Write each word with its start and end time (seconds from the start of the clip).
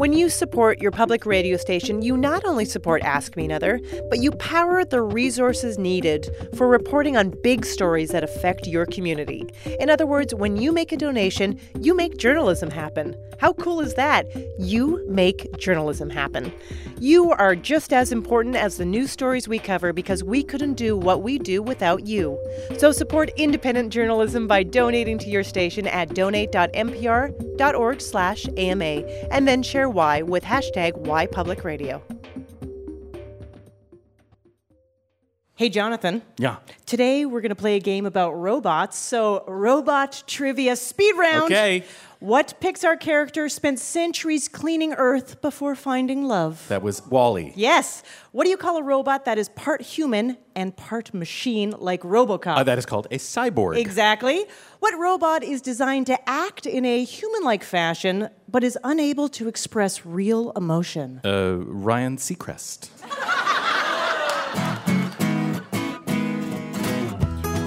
When 0.00 0.14
you 0.14 0.30
support 0.30 0.80
your 0.80 0.92
public 0.92 1.26
radio 1.26 1.58
station, 1.58 2.00
you 2.00 2.16
not 2.16 2.46
only 2.46 2.64
support 2.64 3.02
Ask 3.02 3.36
Me 3.36 3.44
Another, 3.44 3.78
but 4.08 4.20
you 4.20 4.30
power 4.30 4.82
the 4.82 5.02
resources 5.02 5.76
needed 5.76 6.26
for 6.56 6.68
reporting 6.68 7.18
on 7.18 7.34
big 7.42 7.66
stories 7.66 8.08
that 8.12 8.24
affect 8.24 8.66
your 8.66 8.86
community. 8.86 9.46
In 9.78 9.90
other 9.90 10.06
words, 10.06 10.34
when 10.34 10.56
you 10.56 10.72
make 10.72 10.90
a 10.90 10.96
donation, 10.96 11.60
you 11.78 11.94
make 11.94 12.16
journalism 12.16 12.70
happen. 12.70 13.14
How 13.40 13.52
cool 13.52 13.80
is 13.80 13.92
that? 13.94 14.24
You 14.58 15.04
make 15.06 15.54
journalism 15.58 16.08
happen. 16.08 16.50
You 16.98 17.32
are 17.32 17.54
just 17.54 17.92
as 17.92 18.10
important 18.10 18.56
as 18.56 18.78
the 18.78 18.86
news 18.86 19.10
stories 19.10 19.48
we 19.48 19.58
cover 19.58 19.92
because 19.92 20.24
we 20.24 20.42
couldn't 20.42 20.74
do 20.74 20.96
what 20.96 21.22
we 21.22 21.38
do 21.38 21.62
without 21.62 22.06
you. 22.06 22.38
So 22.78 22.92
support 22.92 23.30
independent 23.36 23.92
journalism 23.92 24.46
by 24.46 24.62
donating 24.62 25.18
to 25.18 25.28
your 25.28 25.44
station 25.44 25.86
at 25.86 26.14
donate.npr.org/ama 26.14 29.04
and 29.30 29.48
then 29.48 29.62
share 29.62 29.89
why 29.90 30.22
with 30.22 30.44
hashtag 30.44 30.96
Why 30.96 31.26
Public 31.26 31.64
Radio. 31.64 32.02
Hey, 35.54 35.68
Jonathan. 35.68 36.22
Yeah. 36.38 36.56
Today 36.86 37.26
we're 37.26 37.42
going 37.42 37.50
to 37.50 37.54
play 37.54 37.76
a 37.76 37.80
game 37.80 38.06
about 38.06 38.32
robots. 38.32 38.96
So, 38.96 39.44
robot 39.46 40.22
trivia 40.26 40.74
speed 40.74 41.14
round. 41.18 41.52
Okay. 41.52 41.84
What 42.20 42.60
Pixar 42.60 43.00
character 43.00 43.48
spent 43.48 43.78
centuries 43.78 44.46
cleaning 44.46 44.92
Earth 44.92 45.40
before 45.40 45.74
finding 45.74 46.28
love? 46.28 46.66
That 46.68 46.82
was 46.82 47.00
WALL-E. 47.06 47.54
Yes. 47.56 48.02
What 48.32 48.44
do 48.44 48.50
you 48.50 48.58
call 48.58 48.76
a 48.76 48.82
robot 48.82 49.24
that 49.24 49.38
is 49.38 49.48
part 49.48 49.80
human 49.80 50.36
and 50.54 50.76
part 50.76 51.14
machine 51.14 51.74
like 51.78 52.02
Robocop? 52.02 52.58
Uh, 52.58 52.62
that 52.64 52.76
is 52.76 52.84
called 52.84 53.06
a 53.10 53.16
cyborg. 53.16 53.78
Exactly. 53.78 54.44
What 54.80 54.98
robot 54.98 55.42
is 55.42 55.62
designed 55.62 56.08
to 56.08 56.28
act 56.28 56.66
in 56.66 56.84
a 56.84 57.04
human 57.04 57.42
like 57.42 57.64
fashion 57.64 58.28
but 58.46 58.64
is 58.64 58.76
unable 58.84 59.30
to 59.30 59.48
express 59.48 60.04
real 60.04 60.52
emotion? 60.54 61.22
Uh, 61.24 61.56
Ryan 61.56 62.18
Seacrest. 62.18 62.90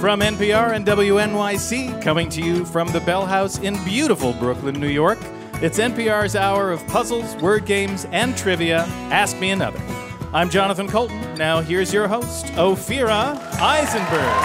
From 0.03 0.19
NPR 0.19 0.75
and 0.75 0.85
WNYC, 0.85 2.01
coming 2.01 2.27
to 2.27 2.41
you 2.41 2.65
from 2.65 2.89
the 2.89 2.99
Bell 2.99 3.25
House 3.25 3.59
in 3.59 3.81
beautiful 3.85 4.33
Brooklyn, 4.33 4.77
New 4.77 4.89
York, 4.89 5.17
it's 5.61 5.79
NPR's 5.79 6.35
hour 6.35 6.73
of 6.73 6.85
puzzles, 6.87 7.37
word 7.37 7.65
games, 7.65 8.05
and 8.11 8.35
trivia. 8.35 8.79
Ask 9.13 9.39
Me 9.39 9.51
Another. 9.51 9.79
I'm 10.33 10.49
Jonathan 10.49 10.89
Coulton. 10.89 11.21
Now, 11.35 11.61
here's 11.61 11.93
your 11.93 12.09
host, 12.09 12.47
Ophira 12.47 13.39
Eisenberg. 13.61 14.35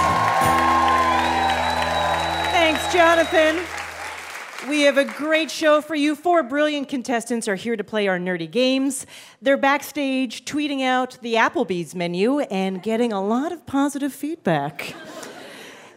Thanks, 2.52 2.92
Jonathan. 2.92 3.60
We 4.68 4.82
have 4.82 4.96
a 4.96 5.04
great 5.04 5.50
show 5.50 5.80
for 5.80 5.96
you. 5.96 6.14
Four 6.14 6.44
brilliant 6.44 6.88
contestants 6.88 7.48
are 7.48 7.56
here 7.56 7.74
to 7.74 7.82
play 7.82 8.06
our 8.06 8.18
nerdy 8.20 8.48
games. 8.48 9.06
They're 9.42 9.56
backstage 9.56 10.44
tweeting 10.44 10.82
out 10.82 11.18
the 11.20 11.34
Applebee's 11.34 11.96
menu 11.96 12.38
and 12.42 12.80
getting 12.80 13.12
a 13.12 13.20
lot 13.20 13.50
of 13.50 13.66
positive 13.66 14.12
feedback. 14.12 14.94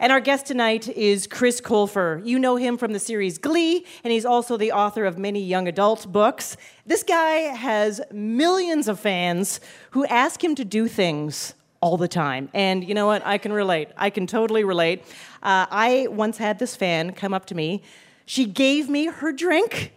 And 0.02 0.10
our 0.10 0.18
guest 0.18 0.46
tonight 0.46 0.88
is 0.88 1.28
Chris 1.28 1.60
Colfer. 1.60 2.26
You 2.26 2.36
know 2.36 2.56
him 2.56 2.76
from 2.76 2.92
the 2.92 2.98
series 2.98 3.38
Glee, 3.38 3.86
and 4.02 4.12
he's 4.12 4.24
also 4.24 4.56
the 4.56 4.72
author 4.72 5.04
of 5.04 5.16
many 5.16 5.40
young 5.40 5.68
adult 5.68 6.10
books. 6.10 6.56
This 6.84 7.04
guy 7.04 7.54
has 7.54 8.00
millions 8.10 8.88
of 8.88 8.98
fans 8.98 9.60
who 9.92 10.04
ask 10.06 10.42
him 10.42 10.56
to 10.56 10.64
do 10.64 10.88
things 10.88 11.54
all 11.80 11.96
the 11.96 12.08
time. 12.08 12.48
And 12.52 12.82
you 12.82 12.94
know 12.94 13.06
what? 13.06 13.24
I 13.24 13.38
can 13.38 13.52
relate. 13.52 13.90
I 13.96 14.10
can 14.10 14.26
totally 14.26 14.64
relate. 14.64 15.04
Uh, 15.40 15.66
I 15.70 16.08
once 16.10 16.36
had 16.36 16.58
this 16.58 16.74
fan 16.74 17.12
come 17.12 17.32
up 17.32 17.46
to 17.46 17.54
me. 17.54 17.84
She 18.26 18.44
gave 18.44 18.88
me 18.88 19.06
her 19.06 19.30
drink 19.30 19.92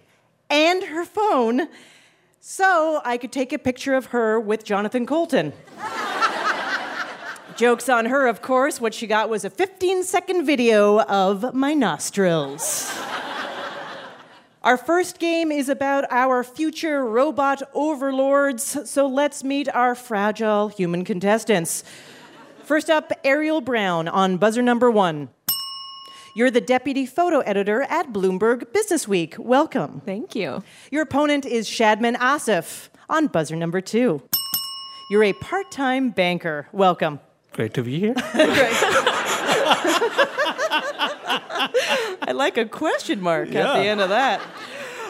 and 0.52 0.84
her 0.84 1.04
phone 1.04 1.68
so 2.40 3.02
I 3.04 3.18
could 3.18 3.32
take 3.32 3.52
a 3.54 3.58
picture 3.58 3.96
of 3.96 4.06
her 4.08 4.40
with 4.40 4.64
Jonathan 4.66 5.08
Coulton. 5.08 5.52
Joke's 7.56 7.88
on 7.88 8.08
her, 8.08 8.28
of 8.28 8.42
course. 8.42 8.82
What 8.82 8.94
she 8.94 9.08
got 9.08 9.30
was 9.30 9.46
a 9.46 9.50
15 9.50 10.04
second 10.04 10.46
video 10.46 11.00
of 11.02 11.54
my 11.54 11.74
nostrils. 11.74 12.94
Our 14.62 14.76
first 14.76 15.20
game 15.20 15.54
is 15.54 15.70
about 15.70 16.06
our 16.12 16.44
future 16.44 17.06
robot 17.06 17.62
overlords, 17.74 18.90
so 18.90 19.08
let's 19.08 19.44
meet 19.44 19.70
our 19.70 19.96
fragile 19.96 20.68
human 20.68 21.06
contestants. 21.06 21.86
First 22.64 22.90
up, 22.90 23.14
Ariel 23.24 23.62
Brown 23.62 24.10
on 24.10 24.36
buzzer 24.36 24.62
number 24.62 24.92
one. 24.92 25.30
You're 26.36 26.52
the 26.52 26.60
deputy 26.60 27.06
photo 27.06 27.40
editor 27.40 27.84
at 27.84 28.12
Bloomberg 28.12 28.66
Businessweek. 28.74 29.38
Welcome. 29.38 30.02
Thank 30.04 30.36
you. 30.36 30.62
Your 30.92 31.04
opponent 31.04 31.46
is 31.46 31.70
Shadman 31.70 32.18
Asif 32.18 32.90
on 33.08 33.28
buzzer 33.28 33.56
number 33.56 33.80
two. 33.80 34.22
You're 35.10 35.24
a 35.24 35.34
part 35.34 35.72
time 35.72 36.10
banker. 36.10 36.68
Welcome. 36.74 37.22
Great 37.56 37.74
to 37.74 37.84
be 37.84 38.00
here. 38.00 38.14
I 42.22 42.34
like 42.34 42.58
a 42.58 42.66
question 42.66 43.22
mark 43.22 43.56
at 43.56 43.78
the 43.78 43.88
end 43.88 44.02
of 44.02 44.10
that. 44.10 44.42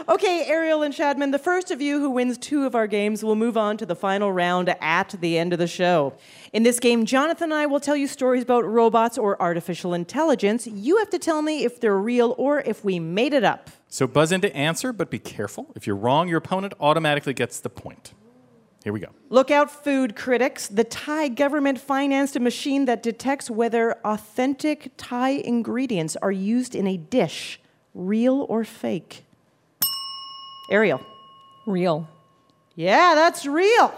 Okay, 0.07 0.45
Ariel 0.45 0.83
and 0.83 0.94
Shadman, 0.94 1.31
the 1.31 1.39
first 1.39 1.72
of 1.72 1.81
you 1.81 2.00
who 2.00 2.11
wins 2.11 2.38
two 2.38 2.67
of 2.67 2.75
our 2.75 2.85
games 2.85 3.23
will 3.23 3.35
move 3.35 3.57
on 3.57 3.78
to 3.78 3.85
the 3.88 3.95
final 3.95 4.31
round 4.31 4.69
at 4.79 5.16
the 5.19 5.39
end 5.39 5.53
of 5.53 5.57
the 5.57 5.66
show. 5.66 6.13
In 6.53 6.61
this 6.61 6.79
game, 6.79 7.07
Jonathan 7.07 7.45
and 7.45 7.56
I 7.56 7.66
will 7.66 7.79
tell 7.79 7.95
you 7.95 8.06
stories 8.06 8.44
about 8.44 8.63
robots 8.63 9.17
or 9.17 9.41
artificial 9.41 9.95
intelligence. 9.95 10.67
You 10.67 10.97
have 10.97 11.09
to 11.09 11.17
tell 11.17 11.41
me 11.41 11.63
if 11.63 11.81
they're 11.81 11.97
real 11.97 12.35
or 12.38 12.59
if 12.59 12.85
we 12.85 13.00
made 13.00 13.33
it 13.33 13.44
up. 13.44 13.72
So 13.88 14.06
buzz 14.06 14.31
in 14.31 14.41
to 14.41 14.56
answer, 14.56 14.94
but 14.94 15.09
be 15.09 15.17
careful. 15.17 15.72
If 15.75 15.88
you're 15.88 15.95
wrong, 15.95 16.27
your 16.27 16.38
opponent 16.38 16.75
automatically 16.79 17.33
gets 17.33 17.59
the 17.59 17.72
point. 17.72 18.13
Here 18.85 18.94
we 18.94 19.00
go. 19.00 19.07
Look 19.31 19.50
out, 19.50 19.72
food 19.72 20.16
critics. 20.16 20.68
The 20.68 20.84
Thai 20.84 21.29
government 21.29 21.79
financed 21.79 22.35
a 22.35 22.40
machine 22.40 22.85
that 22.85 23.01
detects 23.01 23.50
whether 23.50 23.94
authentic 24.06 24.91
Thai 24.96 25.29
ingredients 25.29 26.16
are 26.18 26.31
used 26.31 26.75
in 26.75 26.85
a 26.85 26.95
dish, 26.95 27.59
real 27.95 28.45
or 28.47 28.63
fake. 28.63 29.25
Ariel. 30.69 31.01
Real. 31.66 32.07
Yeah, 32.75 33.16
that's 33.16 33.47
real. 33.47 33.91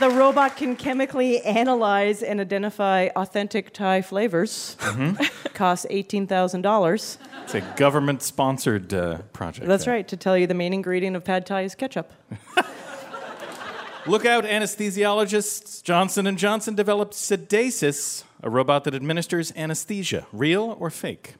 The 0.00 0.10
robot 0.10 0.56
can 0.56 0.74
chemically 0.74 1.40
analyze 1.42 2.22
and 2.22 2.40
identify 2.40 3.10
authentic 3.14 3.72
Thai 3.72 4.02
flavors. 4.02 4.76
Costs 5.54 5.86
$18,000. 5.88 7.18
It's 7.44 7.54
a 7.54 7.60
government 7.76 8.20
sponsored 8.22 8.92
uh, 8.92 9.18
project. 9.32 9.68
That's 9.68 9.84
there. 9.84 9.94
right, 9.94 10.08
to 10.08 10.16
tell 10.16 10.36
you 10.36 10.48
the 10.48 10.54
main 10.54 10.72
ingredient 10.74 11.14
of 11.14 11.24
pad 11.24 11.46
Thai 11.46 11.62
is 11.62 11.76
ketchup. 11.76 12.12
Look 14.06 14.26
out, 14.26 14.44
anesthesiologists. 14.44 15.82
Johnson 15.82 16.26
and 16.26 16.36
Johnson 16.36 16.74
developed 16.74 17.14
Sedasys, 17.14 18.24
a 18.42 18.50
robot 18.50 18.84
that 18.84 18.94
administers 18.94 19.52
anesthesia. 19.54 20.26
Real 20.32 20.76
or 20.80 20.90
fake? 20.90 21.36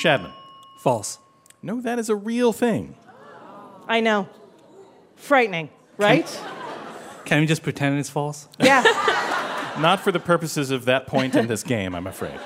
Shadman. 0.00 0.32
False. 0.80 1.18
No, 1.62 1.80
that 1.82 1.98
is 1.98 2.08
a 2.08 2.16
real 2.16 2.52
thing. 2.52 2.96
I 3.86 4.00
know. 4.00 4.28
Frightening, 5.16 5.68
right? 5.98 6.40
Can 7.24 7.40
we 7.40 7.46
just 7.46 7.62
pretend 7.62 7.98
it's 7.98 8.10
false? 8.10 8.48
yeah. 8.60 8.82
Not 9.80 10.00
for 10.00 10.12
the 10.12 10.20
purposes 10.20 10.70
of 10.70 10.84
that 10.84 11.06
point 11.06 11.34
in 11.34 11.46
this 11.48 11.62
game, 11.64 11.94
I'm 11.94 12.06
afraid. 12.06 12.38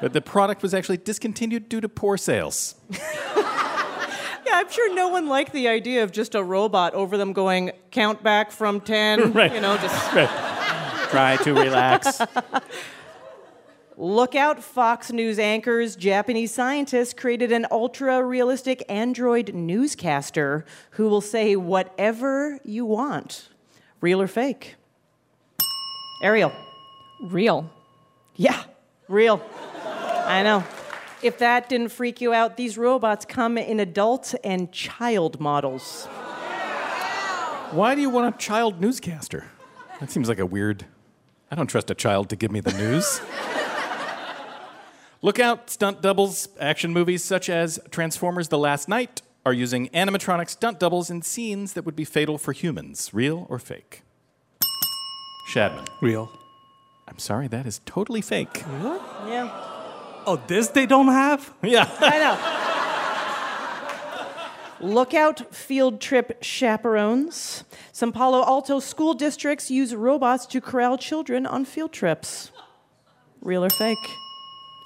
But 0.00 0.12
the 0.12 0.20
product 0.20 0.62
was 0.62 0.74
actually 0.74 0.98
discontinued 0.98 1.68
due 1.70 1.80
to 1.80 1.88
poor 1.88 2.16
sales. 2.16 2.74
Yeah, 4.48 4.58
I'm 4.60 4.70
sure 4.70 4.94
no 4.94 5.08
one 5.08 5.26
liked 5.26 5.52
the 5.52 5.66
idea 5.66 6.04
of 6.04 6.12
just 6.12 6.36
a 6.36 6.42
robot 6.42 6.94
over 6.94 7.16
them 7.16 7.32
going, 7.32 7.72
count 7.90 8.22
back 8.22 8.52
from 8.52 8.80
10. 8.80 9.32
Right. 9.34 9.52
You 9.52 9.60
know, 9.60 9.76
just 9.78 10.10
Try 11.10 11.36
to 11.42 11.52
relax. 11.52 12.20
look 13.96 14.36
out, 14.36 14.62
Fox 14.62 15.10
News 15.10 15.40
anchors. 15.40 15.96
Japanese 15.96 16.54
scientists 16.54 17.12
created 17.12 17.50
an 17.50 17.66
ultra 17.72 18.22
realistic 18.24 18.84
android 18.88 19.52
newscaster 19.52 20.64
who 20.92 21.08
will 21.08 21.20
say 21.20 21.56
whatever 21.56 22.60
you 22.64 22.84
want, 22.86 23.48
real 24.00 24.20
or 24.20 24.26
fake. 24.26 24.76
Ariel. 26.22 26.52
Real. 27.22 27.70
Yeah, 28.34 28.62
real. 29.08 29.42
I 30.26 30.42
know. 30.42 30.64
If 31.22 31.38
that 31.38 31.68
didn't 31.68 31.88
freak 31.88 32.20
you 32.20 32.34
out, 32.34 32.56
these 32.56 32.76
robots 32.76 33.24
come 33.24 33.56
in 33.56 33.80
adult 33.80 34.34
and 34.44 34.70
child 34.70 35.40
models. 35.40 36.06
Why 37.72 37.94
do 37.94 38.00
you 38.00 38.10
want 38.10 38.34
a 38.34 38.38
child 38.38 38.80
newscaster? 38.80 39.50
That 39.98 40.10
seems 40.10 40.28
like 40.28 40.38
a 40.38 40.46
weird. 40.46 40.84
I 41.50 41.54
don't 41.54 41.66
trust 41.66 41.90
a 41.90 41.94
child 41.94 42.28
to 42.30 42.36
give 42.36 42.52
me 42.52 42.60
the 42.60 42.72
news. 42.72 43.20
Look 45.22 45.40
out, 45.40 45.70
stunt 45.70 46.02
doubles. 46.02 46.48
Action 46.60 46.92
movies 46.92 47.24
such 47.24 47.48
as 47.48 47.80
Transformers 47.90 48.48
The 48.48 48.58
Last 48.58 48.88
Knight 48.88 49.22
are 49.46 49.52
using 49.52 49.88
animatronic 49.90 50.50
stunt 50.50 50.80
doubles 50.80 51.08
in 51.08 51.22
scenes 51.22 51.74
that 51.74 51.86
would 51.86 51.94
be 51.94 52.04
fatal 52.04 52.36
for 52.36 52.52
humans. 52.52 53.10
Real 53.14 53.46
or 53.48 53.60
fake? 53.60 54.02
Shadman. 55.48 55.86
Real. 56.02 56.28
I'm 57.06 57.20
sorry, 57.20 57.46
that 57.48 57.64
is 57.64 57.80
totally 57.86 58.20
fake. 58.20 58.64
Yeah, 58.66 59.48
Oh, 60.26 60.42
this 60.48 60.66
they 60.66 60.86
don't 60.86 61.06
have? 61.06 61.54
Yeah. 61.62 61.88
I 62.00 62.18
know. 64.80 64.88
Lookout 64.94 65.54
field 65.54 66.00
trip 66.00 66.38
chaperones. 66.42 67.62
Some 67.92 68.10
Palo 68.12 68.44
Alto 68.44 68.80
school 68.80 69.14
districts 69.14 69.70
use 69.70 69.94
robots 69.94 70.44
to 70.46 70.60
corral 70.60 70.98
children 70.98 71.46
on 71.46 71.64
field 71.64 71.92
trips. 71.92 72.50
Real 73.40 73.64
or 73.64 73.70
fake? 73.70 73.96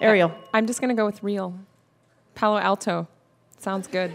Ariel. 0.02 0.32
I'm 0.52 0.66
just 0.66 0.82
going 0.82 0.90
to 0.90 0.94
go 0.94 1.06
with 1.06 1.22
real. 1.22 1.58
Palo 2.34 2.58
Alto. 2.58 3.08
Sounds 3.60 3.86
good. 3.86 4.14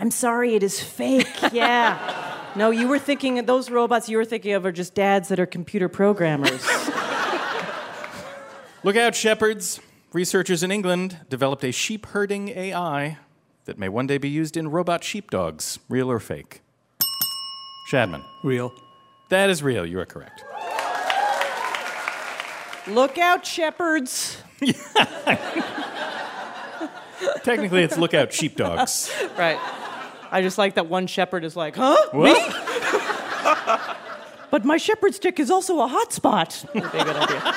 I'm 0.00 0.10
sorry, 0.10 0.54
it 0.56 0.62
is 0.62 0.80
fake. 0.80 1.28
Yeah. 1.52 2.32
No, 2.56 2.70
you 2.70 2.88
were 2.88 2.98
thinking 2.98 3.44
those 3.46 3.68
robots 3.70 4.08
you 4.08 4.16
were 4.16 4.24
thinking 4.24 4.52
of 4.52 4.64
are 4.64 4.72
just 4.72 4.94
dads 4.94 5.28
that 5.28 5.40
are 5.40 5.46
computer 5.46 5.88
programmers. 5.88 6.64
Look 8.84 8.96
out, 8.96 9.14
shepherds. 9.14 9.80
Researchers 10.12 10.62
in 10.62 10.70
England 10.70 11.18
developed 11.28 11.64
a 11.64 11.72
sheep 11.72 12.06
herding 12.06 12.48
AI 12.50 13.18
that 13.64 13.78
may 13.78 13.88
one 13.88 14.06
day 14.06 14.18
be 14.18 14.28
used 14.28 14.56
in 14.56 14.68
robot 14.70 15.02
sheepdogs. 15.02 15.78
Real 15.88 16.10
or 16.10 16.20
fake? 16.20 16.60
Shadman. 17.90 18.24
Real. 18.44 18.72
That 19.30 19.50
is 19.50 19.62
real. 19.62 19.86
You 19.86 19.98
are 20.00 20.06
correct. 20.06 20.44
Look 22.86 23.16
out, 23.18 23.46
shepherds. 23.46 24.38
Technically, 27.42 27.82
it's 27.82 27.98
look 27.98 28.14
out, 28.14 28.32
sheepdogs. 28.32 29.12
Right. 29.38 29.58
I 30.30 30.42
just 30.42 30.58
like 30.58 30.74
that 30.74 30.88
one 30.88 31.06
shepherd 31.06 31.44
is 31.44 31.54
like, 31.56 31.76
huh? 31.76 31.96
What? 32.12 33.90
But 34.54 34.64
my 34.64 34.76
shepherd 34.76 35.12
stick 35.16 35.40
is 35.40 35.50
also 35.50 35.80
a 35.80 35.88
hotspot. 35.88 36.64
Would 36.74 36.92
be 36.92 36.98
a 36.98 37.04
good 37.04 37.16
idea. 37.16 37.54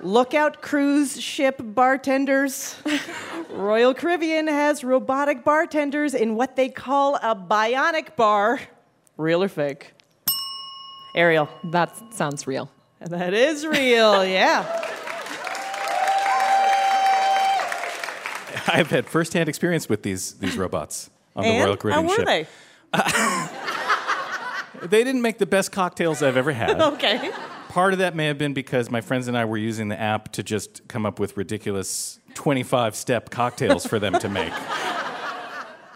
Lookout 0.00 0.62
cruise 0.62 1.20
ship 1.20 1.56
bartenders. 1.60 2.74
Royal 3.50 3.92
Caribbean 3.92 4.46
has 4.46 4.82
robotic 4.82 5.44
bartenders 5.44 6.14
in 6.14 6.36
what 6.36 6.56
they 6.56 6.70
call 6.70 7.16
a 7.16 7.36
bionic 7.36 8.16
bar. 8.16 8.60
Real 9.18 9.42
or 9.42 9.48
fake? 9.48 9.92
Ariel. 11.14 11.50
That 11.64 11.94
sounds 12.14 12.46
real. 12.46 12.70
That 13.00 13.34
is 13.34 13.66
real, 13.66 14.24
yeah. 14.24 14.64
I've 18.72 18.90
had 18.90 19.06
firsthand 19.06 19.48
experience 19.48 19.88
with 19.88 20.02
these, 20.02 20.34
these 20.34 20.56
robots 20.56 21.10
on 21.34 21.44
the 21.44 21.64
Royal 21.64 21.76
Caribbean 21.76 22.04
how 22.04 22.10
were 22.10 22.16
ship. 22.16 22.48
they? 22.92 23.58
They 24.82 25.04
didn't 25.04 25.22
make 25.22 25.38
the 25.38 25.46
best 25.46 25.72
cocktails 25.72 26.22
I've 26.22 26.36
ever 26.36 26.52
had. 26.52 26.80
Okay. 26.98 27.30
Part 27.68 27.92
of 27.92 27.98
that 27.98 28.16
may 28.16 28.26
have 28.26 28.38
been 28.38 28.54
because 28.54 28.90
my 28.90 29.02
friends 29.02 29.28
and 29.28 29.36
I 29.36 29.44
were 29.44 29.58
using 29.58 29.88
the 29.88 30.00
app 30.00 30.32
to 30.32 30.42
just 30.42 30.88
come 30.88 31.04
up 31.04 31.20
with 31.20 31.36
ridiculous 31.36 32.18
25 32.34 32.96
step 32.96 33.30
cocktails 33.30 33.86
for 33.86 33.98
them 33.98 34.18
to 34.18 34.28
make. 34.28 34.52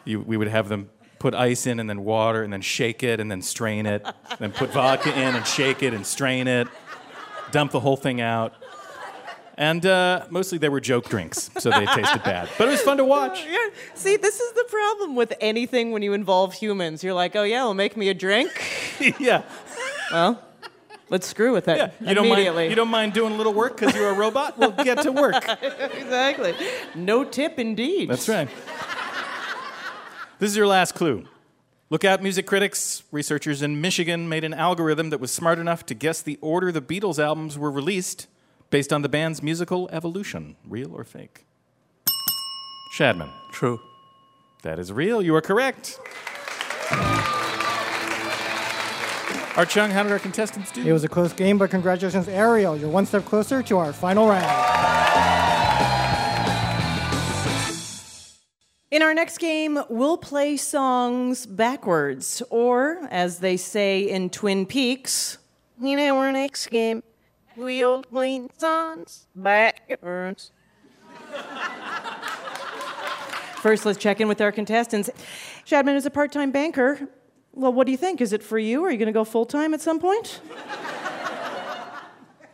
You, 0.04 0.20
we 0.20 0.36
would 0.36 0.48
have 0.48 0.68
them 0.68 0.90
put 1.18 1.34
ice 1.34 1.66
in 1.66 1.80
and 1.80 1.88
then 1.88 2.04
water 2.04 2.42
and 2.42 2.52
then 2.52 2.60
shake 2.60 3.02
it 3.02 3.20
and 3.20 3.30
then 3.30 3.40
strain 3.40 3.86
it, 3.86 4.06
then 4.38 4.52
put 4.52 4.70
vodka 4.72 5.12
in 5.12 5.34
and 5.34 5.46
shake 5.46 5.82
it 5.82 5.94
and 5.94 6.06
strain 6.06 6.46
it, 6.46 6.68
dump 7.52 7.72
the 7.72 7.80
whole 7.80 7.96
thing 7.96 8.20
out. 8.20 8.54
And 9.62 9.86
uh, 9.86 10.26
mostly 10.28 10.58
they 10.58 10.68
were 10.68 10.80
joke 10.80 11.08
drinks, 11.08 11.48
so 11.58 11.70
they 11.70 11.86
tasted 11.86 12.24
bad. 12.24 12.48
But 12.58 12.66
it 12.66 12.72
was 12.72 12.80
fun 12.80 12.96
to 12.96 13.04
watch. 13.04 13.46
Yeah. 13.52 13.68
See, 13.94 14.16
this 14.16 14.40
is 14.40 14.52
the 14.54 14.64
problem 14.64 15.14
with 15.14 15.34
anything 15.40 15.92
when 15.92 16.02
you 16.02 16.14
involve 16.14 16.52
humans. 16.52 17.04
You're 17.04 17.14
like, 17.14 17.36
oh 17.36 17.44
yeah, 17.44 17.62
well, 17.62 17.74
make 17.74 17.96
me 17.96 18.08
a 18.08 18.14
drink. 18.14 18.50
yeah. 19.20 19.42
Well, 20.10 20.42
let's 21.10 21.28
screw 21.28 21.52
with 21.52 21.68
it 21.68 21.76
yeah. 21.76 21.90
You 22.00 22.14
don't, 22.14 22.26
immediately. 22.26 22.64
mind, 22.64 22.70
you 22.70 22.76
don't 22.76 22.88
mind 22.88 23.12
doing 23.12 23.34
a 23.34 23.36
little 23.36 23.52
work 23.52 23.78
because 23.78 23.94
you're 23.94 24.08
a 24.08 24.14
robot? 24.14 24.58
We'll 24.58 24.72
get 24.72 25.02
to 25.02 25.12
work. 25.12 25.46
exactly. 25.62 26.54
No 26.96 27.22
tip, 27.22 27.60
indeed. 27.60 28.10
That's 28.10 28.28
right. 28.28 28.48
This 30.40 30.50
is 30.50 30.56
your 30.56 30.66
last 30.66 30.96
clue. 30.96 31.24
Look 31.88 32.04
out, 32.04 32.20
music 32.20 32.46
critics. 32.46 33.04
Researchers 33.12 33.62
in 33.62 33.80
Michigan 33.80 34.28
made 34.28 34.42
an 34.42 34.54
algorithm 34.54 35.10
that 35.10 35.20
was 35.20 35.30
smart 35.30 35.60
enough 35.60 35.86
to 35.86 35.94
guess 35.94 36.20
the 36.20 36.38
order 36.40 36.72
the 36.72 36.82
Beatles 36.82 37.20
albums 37.20 37.56
were 37.56 37.70
released 37.70 38.26
based 38.72 38.92
on 38.92 39.02
the 39.02 39.08
band's 39.08 39.42
musical 39.42 39.88
evolution. 39.92 40.56
Real 40.66 40.92
or 40.94 41.04
fake? 41.04 41.44
Shadman. 42.96 43.30
True. 43.52 43.78
That 44.62 44.78
is 44.78 44.90
real. 44.90 45.20
You 45.22 45.34
are 45.34 45.42
correct. 45.42 46.00
Art 49.54 49.68
Chung, 49.68 49.90
how 49.90 50.02
did 50.02 50.10
our 50.10 50.18
contestants 50.18 50.72
do? 50.72 50.82
It 50.86 50.92
was 50.92 51.04
a 51.04 51.08
close 51.08 51.34
game, 51.34 51.58
but 51.58 51.70
congratulations, 51.70 52.26
Ariel. 52.26 52.74
You're 52.74 52.88
one 52.88 53.04
step 53.04 53.26
closer 53.26 53.62
to 53.62 53.76
our 53.76 53.92
final 53.92 54.26
round. 54.26 54.46
In 58.90 59.02
our 59.02 59.12
next 59.12 59.38
game, 59.38 59.78
we'll 59.90 60.16
play 60.16 60.56
songs 60.56 61.44
backwards, 61.44 62.42
or 62.48 63.06
as 63.10 63.40
they 63.40 63.58
say 63.58 64.00
in 64.00 64.30
Twin 64.30 64.64
Peaks, 64.64 65.36
you 65.82 65.96
know, 65.96 66.14
we're 66.14 66.28
in 66.28 66.34
our 66.36 66.40
next 66.40 66.68
game, 66.68 67.02
we'll 67.56 68.02
play 68.02 68.48
songs 68.58 69.26
backwards. 69.34 70.50
First, 73.60 73.86
let's 73.86 73.98
check 73.98 74.20
in 74.20 74.26
with 74.28 74.40
our 74.40 74.50
contestants. 74.52 75.08
Shadman 75.64 75.94
is 75.94 76.04
a 76.06 76.10
part 76.10 76.32
time 76.32 76.50
banker. 76.50 77.08
Well, 77.52 77.72
what 77.72 77.86
do 77.86 77.92
you 77.92 77.98
think? 77.98 78.20
Is 78.20 78.32
it 78.32 78.42
for 78.42 78.58
you? 78.58 78.82
Are 78.84 78.90
you 78.90 78.98
going 78.98 79.06
to 79.06 79.12
go 79.12 79.24
full 79.24 79.46
time 79.46 79.72
at 79.74 79.80
some 79.80 80.00
point? 80.00 80.40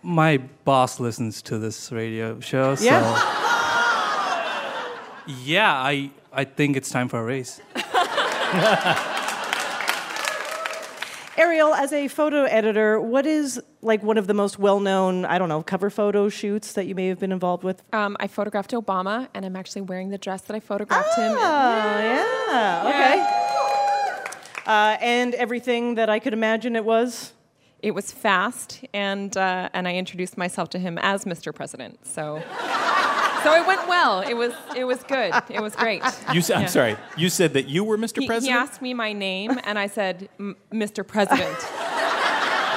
My 0.03 0.39
boss 0.65 1.01
listens 1.01 1.41
to 1.43 1.59
this 1.59 1.91
radio 1.93 2.41
show, 2.41 2.75
so 2.75 2.85
Yeah. 2.85 3.15
yeah, 5.27 5.73
I 5.73 6.11
I 6.33 6.45
think 6.45 6.77
it's 6.77 6.91
time 6.91 7.09
for 7.09 7.19
a 7.21 7.25
race. 7.25 7.61
Ariel, 11.39 11.73
as 11.73 11.93
a 11.93 12.09
photo 12.09 12.43
editor, 12.45 13.01
what 13.01 13.25
is 13.25 13.63
like 13.81 14.03
one 14.03 14.19
of 14.19 14.27
the 14.27 14.35
most 14.35 14.59
well 14.59 14.81
known, 14.81 15.25
I 15.25 15.39
don't 15.39 15.49
know, 15.49 15.63
cover 15.63 15.89
photo 15.89 16.29
shoots 16.29 16.73
that 16.73 16.87
you 16.87 16.97
may 16.97 17.07
have 17.07 17.21
been 17.21 17.31
involved 17.31 17.63
with? 17.63 17.81
Um, 17.93 18.17
I 18.19 18.27
photographed 18.27 18.73
Obama, 18.73 19.29
and 19.35 19.45
I'm 19.45 19.55
actually 19.55 19.83
wearing 19.83 20.11
the 20.11 20.19
dress 20.19 20.43
that 20.43 20.57
I 20.57 20.61
photographed 20.61 21.17
him. 21.17 21.31
in. 21.31 21.39
Oh, 21.39 21.41
yeah. 21.41 22.83
Okay. 22.89 24.65
Uh, 24.67 24.99
and 25.01 25.33
everything 25.37 25.95
that 25.95 26.11
I 26.11 26.19
could 26.19 26.33
imagine 26.33 26.75
it 26.75 26.85
was? 26.85 27.33
It 27.83 27.93
was 27.93 28.11
fast, 28.11 28.85
and 28.93 29.37
uh, 29.37 29.69
and 29.73 29.87
I 29.87 29.95
introduced 29.95 30.37
myself 30.37 30.71
to 30.71 30.81
him 30.81 30.99
as 30.99 31.25
Mr. 31.25 31.55
President. 31.55 32.05
So, 32.05 32.43
so 33.43 33.55
it 33.55 33.67
went 33.67 33.87
well. 33.89 34.21
It 34.21 34.35
was 34.35 34.53
it 34.77 34.85
was 34.85 35.03
good. 35.05 35.33
It 35.49 35.61
was 35.61 35.75
great. 35.77 36.03
You 36.33 36.41
said, 36.41 36.57
I'm 36.57 36.63
Yeah. 36.63 36.69
sorry. 36.69 36.97
You 37.17 37.29
said 37.31 37.53
that 37.55 37.69
you 37.69 37.85
were 37.85 37.97
Mr. 37.99 38.21
He, 38.21 38.47
he 38.47 38.51
asked 38.51 38.81
me 38.83 38.95
my 38.95 39.13
name, 39.13 39.59
and 39.65 39.79
I 39.79 39.87
said, 39.87 40.29
"M- 40.39 40.57
"Mr. 40.73 41.07
President," 41.07 41.59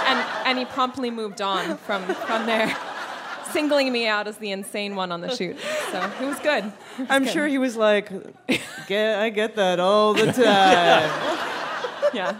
and 0.07 0.19
and 0.45 0.57
he 0.57 0.65
promptly 0.65 1.09
moved 1.11 1.41
on 1.41 1.77
from 1.77 2.03
from 2.27 2.45
there, 2.45 2.75
singling 3.51 3.91
me 3.91 4.07
out 4.07 4.27
as 4.27 4.37
the 4.37 4.51
insane 4.51 4.95
one 4.95 5.11
on 5.11 5.21
the 5.21 5.35
shoot. 5.35 5.57
So 5.91 6.11
it 6.21 6.25
was 6.25 6.39
good. 6.39 6.65
It 6.65 6.99
was 6.99 7.07
I'm 7.09 7.23
good. 7.23 7.33
sure 7.33 7.47
he 7.47 7.57
was 7.57 7.75
like, 7.77 8.09
get, 8.87 9.19
I 9.19 9.29
get 9.29 9.55
that 9.55 9.79
all 9.79 10.13
the 10.13 10.25
time. 10.31 11.09
Yeah. 12.13 12.35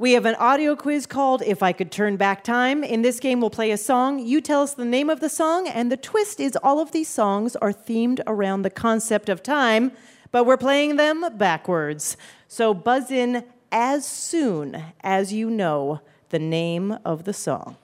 We 0.00 0.12
have 0.12 0.24
an 0.24 0.34
audio 0.36 0.74
quiz 0.74 1.04
called 1.04 1.42
If 1.42 1.62
I 1.62 1.74
Could 1.74 1.92
Turn 1.92 2.16
Back 2.16 2.42
Time. 2.42 2.82
In 2.82 3.02
this 3.02 3.20
game, 3.20 3.38
we'll 3.38 3.50
play 3.50 3.70
a 3.70 3.76
song. 3.76 4.18
You 4.18 4.40
tell 4.40 4.62
us 4.62 4.72
the 4.72 4.86
name 4.86 5.10
of 5.10 5.20
the 5.20 5.28
song, 5.28 5.68
and 5.68 5.92
the 5.92 5.96
twist 5.98 6.40
is 6.40 6.56
all 6.62 6.80
of 6.80 6.92
these 6.92 7.06
songs 7.06 7.54
are 7.56 7.70
themed 7.70 8.22
around 8.26 8.62
the 8.62 8.70
concept 8.70 9.28
of 9.28 9.42
time, 9.42 9.92
but 10.32 10.44
we're 10.44 10.56
playing 10.56 10.96
them 10.96 11.26
backwards. 11.36 12.16
So 12.48 12.72
buzz 12.72 13.10
in 13.10 13.44
as 13.70 14.06
soon 14.06 14.82
as 15.02 15.34
you 15.34 15.50
know 15.50 16.00
the 16.30 16.38
name 16.38 16.96
of 17.04 17.24
the 17.24 17.34
song. 17.34 17.76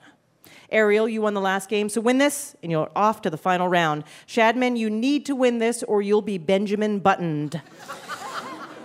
Ariel, 0.71 1.07
you 1.07 1.21
won 1.21 1.35
the 1.35 1.39
last 1.39 1.69
game, 1.69 1.87
so 1.87 2.01
win 2.01 2.17
this, 2.17 2.55
and 2.63 2.71
you're 2.71 2.89
off 2.95 3.21
to 3.21 3.29
the 3.29 3.37
final 3.37 3.67
round. 3.67 4.03
Shadman, 4.25 4.75
you 4.75 4.89
need 4.89 5.27
to 5.27 5.35
win 5.35 5.59
this, 5.59 5.83
or 5.83 6.01
you'll 6.01 6.23
be 6.23 6.39
Benjamin 6.39 6.97
Buttoned. 6.97 7.61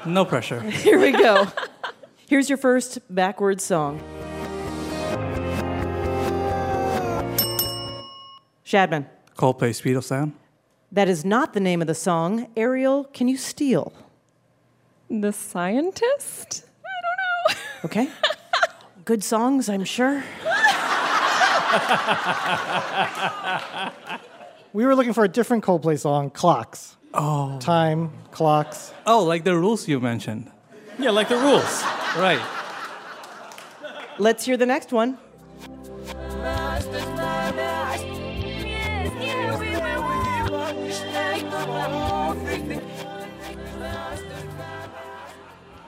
No 0.04 0.26
pressure. 0.26 0.60
Here 0.68 1.00
we 1.00 1.12
go. 1.12 1.46
Here's 2.32 2.48
your 2.48 2.56
first 2.56 2.98
backwards 3.14 3.62
song. 3.62 4.00
Shadman, 8.64 9.04
Coldplay 9.36 9.74
Speed 9.74 9.96
of 9.96 10.04
Sound. 10.06 10.32
that 10.92 11.10
is 11.10 11.26
not 11.26 11.52
the 11.52 11.60
name 11.60 11.82
of 11.82 11.88
the 11.88 11.94
song. 11.94 12.48
Ariel, 12.56 13.04
can 13.04 13.28
you 13.28 13.36
steal? 13.36 13.92
The 15.10 15.30
scientist? 15.30 16.64
I 16.82 16.88
don't 17.04 17.18
know. 17.18 17.60
Okay. 17.84 18.08
Good 19.04 19.22
songs, 19.22 19.68
I'm 19.68 19.84
sure. 19.84 20.24
We 24.72 24.86
were 24.86 24.96
looking 24.96 25.12
for 25.12 25.24
a 25.24 25.28
different 25.28 25.64
Coldplay 25.64 25.98
song, 25.98 26.30
Clocks. 26.30 26.96
Oh. 27.12 27.58
Time, 27.58 28.10
clocks. 28.30 28.94
Oh, 29.04 29.22
like 29.22 29.44
the 29.44 29.54
rules 29.54 29.86
you 29.86 30.00
mentioned. 30.00 30.50
Yeah, 30.99 31.11
like 31.11 31.28
the 31.28 31.37
rules. 31.37 31.82
Right. 32.16 32.40
Let's 34.18 34.44
hear 34.44 34.56
the 34.56 34.66
next 34.66 34.92
one. 34.92 35.18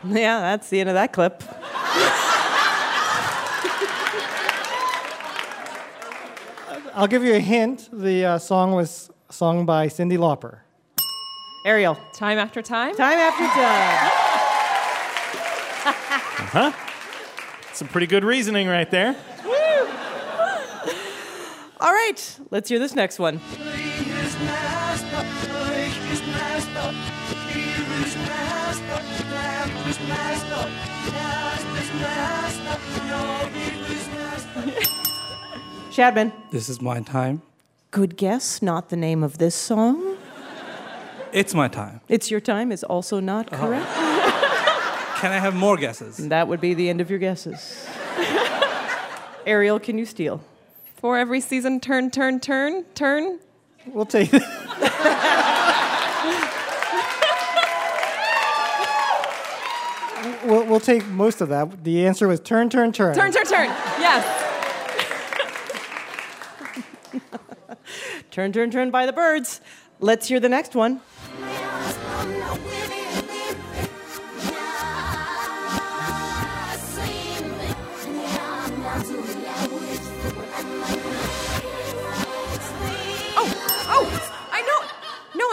Yeah, 0.07 0.41
that's 0.41 0.69
the 0.69 0.81
end 0.81 0.89
of 0.91 0.95
that 0.95 1.13
clip. 1.13 1.43
I'll 6.95 7.09
give 7.09 7.25
you 7.25 7.35
a 7.35 7.41
hint. 7.41 7.89
The 7.93 8.25
uh, 8.25 8.39
song 8.39 8.73
was 8.73 9.11
sung 9.31 9.67
by 9.67 9.89
Cyndi 9.89 10.17
Lauper. 10.17 10.59
Ariel, 11.67 11.99
Time 12.15 12.39
after 12.39 12.61
time. 12.63 12.95
time 12.95 13.19
after 13.19 13.47
time. 13.47 14.24
Some 16.55 17.89
pretty 17.89 18.07
good 18.07 18.25
reasoning 18.25 18.69
right 18.69 18.89
there. 18.89 19.17
All 21.81 21.93
right, 21.93 22.39
let's 22.51 22.69
hear 22.69 22.79
this 22.79 22.95
next 22.95 23.19
one. 23.19 23.41
Shadman, 35.91 36.33
This 36.53 36.69
is 36.69 36.81
my 36.81 37.01
time. 37.01 37.43
good 37.91 38.17
guess, 38.17 38.63
not 38.63 38.91
the 38.91 38.97
name 38.97 39.25
of 39.25 39.39
this 39.39 39.57
song. 39.57 40.17
It's 41.33 41.53
my 41.53 41.67
time. 41.67 42.01
It's 42.09 42.31
Your 42.31 42.39
Time 42.39 42.71
is 42.71 42.85
also 42.85 43.19
not 43.19 43.49
oh. 43.53 43.57
correct. 43.57 44.04
Can 45.25 45.33
I 45.33 45.39
have 45.39 45.55
more 45.55 45.79
guesses? 45.79 46.19
That 46.19 46.49
would 46.49 46.61
be 46.61 46.75
the 46.75 46.91
end 46.91 47.01
of 47.01 47.09
your 47.09 47.19
guesses. 47.19 47.89
Ariel, 49.47 49.81
can 49.81 49.97
you 49.97 50.05
steal? 50.05 50.43
For 50.97 51.17
every 51.17 51.41
season, 51.41 51.81
turn, 51.81 52.11
turn, 52.11 52.41
turn, 52.41 52.85
turn. 52.95 53.39
We'll 53.87 54.05
take 54.05 54.31
we'll, 60.45 60.67
we'll 60.67 60.79
take 60.79 61.07
most 61.07 61.41
of 61.41 61.49
that. 61.49 61.83
The 61.85 62.07
answer 62.07 62.29
was 62.29 62.41
turn, 62.41 62.69
turn, 62.69 62.93
turn. 62.93 63.15
Turn, 63.15 63.33
turn, 63.33 63.47
turn. 63.47 63.69
Yes. 63.99 64.43
Turn, 68.31 68.53
turn, 68.53 68.71
turn 68.71 68.91
by 68.91 69.07
the 69.07 69.13
Byrds. 69.15 69.63
Let's 70.01 70.29
hear 70.29 70.39
the 70.39 70.51
next 70.51 70.75
one. 70.75 71.01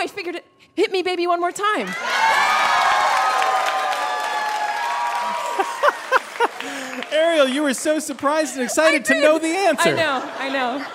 I 0.02 0.08
figured 0.08 0.36
it. 0.36 0.46
Hit 0.76 0.92
me, 0.92 1.04
baby, 1.04 1.28
one 1.28 1.40
more 1.40 1.52
time. 1.52 1.88
Ariel, 7.14 7.48
you 7.48 7.62
were 7.62 7.76
so 7.76 8.00
surprised 8.00 8.56
and 8.56 8.64
excited 8.64 9.06
to 9.06 9.22
know 9.22 9.38
the 9.38 9.48
answer. 9.48 9.90
I 9.90 9.94
know, 9.94 10.32
I 10.40 10.50
know. 10.50 10.84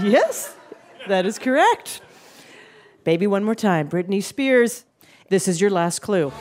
Yes, 0.00 0.54
that 1.08 1.26
is 1.26 1.38
correct. 1.38 2.00
Baby, 3.04 3.26
one 3.26 3.44
more 3.44 3.54
time. 3.54 3.90
Britney 3.90 4.22
Spears. 4.22 4.86
This 5.28 5.48
is 5.48 5.60
your 5.60 5.68
last 5.70 6.00
clue. 6.00 6.32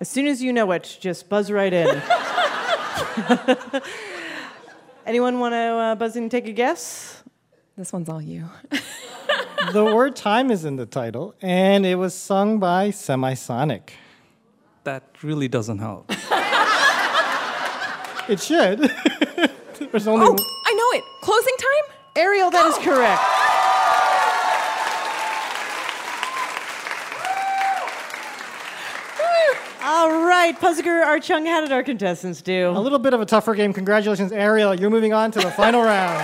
As 0.00 0.08
soon 0.08 0.26
as 0.26 0.42
you 0.42 0.52
know 0.52 0.70
it, 0.72 0.96
just 1.00 1.28
buzz 1.28 1.50
right 1.50 1.72
in. 1.72 1.86
Anyone 5.06 5.38
want 5.40 5.52
to 5.52 5.58
uh, 5.58 5.94
buzz 5.94 6.16
in 6.16 6.24
and 6.24 6.30
take 6.30 6.46
a 6.46 6.52
guess? 6.52 7.22
This 7.76 7.92
one's 7.92 8.08
all 8.08 8.22
you. 8.22 8.48
The 9.74 9.84
word 9.84 10.16
time 10.16 10.50
is 10.50 10.64
in 10.64 10.76
the 10.76 10.86
title, 10.86 11.34
and 11.42 11.84
it 11.84 11.96
was 11.96 12.14
sung 12.14 12.58
by 12.58 12.88
Semisonic. 12.88 13.90
That 14.84 15.02
really 15.22 15.48
doesn't 15.48 15.78
help. 15.78 16.10
It 18.28 18.40
should. 18.40 18.80
There's 19.92 20.08
only 20.08 20.26
Oh, 20.26 20.36
I 20.66 20.72
know 20.72 20.98
it. 20.98 21.04
Closing 21.22 21.54
time? 21.58 21.94
Ariel, 22.16 22.50
that 22.50 22.66
is 22.66 22.78
correct. 22.78 23.22
All 29.82 30.10
right, 30.52 30.60
Puzzler 30.60 31.04
Art 31.04 31.22
Chung, 31.22 31.46
how 31.46 31.60
did 31.60 31.70
our 31.70 31.82
contestants 31.82 32.42
do? 32.42 32.70
a 32.70 32.80
little 32.80 32.98
bit 32.98 33.14
of 33.14 33.20
a 33.20 33.26
tougher 33.26 33.54
game. 33.54 33.72
Congratulations, 33.72 34.32
Ariel. 34.32 34.74
You're 34.74 34.90
moving 34.90 35.12
on 35.12 35.30
to 35.32 35.38
the 35.38 35.50
final 35.50 35.82
round. 35.82 36.18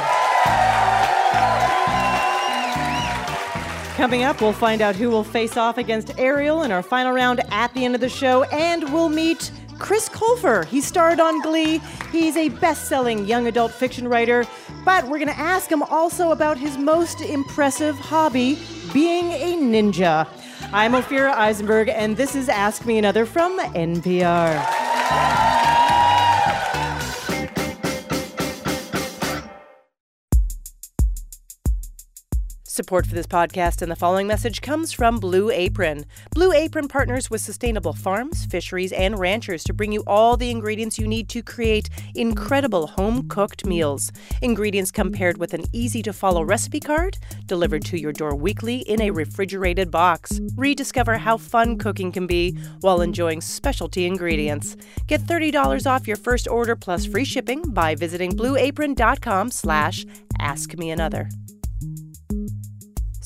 Coming 3.96 4.24
up, 4.24 4.40
we'll 4.40 4.52
find 4.52 4.82
out 4.82 4.96
who 4.96 5.10
will 5.10 5.24
face 5.24 5.56
off 5.56 5.78
against 5.78 6.18
Ariel 6.18 6.64
in 6.64 6.72
our 6.72 6.82
final 6.82 7.12
round 7.12 7.40
at 7.50 7.72
the 7.74 7.84
end 7.84 7.94
of 7.94 8.00
the 8.00 8.08
show, 8.08 8.42
and 8.44 8.92
we'll 8.92 9.08
meet 9.08 9.50
Chris 9.78 10.08
Colfer. 10.08 10.64
He 10.64 10.80
starred 10.80 11.20
on 11.20 11.40
Glee. 11.42 11.80
He's 12.10 12.36
a 12.36 12.48
best 12.48 12.88
selling 12.88 13.26
young 13.26 13.46
adult 13.46 13.72
fiction 13.72 14.08
writer, 14.08 14.44
but 14.84 15.04
we're 15.04 15.18
going 15.18 15.28
to 15.28 15.38
ask 15.38 15.70
him 15.70 15.82
also 15.84 16.32
about 16.32 16.58
his 16.58 16.76
most 16.76 17.20
impressive 17.20 17.96
hobby 17.96 18.58
being 18.92 19.30
a 19.32 19.56
ninja. 19.56 20.26
I'm 20.72 20.92
Ophira 20.92 21.32
Eisenberg, 21.32 21.88
and 21.88 22.16
this 22.16 22.34
is 22.34 22.48
Ask 22.48 22.84
Me 22.86 22.98
Another 22.98 23.24
from 23.24 23.58
NPR. 23.58 24.56
Support 32.76 33.06
for 33.06 33.14
this 33.14 33.26
podcast 33.26 33.80
and 33.80 33.90
the 33.90 33.96
following 33.96 34.26
message 34.26 34.60
comes 34.60 34.92
from 34.92 35.18
Blue 35.18 35.48
Apron. 35.48 36.04
Blue 36.32 36.52
Apron 36.52 36.88
partners 36.88 37.30
with 37.30 37.40
sustainable 37.40 37.94
farms, 37.94 38.44
fisheries, 38.44 38.92
and 38.92 39.18
ranchers 39.18 39.64
to 39.64 39.72
bring 39.72 39.92
you 39.92 40.04
all 40.06 40.36
the 40.36 40.50
ingredients 40.50 40.98
you 40.98 41.06
need 41.06 41.30
to 41.30 41.42
create 41.42 41.88
incredible 42.14 42.88
home 42.88 43.30
cooked 43.30 43.64
meals. 43.64 44.12
Ingredients 44.42 44.90
compared 44.90 45.38
with 45.38 45.54
an 45.54 45.64
easy 45.72 46.02
to 46.02 46.12
follow 46.12 46.42
recipe 46.42 46.78
card 46.78 47.16
delivered 47.46 47.82
to 47.86 47.98
your 47.98 48.12
door 48.12 48.34
weekly 48.34 48.80
in 48.80 49.00
a 49.00 49.10
refrigerated 49.10 49.90
box. 49.90 50.38
Rediscover 50.54 51.16
how 51.16 51.38
fun 51.38 51.78
cooking 51.78 52.12
can 52.12 52.26
be 52.26 52.58
while 52.82 53.00
enjoying 53.00 53.40
specialty 53.40 54.04
ingredients. 54.04 54.76
Get 55.06 55.22
$30 55.22 55.90
off 55.90 56.06
your 56.06 56.18
first 56.18 56.46
order 56.46 56.76
plus 56.76 57.06
free 57.06 57.24
shipping 57.24 57.62
by 57.68 57.94
visiting 57.94 58.32
blueapron.com 58.32 59.50
slash 59.50 60.04
askmeanother. 60.38 61.30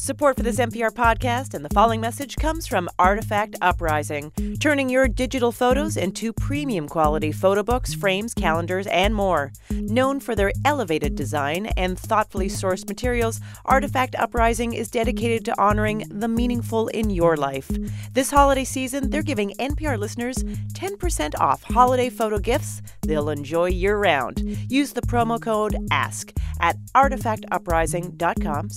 Support 0.03 0.39
for 0.39 0.43
this 0.43 0.57
NPR 0.57 0.93
podcast 0.93 1.53
and 1.53 1.63
the 1.63 1.69
following 1.75 2.01
message 2.01 2.37
comes 2.37 2.67
from 2.67 2.89
Artifact 2.99 3.57
Uprising, 3.61 4.33
turning 4.59 4.89
your 4.89 5.07
digital 5.09 5.53
photos 5.53 5.99
into 5.99 6.33
premium 6.33 6.89
quality 6.89 7.33
photo 7.33 7.63
books, 7.63 7.93
frames, 7.93 8.33
calendars, 8.33 8.87
and 8.87 9.15
more. 9.15 9.53
Known 9.71 10.19
for 10.19 10.35
their 10.35 10.53
elevated 10.65 11.17
design 11.17 11.67
and 11.77 11.99
thoughtfully 11.99 12.49
sourced 12.49 12.89
materials, 12.89 13.43
Artifact 13.67 14.15
Uprising 14.15 14.73
is 14.73 14.91
dedicated 14.91 15.45
to 15.45 15.61
honoring 15.61 16.07
the 16.09 16.29
meaningful 16.29 16.89
in 16.89 17.11
your 17.11 17.37
life. 17.37 17.71
This 18.15 18.31
holiday 18.31 18.65
season, 18.65 19.11
they're 19.11 19.23
giving 19.23 19.51
NPR 19.59 19.99
listeners 19.99 20.37
10% 20.37 21.39
off 21.39 21.63
holiday 21.63 22.09
photo 22.09 22.39
gifts 22.39 22.81
they'll 23.03 23.29
enjoy 23.29 23.67
year 23.67 23.99
round. 23.99 24.41
Use 24.71 24.95
the 24.95 25.03
promo 25.03 25.39
code 25.39 25.77
ASK 25.91 26.33
at 26.61 26.79
artifactuprising.com 26.95 28.71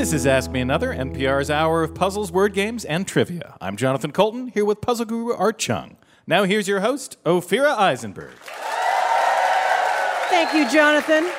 This 0.00 0.14
is 0.14 0.26
Ask 0.26 0.50
Me 0.50 0.62
Another, 0.62 0.94
NPR's 0.94 1.50
hour 1.50 1.82
of 1.82 1.94
puzzles, 1.94 2.32
word 2.32 2.54
games, 2.54 2.86
and 2.86 3.06
trivia. 3.06 3.58
I'm 3.60 3.76
Jonathan 3.76 4.12
Coulton, 4.12 4.48
here 4.48 4.64
with 4.64 4.80
puzzle 4.80 5.04
guru 5.04 5.34
Art 5.34 5.58
Chung. 5.58 5.98
Now 6.26 6.44
here's 6.44 6.66
your 6.66 6.80
host, 6.80 7.22
Ophira 7.24 7.76
Eisenberg. 7.76 8.32
Thank 10.30 10.54
you, 10.54 10.70
Jonathan. 10.70 11.30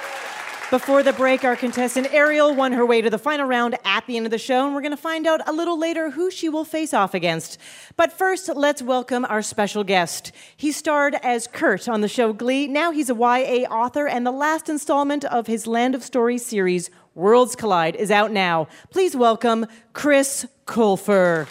Before 0.69 1.01
the 1.01 1.11
break, 1.11 1.43
our 1.43 1.55
contestant 1.55 2.13
Ariel 2.13 2.53
won 2.53 2.71
her 2.73 2.85
way 2.85 3.01
to 3.01 3.09
the 3.09 3.17
final 3.17 3.45
round 3.45 3.77
at 3.83 4.05
the 4.05 4.15
end 4.15 4.27
of 4.27 4.31
the 4.31 4.37
show, 4.37 4.67
and 4.67 4.75
we're 4.75 4.81
going 4.81 4.91
to 4.91 4.95
find 4.95 5.25
out 5.25 5.41
a 5.49 5.51
little 5.51 5.77
later 5.77 6.11
who 6.11 6.29
she 6.29 6.47
will 6.47 6.63
face 6.63 6.93
off 6.93 7.15
against. 7.15 7.57
But 7.97 8.13
first, 8.13 8.47
let's 8.47 8.83
welcome 8.83 9.25
our 9.25 9.41
special 9.41 9.83
guest. 9.83 10.31
He 10.55 10.71
starred 10.71 11.15
as 11.23 11.47
Kurt 11.47 11.89
on 11.89 12.01
the 12.01 12.07
show 12.07 12.31
Glee. 12.31 12.67
Now 12.67 12.91
he's 12.91 13.09
a 13.09 13.15
YA 13.15 13.67
author, 13.69 14.07
and 14.07 14.25
the 14.25 14.31
last 14.31 14.69
installment 14.69 15.25
of 15.25 15.47
his 15.47 15.65
Land 15.65 15.95
of 15.95 16.03
Stories 16.03 16.45
series, 16.45 16.91
Worlds 17.15 17.55
Collide, 17.55 17.95
is 17.95 18.09
out 18.11 18.31
now. 18.31 18.67
Please 18.89 19.15
welcome 19.15 19.65
Chris 19.93 20.45
Colfer. 20.65 21.47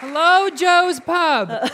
Hello, 0.00 0.50
Joe's 0.50 1.00
Pub. 1.00 1.48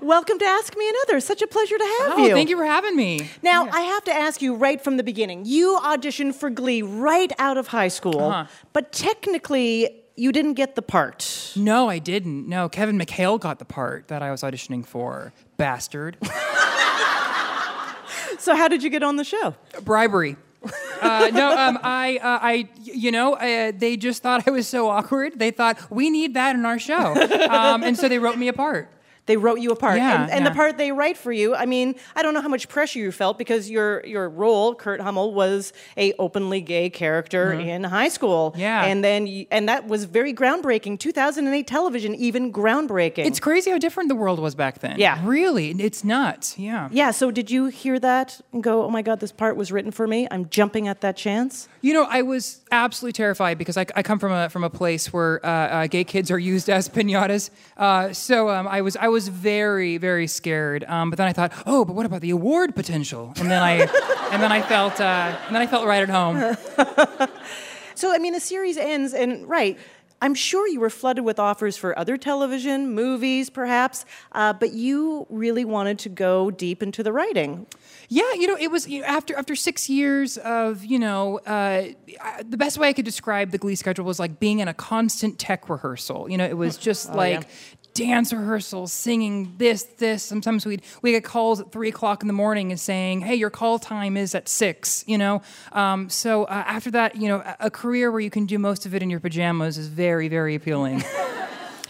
Welcome 0.00 0.38
to 0.38 0.44
Ask 0.44 0.76
Me 0.76 0.88
Another. 0.88 1.18
Such 1.20 1.42
a 1.42 1.46
pleasure 1.48 1.76
to 1.76 1.84
have 2.00 2.12
Oh, 2.18 2.24
you. 2.26 2.32
thank 2.32 2.48
you 2.48 2.56
for 2.56 2.64
having 2.64 2.94
me. 2.96 3.28
Now, 3.42 3.68
I 3.70 3.80
have 3.80 4.04
to 4.04 4.12
ask 4.12 4.40
you 4.40 4.54
right 4.54 4.80
from 4.82 4.96
the 4.96 5.02
beginning. 5.02 5.42
You 5.44 5.78
auditioned 5.82 6.36
for 6.36 6.48
Glee 6.50 6.82
right 6.82 7.32
out 7.38 7.58
of 7.58 7.66
high 7.66 7.88
school, 7.88 8.20
Uh-huh. 8.20 8.46
but 8.72 8.92
technically, 8.92 9.90
you 10.18 10.32
didn't 10.32 10.54
get 10.54 10.74
the 10.74 10.82
part. 10.82 11.52
No, 11.56 11.88
I 11.88 11.98
didn't. 11.98 12.48
No, 12.48 12.68
Kevin 12.68 12.98
McHale 12.98 13.38
got 13.38 13.58
the 13.58 13.64
part 13.64 14.08
that 14.08 14.22
I 14.22 14.30
was 14.30 14.42
auditioning 14.42 14.84
for. 14.84 15.32
Bastard. 15.56 16.18
So, 18.38 18.54
how 18.54 18.68
did 18.68 18.82
you 18.82 18.90
get 18.90 19.02
on 19.02 19.16
the 19.16 19.24
show? 19.24 19.54
Bribery. 19.82 20.36
Uh, 21.00 21.30
no, 21.32 21.56
um, 21.56 21.78
I, 21.82 22.16
uh, 22.16 22.38
I, 22.42 22.68
you 22.82 23.12
know, 23.12 23.34
uh, 23.34 23.72
they 23.76 23.96
just 23.96 24.22
thought 24.22 24.46
I 24.46 24.50
was 24.50 24.66
so 24.66 24.88
awkward. 24.88 25.38
They 25.38 25.50
thought 25.50 25.90
we 25.90 26.08
need 26.08 26.34
that 26.34 26.56
in 26.56 26.64
our 26.64 26.78
show, 26.78 27.14
um, 27.50 27.82
and 27.82 27.96
so 27.96 28.08
they 28.08 28.18
wrote 28.18 28.38
me 28.38 28.48
a 28.48 28.52
part. 28.52 28.90
They 29.28 29.36
wrote 29.36 29.60
you 29.60 29.70
a 29.70 29.76
part, 29.76 29.98
Yeah, 29.98 30.22
and, 30.22 30.30
and 30.32 30.46
the 30.46 30.50
part 30.50 30.76
they 30.78 30.90
write 30.90 31.16
for 31.16 31.30
you. 31.30 31.54
I 31.54 31.66
mean, 31.66 31.94
I 32.16 32.22
don't 32.22 32.34
know 32.34 32.40
how 32.40 32.48
much 32.48 32.68
pressure 32.68 32.98
you 32.98 33.12
felt 33.12 33.38
because 33.38 33.70
your 33.70 34.04
your 34.04 34.28
role, 34.28 34.74
Kurt 34.74 35.00
Hummel, 35.00 35.32
was 35.34 35.72
a 35.96 36.14
openly 36.18 36.60
gay 36.60 36.90
character 36.90 37.52
in 37.52 37.84
high 37.84 38.08
school. 38.08 38.50
Mm-hmm. 38.50 38.60
Yeah. 38.60 38.84
and 38.84 39.04
then 39.04 39.26
you, 39.26 39.46
and 39.50 39.68
that 39.68 39.86
was 39.86 40.04
very 40.04 40.34
groundbreaking. 40.34 40.98
2008 40.98 41.66
television, 41.66 42.14
even 42.16 42.52
groundbreaking. 42.52 43.26
It's 43.26 43.38
crazy 43.38 43.70
how 43.70 43.78
different 43.78 44.08
the 44.08 44.16
world 44.16 44.38
was 44.40 44.54
back 44.54 44.80
then. 44.80 44.98
Yeah. 44.98 45.20
really, 45.24 45.70
it's 45.72 46.02
nuts. 46.02 46.58
Yeah. 46.58 46.88
yeah. 46.90 47.10
So, 47.10 47.30
did 47.30 47.50
you 47.50 47.66
hear 47.66 47.98
that 48.00 48.40
and 48.52 48.62
go, 48.64 48.82
"Oh 48.84 48.90
my 48.90 49.02
God, 49.02 49.20
this 49.20 49.32
part 49.32 49.56
was 49.56 49.70
written 49.70 49.90
for 49.92 50.06
me"? 50.06 50.26
I'm 50.30 50.48
jumping 50.48 50.88
at 50.88 51.02
that 51.02 51.16
chance. 51.16 51.68
You 51.80 51.92
know, 51.94 52.06
I 52.10 52.22
was 52.22 52.60
absolutely 52.72 53.12
terrified 53.12 53.56
because 53.56 53.76
I, 53.76 53.86
I 53.94 54.02
come 54.02 54.18
from 54.18 54.32
a 54.32 54.48
from 54.48 54.64
a 54.64 54.70
place 54.70 55.12
where 55.12 55.44
uh, 55.44 55.48
uh, 55.48 55.86
gay 55.86 56.04
kids 56.04 56.30
are 56.30 56.38
used 56.38 56.68
as 56.68 56.88
pinatas. 56.96 57.50
Uh, 57.76 58.12
so 58.12 58.50
um, 58.50 58.66
I 58.66 58.80
was 58.80 58.96
I 58.96 59.08
was 59.08 59.28
very 59.28 59.96
very 59.96 60.26
scared. 60.26 60.84
Um, 60.84 61.10
but 61.10 61.16
then 61.16 61.28
I 61.28 61.32
thought, 61.32 61.52
oh, 61.66 61.84
but 61.84 61.94
what 61.94 62.06
about 62.06 62.20
the 62.20 62.30
award 62.30 62.74
potential? 62.74 63.32
And 63.36 63.50
then 63.50 63.62
I 63.62 63.74
and 64.32 64.42
then 64.42 64.50
I 64.50 64.62
felt 64.62 65.00
uh, 65.00 65.38
and 65.46 65.54
then 65.54 65.62
I 65.62 65.66
felt 65.66 65.86
right 65.86 66.02
at 66.02 66.08
home. 66.08 66.56
So, 67.98 68.14
I 68.14 68.18
mean, 68.18 68.32
the 68.32 68.38
series 68.38 68.76
ends, 68.76 69.12
and 69.12 69.48
right, 69.48 69.76
I'm 70.20 70.34
sure 70.34 70.66
you 70.68 70.80
were 70.80 70.90
flooded 70.90 71.24
with 71.24 71.38
offers 71.38 71.76
for 71.76 71.96
other 71.98 72.16
television, 72.16 72.92
movies, 72.92 73.50
perhaps, 73.50 74.04
uh, 74.32 74.52
but 74.52 74.72
you 74.72 75.26
really 75.30 75.64
wanted 75.64 75.98
to 76.00 76.08
go 76.08 76.50
deep 76.50 76.82
into 76.82 77.02
the 77.02 77.12
writing. 77.12 77.66
Yeah, 78.08 78.32
you 78.34 78.46
know, 78.46 78.56
it 78.58 78.70
was 78.70 78.88
you 78.88 79.00
know, 79.02 79.06
after 79.06 79.36
after 79.36 79.54
six 79.54 79.88
years 79.88 80.36
of 80.38 80.84
you 80.84 80.98
know, 80.98 81.38
uh, 81.46 81.88
I- 82.20 82.42
the 82.42 82.56
best 82.56 82.78
way 82.78 82.88
I 82.88 82.92
could 82.94 83.04
describe 83.04 83.50
the 83.50 83.58
Glee 83.58 83.74
schedule 83.76 84.04
was 84.04 84.18
like 84.18 84.40
being 84.40 84.58
in 84.60 84.66
a 84.68 84.74
constant 84.74 85.38
tech 85.38 85.68
rehearsal. 85.68 86.28
You 86.30 86.36
know, 86.38 86.46
it 86.46 86.56
was 86.56 86.76
just 86.88 87.12
like 87.14 87.46
dance 87.98 88.32
rehearsals, 88.32 88.92
singing 88.92 89.54
this, 89.58 89.82
this. 89.98 90.22
Sometimes 90.22 90.64
we'd 90.64 90.82
we 91.02 91.10
get 91.10 91.24
calls 91.24 91.60
at 91.60 91.72
three 91.72 91.88
o'clock 91.88 92.22
in 92.22 92.28
the 92.28 92.32
morning 92.32 92.70
and 92.70 92.78
saying, 92.78 93.22
"Hey, 93.22 93.34
your 93.34 93.50
call 93.50 93.80
time 93.80 94.16
is 94.16 94.34
at 94.36 94.48
6, 94.48 95.04
You 95.08 95.18
know, 95.18 95.42
um, 95.72 96.08
so 96.08 96.44
uh, 96.44 96.64
after 96.66 96.92
that, 96.92 97.16
you 97.16 97.28
know, 97.28 97.42
a, 97.58 97.70
career 97.70 98.10
where 98.12 98.20
you 98.20 98.30
can 98.30 98.46
do 98.46 98.58
most 98.58 98.86
of 98.86 98.94
it 98.94 99.02
in 99.02 99.10
your 99.10 99.20
pajamas 99.20 99.78
is 99.78 99.88
very, 99.88 100.28
very 100.28 100.54
appealing. 100.54 101.02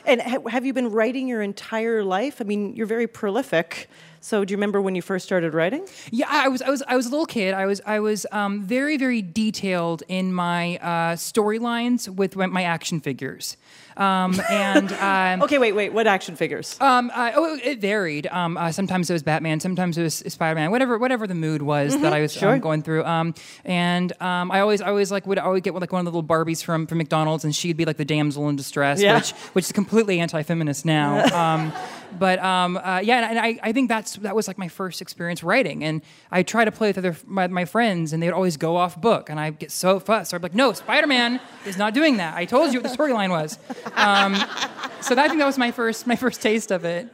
And 0.08 0.22
ha- 0.22 0.48
have 0.48 0.64
you 0.64 0.72
been 0.72 0.90
writing 0.90 1.28
your 1.28 1.42
entire 1.42 2.02
life? 2.02 2.40
I 2.40 2.44
mean, 2.44 2.74
you're 2.74 2.86
very 2.86 3.06
prolific. 3.06 3.90
So, 4.20 4.42
do 4.42 4.52
you 4.52 4.56
remember 4.56 4.80
when 4.80 4.94
you 4.94 5.02
first 5.02 5.26
started 5.26 5.52
writing? 5.52 5.86
Yeah, 6.10 6.26
I 6.30 6.48
was 6.48 6.62
I 6.62 6.70
was 6.70 6.82
I 6.88 6.96
was 6.96 7.06
a 7.06 7.10
little 7.10 7.26
kid. 7.26 7.52
I 7.52 7.66
was 7.66 7.82
I 7.84 8.00
was 8.00 8.26
um, 8.32 8.62
very 8.62 8.96
very 8.96 9.20
detailed 9.20 10.02
in 10.08 10.32
my 10.32 10.78
uh, 10.78 11.14
storylines 11.14 12.08
with 12.08 12.36
my 12.36 12.62
action 12.62 13.00
figures, 13.00 13.58
um, 13.98 14.40
and 14.50 14.92
um, 14.92 15.42
Okay, 15.46 15.58
wait, 15.58 15.72
wait. 15.72 15.92
What 15.92 16.06
action 16.06 16.36
figures? 16.36 16.76
um, 16.80 17.10
uh, 17.14 17.32
oh, 17.34 17.58
it 17.62 17.80
varied. 17.80 18.26
Um, 18.28 18.56
uh, 18.56 18.72
sometimes 18.72 19.10
it 19.10 19.12
was 19.12 19.22
Batman, 19.22 19.60
sometimes 19.60 19.98
it 19.98 20.02
was 20.02 20.14
Spider 20.28 20.54
Man, 20.54 20.70
whatever 20.70 20.96
whatever 20.98 21.26
the 21.26 21.34
mood 21.34 21.62
was 21.62 22.00
that 22.00 22.12
I 22.12 22.20
was 22.20 22.40
um, 22.42 22.60
going 22.60 22.82
through. 22.82 23.04
Um, 23.04 23.34
and 23.64 24.12
um, 24.22 24.50
I 24.50 24.60
always 24.60 24.80
I 24.80 24.88
always 24.88 25.10
like 25.10 25.26
would 25.26 25.38
always 25.38 25.62
get 25.62 25.74
like 25.74 25.92
one 25.92 26.00
of 26.00 26.04
the 26.12 26.16
little 26.16 26.28
Barbies 26.28 26.62
from 26.62 26.86
from 26.86 26.98
McDonald's, 26.98 27.44
and 27.44 27.54
she'd 27.54 27.76
be 27.76 27.84
like 27.84 27.96
the 27.96 28.04
damsel 28.04 28.48
in 28.48 28.56
distress, 28.56 29.00
Yeah. 29.00 29.16
which 29.16 29.30
which 29.54 29.64
is 29.66 29.72
completely 29.72 30.20
anti 30.20 30.42
feminist 30.42 30.84
now. 30.84 31.24
um, 31.54 31.72
but 32.18 32.38
um, 32.38 32.76
uh, 32.76 33.00
yeah, 33.02 33.28
and 33.30 33.38
I, 33.38 33.58
I 33.62 33.72
think 33.72 33.88
that's 33.88 34.16
that 34.16 34.34
was 34.34 34.48
like 34.48 34.58
my 34.58 34.68
first 34.68 35.00
experience 35.00 35.42
writing, 35.42 35.84
and 35.84 36.02
I 36.30 36.42
try 36.42 36.64
to 36.64 36.72
play 36.72 36.88
with 36.88 36.98
other 36.98 37.16
my, 37.26 37.46
my 37.48 37.64
friends, 37.64 38.12
and 38.12 38.22
they 38.22 38.26
would 38.26 38.34
always 38.34 38.56
go 38.56 38.76
off 38.76 39.00
book, 39.00 39.30
and 39.30 39.38
I 39.38 39.50
get 39.50 39.70
so 39.70 40.00
fussed. 40.00 40.30
So 40.30 40.36
I'm 40.36 40.42
like, 40.42 40.54
no, 40.54 40.72
Spider 40.72 41.06
Man 41.06 41.40
is 41.66 41.76
not 41.76 41.94
doing 41.94 42.18
that. 42.18 42.36
I 42.36 42.44
told 42.44 42.72
you 42.72 42.80
what 42.80 42.90
the 42.90 42.96
storyline 42.96 43.30
was. 43.30 43.58
Um, 43.94 44.34
so 45.00 45.14
that, 45.14 45.24
I 45.24 45.28
think 45.28 45.38
that 45.38 45.46
was 45.46 45.58
my 45.58 45.70
first 45.70 46.06
my 46.06 46.16
first 46.16 46.42
taste 46.42 46.70
of 46.70 46.84
it. 46.84 47.08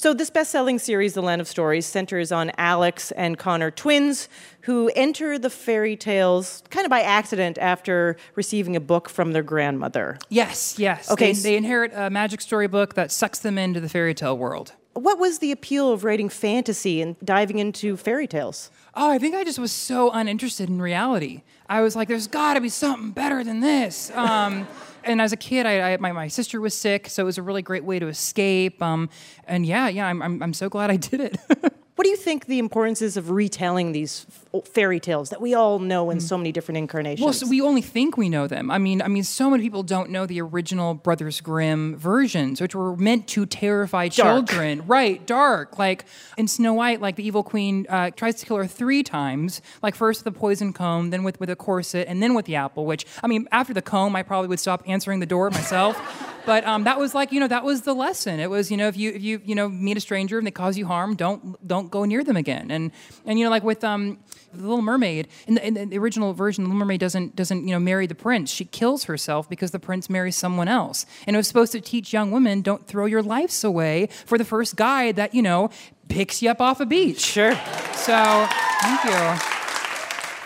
So, 0.00 0.14
this 0.14 0.30
best 0.30 0.50
selling 0.50 0.78
series, 0.78 1.12
The 1.12 1.20
Land 1.20 1.42
of 1.42 1.46
Stories, 1.46 1.84
centers 1.84 2.32
on 2.32 2.52
Alex 2.56 3.10
and 3.10 3.36
Connor, 3.36 3.70
twins 3.70 4.30
who 4.62 4.90
enter 4.96 5.38
the 5.38 5.50
fairy 5.50 5.94
tales 5.94 6.62
kind 6.70 6.86
of 6.86 6.90
by 6.90 7.02
accident 7.02 7.58
after 7.58 8.16
receiving 8.34 8.76
a 8.76 8.80
book 8.80 9.10
from 9.10 9.32
their 9.32 9.42
grandmother. 9.42 10.16
Yes, 10.30 10.78
yes. 10.78 11.10
Okay, 11.10 11.34
They, 11.34 11.40
they 11.50 11.56
inherit 11.58 11.92
a 11.94 12.08
magic 12.08 12.40
storybook 12.40 12.94
that 12.94 13.12
sucks 13.12 13.40
them 13.40 13.58
into 13.58 13.78
the 13.78 13.90
fairy 13.90 14.14
tale 14.14 14.38
world. 14.38 14.72
What 14.94 15.18
was 15.18 15.40
the 15.40 15.52
appeal 15.52 15.92
of 15.92 16.02
writing 16.02 16.30
fantasy 16.30 17.02
and 17.02 17.16
diving 17.22 17.58
into 17.58 17.98
fairy 17.98 18.26
tales? 18.26 18.70
Oh, 18.94 19.10
I 19.10 19.18
think 19.18 19.34
I 19.34 19.44
just 19.44 19.58
was 19.58 19.70
so 19.70 20.10
uninterested 20.12 20.70
in 20.70 20.80
reality. 20.80 21.42
I 21.68 21.82
was 21.82 21.94
like, 21.94 22.08
there's 22.08 22.26
got 22.26 22.54
to 22.54 22.62
be 22.62 22.70
something 22.70 23.10
better 23.10 23.44
than 23.44 23.60
this. 23.60 24.10
Um, 24.14 24.66
and 25.04 25.20
as 25.20 25.32
a 25.32 25.36
kid, 25.36 25.66
I, 25.66 25.92
I, 25.92 25.96
my, 25.98 26.12
my 26.12 26.28
sister 26.28 26.60
was 26.60 26.76
sick, 26.76 27.08
so 27.08 27.22
it 27.22 27.26
was 27.26 27.38
a 27.38 27.42
really 27.42 27.62
great 27.62 27.84
way 27.84 27.98
to 27.98 28.08
escape. 28.08 28.82
Um, 28.82 29.08
and 29.44 29.66
yeah, 29.66 29.88
yeah, 29.88 30.06
I'm, 30.06 30.22
I'm, 30.22 30.42
I'm 30.42 30.54
so 30.54 30.68
glad 30.68 30.90
I 30.90 30.96
did 30.96 31.20
it. 31.20 31.36
What 32.00 32.04
do 32.04 32.10
you 32.12 32.16
think 32.16 32.46
the 32.46 32.58
importance 32.58 33.02
is 33.02 33.18
of 33.18 33.28
retelling 33.28 33.92
these 33.92 34.24
f- 34.54 34.66
fairy 34.66 35.00
tales 35.00 35.28
that 35.28 35.42
we 35.42 35.52
all 35.52 35.78
know 35.78 36.08
in 36.08 36.18
so 36.18 36.38
many 36.38 36.50
different 36.50 36.78
incarnations? 36.78 37.22
Well, 37.22 37.34
so 37.34 37.46
we 37.46 37.60
only 37.60 37.82
think 37.82 38.16
we 38.16 38.30
know 38.30 38.46
them. 38.46 38.70
I 38.70 38.78
mean, 38.78 39.02
I 39.02 39.08
mean, 39.08 39.22
so 39.22 39.50
many 39.50 39.62
people 39.62 39.82
don't 39.82 40.08
know 40.08 40.24
the 40.24 40.40
original 40.40 40.94
Brothers 40.94 41.42
Grimm 41.42 41.96
versions, 41.96 42.58
which 42.58 42.74
were 42.74 42.96
meant 42.96 43.28
to 43.28 43.44
terrify 43.44 44.08
Dark. 44.08 44.46
children. 44.48 44.86
Right, 44.86 45.26
dark. 45.26 45.78
Like 45.78 46.06
in 46.38 46.48
Snow 46.48 46.72
White, 46.72 47.02
like 47.02 47.16
the 47.16 47.26
evil 47.26 47.42
queen 47.42 47.84
uh, 47.90 48.12
tries 48.12 48.36
to 48.36 48.46
kill 48.46 48.56
her 48.56 48.66
three 48.66 49.02
times. 49.02 49.60
Like 49.82 49.94
first 49.94 50.24
with 50.24 50.32
the 50.32 50.40
poison 50.40 50.72
comb, 50.72 51.10
then 51.10 51.22
with 51.22 51.38
with 51.38 51.50
a 51.50 51.56
corset, 51.56 52.08
and 52.08 52.22
then 52.22 52.32
with 52.32 52.46
the 52.46 52.54
apple. 52.54 52.86
Which 52.86 53.04
I 53.22 53.26
mean, 53.26 53.46
after 53.52 53.74
the 53.74 53.82
comb, 53.82 54.16
I 54.16 54.22
probably 54.22 54.48
would 54.48 54.60
stop 54.60 54.82
answering 54.86 55.20
the 55.20 55.26
door 55.26 55.50
myself. 55.50 56.00
but 56.46 56.66
um, 56.66 56.84
that 56.84 56.98
was 56.98 57.14
like 57.14 57.30
you 57.30 57.40
know 57.40 57.48
that 57.48 57.64
was 57.64 57.82
the 57.82 57.94
lesson. 57.94 58.40
It 58.40 58.48
was 58.48 58.70
you 58.70 58.78
know 58.78 58.88
if 58.88 58.96
you 58.96 59.10
if 59.10 59.22
you 59.22 59.42
you 59.44 59.54
know 59.54 59.68
meet 59.68 59.98
a 59.98 60.00
stranger 60.00 60.38
and 60.38 60.46
they 60.46 60.50
cause 60.50 60.78
you 60.78 60.86
harm, 60.86 61.14
don't 61.14 61.68
don't 61.68 61.89
go 61.90 62.04
near 62.04 62.24
them 62.24 62.36
again. 62.36 62.70
And 62.70 62.92
and 63.24 63.38
you 63.38 63.44
know 63.44 63.50
like 63.50 63.62
with 63.64 63.84
um 63.84 64.18
the 64.52 64.62
Little 64.62 64.82
Mermaid 64.82 65.28
in 65.46 65.54
the, 65.54 65.66
in 65.66 65.90
the 65.90 65.98
original 65.98 66.32
version, 66.32 66.64
the 66.64 66.68
Little 66.68 66.80
Mermaid 66.80 67.00
doesn't 67.00 67.36
doesn't 67.36 67.66
you 67.66 67.72
know 67.72 67.80
marry 67.80 68.06
the 68.06 68.14
prince. 68.14 68.50
She 68.50 68.64
kills 68.64 69.04
herself 69.04 69.48
because 69.48 69.70
the 69.70 69.78
prince 69.78 70.10
marries 70.10 70.36
someone 70.36 70.68
else. 70.68 71.06
And 71.26 71.36
it 71.36 71.38
was 71.38 71.48
supposed 71.48 71.72
to 71.72 71.80
teach 71.80 72.12
young 72.12 72.30
women 72.30 72.62
don't 72.62 72.86
throw 72.86 73.06
your 73.06 73.22
lives 73.22 73.64
away 73.64 74.08
for 74.26 74.38
the 74.38 74.44
first 74.44 74.76
guy 74.76 75.12
that 75.12 75.34
you 75.34 75.42
know 75.42 75.70
picks 76.08 76.42
you 76.42 76.50
up 76.50 76.60
off 76.60 76.80
a 76.80 76.86
beach. 76.86 77.20
sure. 77.20 77.54
So 77.94 78.46
thank 78.80 79.04
you. 79.04 79.56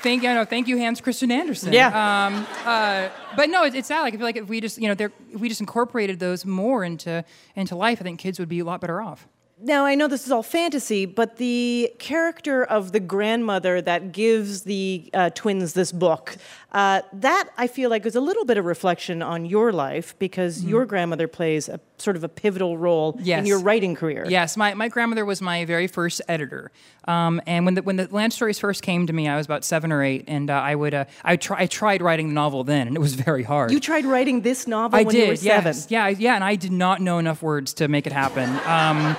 Thank 0.04 0.22
you, 0.22 0.34
no, 0.34 0.44
thank 0.44 0.68
you, 0.68 0.76
Hans 0.76 1.00
Christian 1.00 1.32
Andersen. 1.32 1.72
Yeah. 1.72 1.86
Um, 1.86 2.46
uh, 2.66 3.08
but 3.36 3.48
no, 3.48 3.64
it's, 3.64 3.74
it's 3.74 3.88
sad. 3.88 4.02
Like 4.02 4.12
I 4.12 4.18
feel 4.18 4.26
like 4.26 4.36
if 4.36 4.48
we 4.48 4.60
just, 4.60 4.76
you 4.76 4.94
know, 4.94 5.10
if 5.32 5.40
we 5.40 5.48
just 5.48 5.62
incorporated 5.62 6.18
those 6.18 6.44
more 6.44 6.84
into 6.84 7.24
into 7.56 7.74
life, 7.74 8.02
I 8.02 8.04
think 8.04 8.20
kids 8.20 8.38
would 8.38 8.50
be 8.50 8.58
a 8.58 8.66
lot 8.66 8.82
better 8.82 9.00
off. 9.00 9.26
Now, 9.64 9.86
I 9.86 9.94
know 9.94 10.08
this 10.08 10.26
is 10.26 10.30
all 10.30 10.42
fantasy, 10.42 11.06
but 11.06 11.38
the 11.38 11.90
character 11.98 12.62
of 12.62 12.92
the 12.92 13.00
grandmother 13.00 13.80
that 13.80 14.12
gives 14.12 14.64
the 14.64 15.08
uh, 15.14 15.30
twins 15.30 15.72
this 15.72 15.90
book, 15.90 16.36
uh, 16.72 17.00
that 17.14 17.48
I 17.56 17.66
feel 17.66 17.88
like 17.88 18.04
is 18.04 18.14
a 18.14 18.20
little 18.20 18.44
bit 18.44 18.58
of 18.58 18.66
reflection 18.66 19.22
on 19.22 19.46
your 19.46 19.72
life 19.72 20.14
because 20.18 20.62
your 20.62 20.84
grandmother 20.84 21.28
plays 21.28 21.70
a 21.70 21.80
sort 21.96 22.16
of 22.16 22.24
a 22.24 22.28
pivotal 22.28 22.76
role 22.76 23.12
in 23.18 23.24
Mm-hmm. 23.24 23.46
Your 23.46 23.58
writing 23.58 23.94
career. 23.94 24.26
Yes, 24.28 24.56
my, 24.58 24.74
my 24.74 24.88
grandmother 24.88 25.24
was 25.24 25.40
my 25.40 25.64
very 25.64 25.86
first 25.86 26.20
editor. 26.28 26.70
Um, 27.06 27.40
and 27.46 27.64
when 27.64 27.74
the 27.74 27.82
when 27.82 27.96
the 27.96 28.06
land 28.10 28.32
stories 28.34 28.58
first 28.58 28.82
came 28.82 29.06
to 29.06 29.12
me, 29.14 29.28
I 29.28 29.36
was 29.36 29.46
about 29.46 29.64
seven 29.64 29.92
or 29.92 30.02
eight, 30.02 30.24
and 30.28 30.50
uh, 30.50 30.54
I 30.54 30.74
would 30.74 30.92
uh, 30.94 31.04
I 31.24 31.36
try 31.36 31.60
I 31.62 31.66
tried 31.66 32.00
writing 32.02 32.28
the 32.28 32.34
novel 32.34 32.64
then, 32.64 32.86
and 32.86 32.96
it 32.96 33.00
was 33.00 33.14
very 33.14 33.42
hard. 33.42 33.70
You 33.72 33.80
tried 33.80 34.04
writing 34.04 34.40
this 34.42 34.66
novel 34.66 34.98
I 34.98 35.02
when 35.04 35.14
did, 35.14 35.22
you 35.22 35.28
were 35.28 35.36
seven. 35.36 35.66
yes, 35.74 35.86
yeah, 35.90 36.08
yeah, 36.08 36.34
and 36.34 36.44
I 36.44 36.56
did 36.56 36.72
not 36.72 37.00
know 37.00 37.18
enough 37.18 37.42
words 37.42 37.74
to 37.74 37.88
make 37.88 38.06
it 38.06 38.12
happen. 38.12 38.48
Um, 38.66 39.16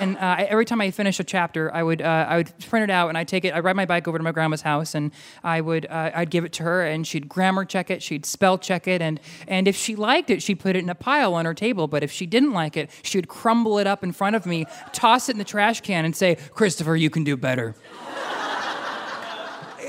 and 0.00 0.16
uh, 0.16 0.20
I- 0.20 0.44
every 0.44 0.64
time 0.64 0.80
I 0.80 0.90
finished 0.90 1.20
a 1.20 1.24
chapter, 1.24 1.72
I 1.74 1.82
would 1.82 2.00
uh, 2.02 2.26
I 2.28 2.36
would 2.38 2.52
print 2.68 2.84
it 2.84 2.90
out 2.90 3.08
and 3.08 3.18
I'd 3.18 3.28
take 3.28 3.44
it. 3.44 3.54
I'd 3.54 3.64
ride 3.64 3.76
my 3.76 3.86
bike 3.86 4.06
over 4.08 4.18
to 4.18 4.24
my 4.24 4.32
grandma's 4.32 4.62
house 4.62 4.94
and 4.94 5.10
I 5.42 5.60
would 5.60 5.86
uh, 5.86 6.10
I'd 6.14 6.30
give 6.30 6.44
it 6.44 6.52
to 6.54 6.62
her 6.62 6.84
and 6.84 7.06
she'd 7.06 7.28
grammar 7.28 7.64
check 7.64 7.90
it, 7.90 8.02
she'd 8.02 8.24
spell 8.26 8.58
check 8.58 8.86
it, 8.88 9.02
and 9.02 9.20
and 9.46 9.66
if 9.68 9.76
she 9.76 9.96
liked 9.96 10.30
it, 10.30 10.42
she'd 10.42 10.60
put 10.60 10.76
it 10.76 10.80
in 10.82 10.88
a 10.90 10.94
pile 10.94 11.34
on 11.34 11.44
her 11.44 11.54
table. 11.54 11.88
But 11.88 12.02
if 12.02 12.10
she 12.12 12.26
didn't 12.26 12.52
like 12.52 12.76
it, 12.76 12.90
she 13.02 13.18
would 13.18 13.28
crumble 13.28 13.78
it 13.78 13.86
up 13.86 14.02
in 14.04 14.12
front 14.12 14.36
of 14.36 14.46
me, 14.46 14.66
toss 14.92 15.28
it 15.28 15.32
in 15.32 15.38
the 15.38 15.44
trash 15.44 15.80
can, 15.80 16.04
and 16.04 16.14
say, 16.16 16.36
"Christopher, 16.54 16.96
you 16.96 17.10
can 17.10 17.24
do 17.24 17.36
better." 17.36 17.74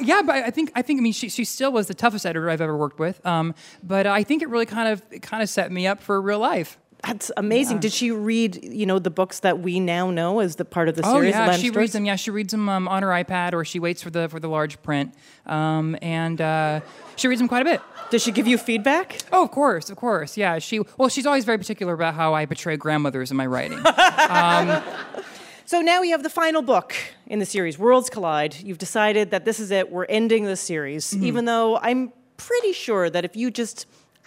yeah, 0.01 0.21
but 0.21 0.35
I 0.35 0.49
think 0.49 0.71
I 0.75 0.81
think 0.81 0.99
I 0.99 1.03
mean 1.03 1.13
she 1.13 1.29
she 1.29 1.43
still 1.43 1.71
was 1.71 1.87
the 1.87 1.93
toughest 1.93 2.25
editor 2.25 2.49
I've 2.49 2.61
ever 2.61 2.75
worked 2.77 2.99
with. 2.99 3.25
Um, 3.25 3.53
but 3.83 4.07
I 4.07 4.23
think 4.23 4.41
it 4.41 4.49
really 4.49 4.65
kind 4.65 4.87
of 4.89 5.01
it 5.11 5.21
kind 5.21 5.43
of 5.43 5.49
set 5.49 5.71
me 5.71 5.87
up 5.87 6.01
for 6.01 6.21
real 6.21 6.39
life. 6.39 6.77
That's 7.03 7.31
amazing. 7.37 7.79
Did 7.79 7.93
she 7.93 8.11
read, 8.11 8.61
you 8.63 8.85
know, 8.85 8.99
the 8.99 9.09
books 9.09 9.39
that 9.39 9.59
we 9.59 9.79
now 9.79 10.11
know 10.11 10.39
as 10.39 10.57
the 10.57 10.65
part 10.65 10.89
of 10.89 10.95
the 10.95 11.03
series? 11.03 11.33
Oh 11.33 11.37
yeah, 11.45 11.51
she 11.53 11.69
reads 11.69 11.93
them. 11.93 12.03
Yeah, 12.05 12.17
she 12.17 12.29
reads 12.29 12.51
them 12.51 12.67
um, 12.67 12.87
on 12.89 13.03
her 13.03 13.09
iPad, 13.09 13.53
or 13.53 13.63
she 13.63 13.79
waits 13.79 14.01
for 14.03 14.09
the 14.09 14.27
for 14.27 14.39
the 14.39 14.49
large 14.49 14.81
print, 14.83 15.13
um, 15.45 15.97
and 16.01 16.41
uh, 16.41 16.81
she 17.15 17.27
reads 17.29 17.39
them 17.39 17.47
quite 17.47 17.61
a 17.61 17.65
bit. 17.65 17.81
Does 18.11 18.21
she 18.21 18.31
give 18.31 18.47
you 18.47 18.57
feedback? 18.57 19.19
Oh, 19.31 19.43
of 19.43 19.51
course, 19.51 19.89
of 19.89 19.95
course. 19.97 20.35
Yeah, 20.35 20.59
she 20.59 20.81
well, 20.97 21.07
she's 21.09 21.25
always 21.25 21.45
very 21.45 21.57
particular 21.57 21.93
about 21.93 22.15
how 22.15 22.33
I 22.33 22.45
portray 22.45 22.75
grandmothers 22.75 23.31
in 23.31 23.37
my 23.37 23.45
writing. 23.45 23.79
So 25.65 25.81
now 25.81 26.01
we 26.01 26.09
have 26.09 26.23
the 26.23 26.31
final 26.31 26.63
book 26.63 26.95
in 27.27 27.37
the 27.37 27.45
series, 27.45 27.77
Worlds 27.77 28.09
Collide. 28.09 28.55
You've 28.59 28.79
decided 28.79 29.29
that 29.29 29.45
this 29.45 29.59
is 29.59 29.69
it. 29.69 29.91
We're 29.91 30.05
ending 30.05 30.45
the 30.45 30.55
series, 30.55 31.05
Mm-hmm. 31.13 31.25
even 31.25 31.45
though 31.45 31.77
I'm 31.77 32.11
pretty 32.37 32.73
sure 32.73 33.07
that 33.07 33.23
if 33.23 33.35
you 33.35 33.51
just, 33.51 33.85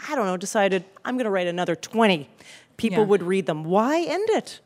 I 0.08 0.14
don't 0.14 0.26
know, 0.26 0.36
decided 0.36 0.84
I'm 1.04 1.16
going 1.16 1.24
to 1.24 1.30
write 1.32 1.48
another 1.48 1.74
20, 1.74 2.28
people 2.82 3.04
Yeah. 3.04 3.08
would 3.08 3.22
read 3.22 3.46
them. 3.46 3.64
Why 3.64 4.02
end 4.02 4.28
it? 4.30 4.60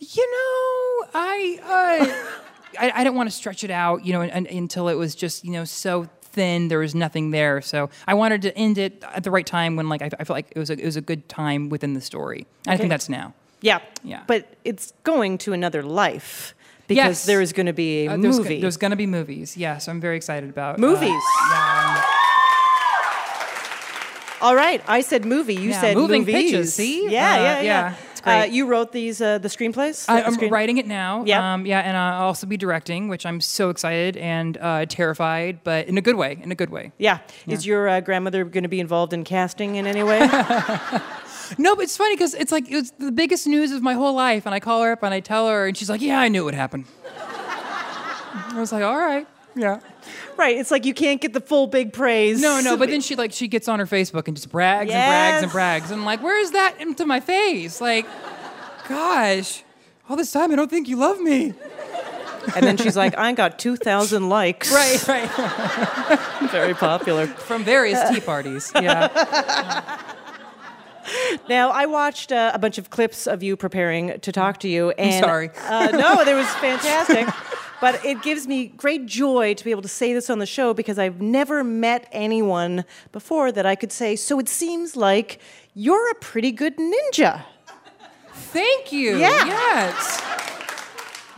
you 0.00 0.26
know, 0.34 1.08
I 1.14 1.58
uh, 1.62 2.80
I, 2.80 2.90
I 2.96 3.04
didn't 3.04 3.14
want 3.16 3.30
to 3.30 3.34
stretch 3.36 3.62
it 3.64 3.70
out, 3.70 4.04
you 4.04 4.12
know, 4.12 4.22
un, 4.22 4.46
until 4.46 4.88
it 4.88 4.94
was 4.94 5.14
just 5.14 5.44
you 5.44 5.52
know 5.52 5.64
so 5.64 6.08
thin 6.22 6.68
there 6.68 6.80
was 6.80 6.94
nothing 6.94 7.30
there. 7.30 7.60
So 7.62 7.90
I 8.08 8.14
wanted 8.14 8.42
to 8.42 8.56
end 8.56 8.76
it 8.76 9.02
at 9.14 9.22
the 9.22 9.30
right 9.30 9.46
time 9.46 9.76
when 9.76 9.88
like 9.88 10.02
I, 10.02 10.10
I 10.18 10.24
felt 10.24 10.36
like 10.36 10.48
it 10.54 10.58
was 10.58 10.68
a, 10.70 10.74
it 10.74 10.84
was 10.84 10.96
a 10.96 11.00
good 11.00 11.28
time 11.28 11.68
within 11.68 11.94
the 11.94 12.00
story. 12.00 12.46
And 12.66 12.74
I 12.74 12.76
think 12.76 12.90
that's 12.90 13.08
now. 13.08 13.34
Yeah. 13.60 13.78
Yeah. 14.02 14.24
But 14.26 14.48
it's 14.64 14.92
going 15.04 15.38
to 15.38 15.52
another 15.52 15.82
life 15.82 16.54
because 16.88 16.96
Yes. 16.96 17.24
there 17.26 17.40
is 17.40 17.52
going 17.54 17.66
to 17.66 17.72
be 17.72 18.06
a 18.06 18.12
Uh, 18.12 18.16
there's, 18.18 18.38
movie. 18.38 18.60
There's 18.60 18.76
going 18.76 18.90
to 18.90 18.96
be 18.96 19.06
movies. 19.06 19.56
Yes, 19.56 19.56
yeah, 19.56 19.78
so 19.78 19.92
I'm 19.92 20.00
very 20.00 20.16
excited 20.16 20.50
about 20.50 20.74
uh, 20.76 20.80
Movies. 20.82 21.22
yeah. 21.50 21.93
All 24.40 24.54
right, 24.54 24.82
I 24.86 25.00
said 25.00 25.24
movie. 25.24 25.54
You 25.54 25.70
Yeah, 25.70 25.80
said 25.80 25.96
moving 25.96 26.20
movies. 26.22 26.34
pictures, 26.50 26.74
see? 26.74 27.08
Yeah, 27.08 27.08
Uh, 27.08 27.36
yeah, 27.36 27.40
yeah. 27.42 27.62
yeah, 27.62 27.94
it's 28.12 28.20
great. 28.20 28.40
Uh, 28.40 28.44
you 28.44 28.66
wrote 28.66 28.92
these, 28.92 29.22
uh, 29.22 29.38
the 29.38 29.48
screenplays. 29.48 30.04
I, 30.08 30.22
I'm 30.22 30.34
screen- 30.34 30.50
writing 30.50 30.76
it 30.78 30.86
now. 30.86 31.24
Yep. 31.24 31.40
Um, 31.40 31.66
yeah, 31.66 31.80
and 31.80 31.96
I'll 31.96 32.24
also 32.26 32.46
be 32.46 32.56
directing, 32.56 33.08
which 33.08 33.24
I'm 33.24 33.40
so 33.40 33.70
excited 33.70 34.16
and 34.18 34.58
uh, 34.58 34.84
terrified, 34.86 35.60
but 35.64 35.86
in 35.88 35.96
a 35.96 36.02
good 36.02 36.16
way. 36.16 36.38
In 36.42 36.52
a 36.52 36.54
good 36.54 36.70
way. 36.70 36.92
Yeah. 36.98 37.18
Is 37.46 37.64
your 37.64 37.88
uh, 37.88 38.00
grandmother 38.00 38.44
going 38.44 38.64
to 38.64 38.68
be 38.68 38.80
involved 38.80 39.12
in 39.12 39.24
casting 39.24 39.76
in 39.76 39.86
any 39.86 40.02
way? 40.02 40.28
No, 41.58 41.76
but 41.76 41.82
it's 41.82 41.96
funny 41.96 42.14
because 42.16 42.32
it's 42.32 42.50
like 42.50 42.70
it's 42.72 42.90
the 42.92 43.12
biggest 43.12 43.46
news 43.46 43.70
of 43.70 43.82
my 43.82 43.92
whole 43.92 44.14
life, 44.14 44.46
and 44.46 44.54
I 44.54 44.60
call 44.60 44.82
her 44.82 44.92
up 44.92 45.02
and 45.02 45.12
I 45.12 45.20
tell 45.20 45.46
her, 45.46 45.66
and 45.66 45.76
she's 45.76 45.90
like, 45.90 46.00
"Yeah, 46.00 46.18
I 46.18 46.28
knew 46.28 46.40
it 46.40 46.44
would 46.46 46.54
happen." 46.54 46.86
I 48.48 48.58
was 48.58 48.72
like, 48.72 48.82
"All 48.82 48.96
right, 48.96 49.26
yeah." 49.56 49.80
right. 50.36 50.56
It's 50.56 50.70
like 50.70 50.84
you 50.84 50.94
can't 50.94 51.20
get 51.20 51.32
the 51.32 51.40
full 51.40 51.66
big 51.66 51.92
praise. 51.92 52.40
No, 52.40 52.60
no, 52.60 52.76
but 52.76 52.88
then 52.88 53.00
she 53.00 53.16
like 53.16 53.32
she 53.32 53.48
gets 53.48 53.68
on 53.68 53.78
her 53.78 53.86
Facebook 53.86 54.28
and 54.28 54.36
just 54.36 54.50
brags 54.50 54.90
and 54.90 54.98
brags 54.98 55.42
and 55.42 55.52
brags, 55.52 55.90
and 55.90 56.00
I'm 56.00 56.06
like, 56.06 56.22
"Where's 56.22 56.50
that 56.52 56.80
into 56.80 57.06
my 57.06 57.20
face?" 57.20 57.80
Like, 57.80 58.06
gosh, 58.88 59.62
all 60.08 60.16
this 60.16 60.32
time 60.32 60.52
I 60.52 60.56
don't 60.56 60.70
think 60.70 60.88
you 60.88 60.96
love 60.96 61.20
me. 61.20 61.54
And 62.54 62.66
then 62.66 62.76
she's 62.76 62.96
like, 62.96 63.16
I 63.16 63.32
got 63.32 63.58
2,000 63.58 64.28
likes. 64.28 64.70
Right, 64.74 65.08
right. 65.08 65.30
Very 66.50 66.74
popular. 66.74 67.26
From 67.26 67.64
various 67.64 68.06
tea 68.10 68.20
parties. 68.20 68.70
Yeah. 68.82 70.00
Now, 71.48 71.70
I 71.70 71.84
watched 71.86 72.32
uh, 72.32 72.52
a 72.54 72.58
bunch 72.58 72.78
of 72.78 72.88
clips 72.88 73.26
of 73.26 73.42
you 73.42 73.56
preparing 73.56 74.18
to 74.20 74.32
talk 74.32 74.60
to 74.60 74.68
you. 74.68 74.90
And, 74.92 75.22
sorry. 75.24 75.50
Uh, 75.68 75.88
no, 75.90 76.20
it 76.22 76.34
was 76.34 76.48
fantastic. 76.56 77.28
But 77.84 78.02
it 78.02 78.22
gives 78.22 78.46
me 78.46 78.68
great 78.68 79.04
joy 79.04 79.52
to 79.52 79.62
be 79.62 79.70
able 79.70 79.82
to 79.82 79.88
say 79.88 80.14
this 80.14 80.30
on 80.30 80.38
the 80.38 80.46
show 80.46 80.72
because 80.72 80.98
I've 80.98 81.20
never 81.20 81.62
met 81.62 82.08
anyone 82.12 82.86
before 83.12 83.52
that 83.52 83.66
I 83.66 83.74
could 83.74 83.92
say, 83.92 84.16
so 84.16 84.38
it 84.38 84.48
seems 84.48 84.96
like 84.96 85.38
you're 85.74 86.10
a 86.12 86.14
pretty 86.14 86.50
good 86.50 86.78
ninja. 86.78 87.44
Thank 88.32 88.90
you. 88.90 89.18
Yeah. 89.18 89.44
Yes. 89.44 90.53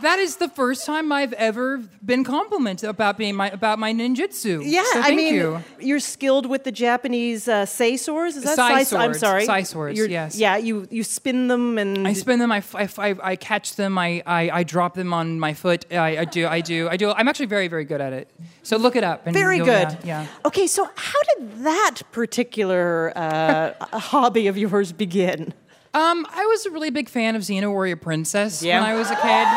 That 0.01 0.19
is 0.19 0.37
the 0.37 0.47
first 0.49 0.85
time 0.85 1.11
I've 1.11 1.33
ever 1.33 1.79
been 2.05 2.23
complimented 2.23 2.89
about 2.89 3.17
being 3.17 3.35
my 3.35 3.49
about 3.49 3.79
my 3.79 3.93
ninjutsu. 3.93 4.61
Yeah, 4.63 4.83
so 4.93 5.01
I 5.01 5.15
mean, 5.15 5.61
you. 5.79 5.95
are 5.95 5.99
skilled 5.99 6.45
with 6.45 6.63
the 6.63 6.71
Japanese 6.71 7.47
uh, 7.47 7.65
sai 7.65 7.95
swords. 7.95 8.35
Is 8.37 8.43
that 8.43 8.55
Sai 8.55 8.83
sai- 8.83 9.03
I'm 9.05 9.13
sorry, 9.13 9.45
sai 9.45 9.63
swords, 9.63 9.97
You're- 9.97 10.11
yes. 10.11 10.37
Yeah, 10.37 10.57
you 10.57 10.87
you 10.91 11.03
spin 11.03 11.47
them 11.47 11.77
and 11.77 12.07
I 12.07 12.13
spin 12.13 12.39
them. 12.39 12.51
I, 12.51 12.63
I 12.75 12.89
I- 12.97 13.15
I 13.31 13.35
catch 13.35 13.75
them. 13.75 13.97
I, 13.97 14.21
I, 14.25 14.49
I 14.59 14.63
drop 14.63 14.93
them 14.93 15.13
on 15.13 15.39
my 15.39 15.53
foot. 15.53 15.85
I, 15.91 16.19
I 16.19 16.25
do. 16.25 16.47
I 16.47 16.61
do. 16.61 16.87
I 16.89 16.97
do. 16.97 17.11
I'm 17.11 17.27
actually 17.27 17.47
very 17.47 17.67
very 17.67 17.85
good 17.85 18.01
at 18.01 18.13
it. 18.13 18.29
So 18.63 18.77
look 18.77 18.95
it 18.95 19.03
up. 19.03 19.25
And 19.25 19.33
Very 19.33 19.59
good. 19.59 19.97
Yeah. 20.03 20.21
yeah. 20.23 20.27
Okay, 20.45 20.67
so 20.67 20.87
how 20.95 21.19
did 21.37 21.63
that 21.63 22.01
particular 22.11 23.13
uh, 23.15 23.73
hobby 23.97 24.47
of 24.47 24.57
yours 24.57 24.91
begin? 24.91 25.53
Um, 25.93 26.27
I 26.29 26.45
was 26.45 26.65
a 26.65 26.71
really 26.71 26.89
big 26.89 27.09
fan 27.09 27.35
of 27.35 27.41
Xena 27.41 27.69
Warrior 27.71 27.95
Princess 27.95 28.61
Yeah. 28.61 28.79
when 28.81 28.89
I 28.89 28.95
was 28.95 29.09
a 29.09 29.15
kid. 29.15 29.47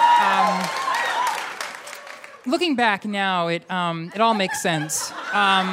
Um, 2.46 2.50
looking 2.50 2.76
back 2.76 3.04
now, 3.04 3.48
it 3.48 3.68
um, 3.70 4.10
it 4.14 4.20
all 4.20 4.34
makes 4.34 4.62
sense. 4.62 5.12
Um, 5.32 5.68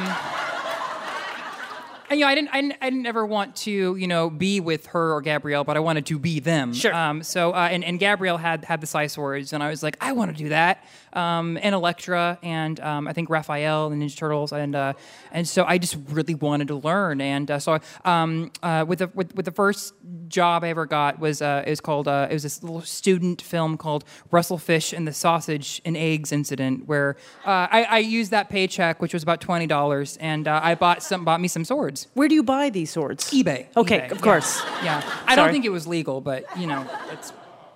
you 2.10 2.20
know, 2.20 2.26
I 2.26 2.34
didn't, 2.34 2.50
I 2.52 2.60
didn't, 2.60 2.76
I 2.80 2.90
didn't 2.90 3.06
ever 3.06 3.24
want 3.26 3.56
to, 3.56 3.96
you 3.96 4.06
know, 4.06 4.30
be 4.30 4.60
with 4.60 4.86
her 4.86 5.12
or 5.12 5.20
Gabrielle, 5.20 5.64
but 5.64 5.76
I 5.76 5.80
wanted 5.80 6.06
to 6.06 6.18
be 6.18 6.40
them. 6.40 6.72
Sure. 6.72 6.94
Um, 6.94 7.22
so, 7.22 7.52
uh, 7.52 7.68
and, 7.70 7.84
and 7.84 7.98
Gabrielle 7.98 8.38
had 8.38 8.64
had 8.64 8.80
the 8.80 8.86
swords, 8.86 9.52
and 9.52 9.62
I 9.62 9.68
was 9.68 9.82
like, 9.82 9.96
I 10.00 10.12
want 10.12 10.36
to 10.36 10.42
do 10.42 10.48
that. 10.50 10.84
Um, 11.12 11.58
and 11.62 11.74
Elektra, 11.74 12.38
and 12.42 12.78
um, 12.80 13.08
I 13.08 13.12
think 13.12 13.30
Raphael, 13.30 13.90
and 13.90 14.00
Ninja 14.00 14.16
Turtles, 14.16 14.52
and 14.52 14.76
uh, 14.76 14.92
and 15.32 15.48
so 15.48 15.64
I 15.64 15.78
just 15.78 15.96
really 16.10 16.34
wanted 16.34 16.68
to 16.68 16.76
learn. 16.76 17.20
And 17.20 17.50
uh, 17.50 17.58
so, 17.58 17.78
um, 18.04 18.52
uh, 18.62 18.84
with 18.86 19.00
the 19.00 19.10
with, 19.14 19.34
with 19.34 19.46
the 19.46 19.50
first 19.50 19.94
job 20.28 20.64
I 20.64 20.68
ever 20.68 20.86
got 20.86 21.18
was 21.18 21.40
uh, 21.40 21.64
it 21.66 21.70
was 21.70 21.80
called 21.80 22.08
uh, 22.08 22.28
it 22.30 22.34
was 22.34 22.42
this 22.42 22.62
little 22.62 22.82
student 22.82 23.40
film 23.40 23.76
called 23.78 24.04
Russell 24.30 24.58
Fish 24.58 24.92
and 24.92 25.08
the 25.08 25.12
Sausage 25.12 25.80
and 25.84 25.96
Eggs 25.96 26.30
Incident, 26.30 26.86
where 26.86 27.16
uh, 27.44 27.66
I, 27.70 27.86
I 27.88 27.98
used 27.98 28.30
that 28.30 28.48
paycheck, 28.50 29.00
which 29.00 29.14
was 29.14 29.22
about 29.22 29.40
twenty 29.40 29.66
dollars, 29.66 30.18
and 30.18 30.46
uh, 30.46 30.60
I 30.62 30.74
bought 30.74 31.02
some 31.02 31.24
bought 31.24 31.40
me 31.40 31.48
some 31.48 31.64
swords. 31.64 31.97
Where 32.14 32.28
do 32.28 32.34
you 32.34 32.42
buy 32.42 32.70
these 32.70 32.90
swords? 32.90 33.30
eBay. 33.30 33.66
Okay, 33.76 34.00
eBay, 34.00 34.10
of 34.12 34.20
course. 34.20 34.62
Yeah, 34.84 35.02
I 35.26 35.34
don't 35.36 35.50
think 35.50 35.64
it 35.64 35.70
was 35.72 35.86
legal, 35.86 36.20
but 36.20 36.44
you 36.58 36.66
know, 36.66 36.86
it's 37.12 37.32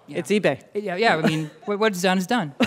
It's 0.09 0.31
eBay. 0.31 0.61
yeah, 0.75 0.97
yeah. 0.97 1.17
I 1.17 1.23
mean, 1.23 1.51
what- 1.65 1.79
what's 1.79 2.01
done 2.03 2.19
is 2.19 2.27
done. 2.27 2.55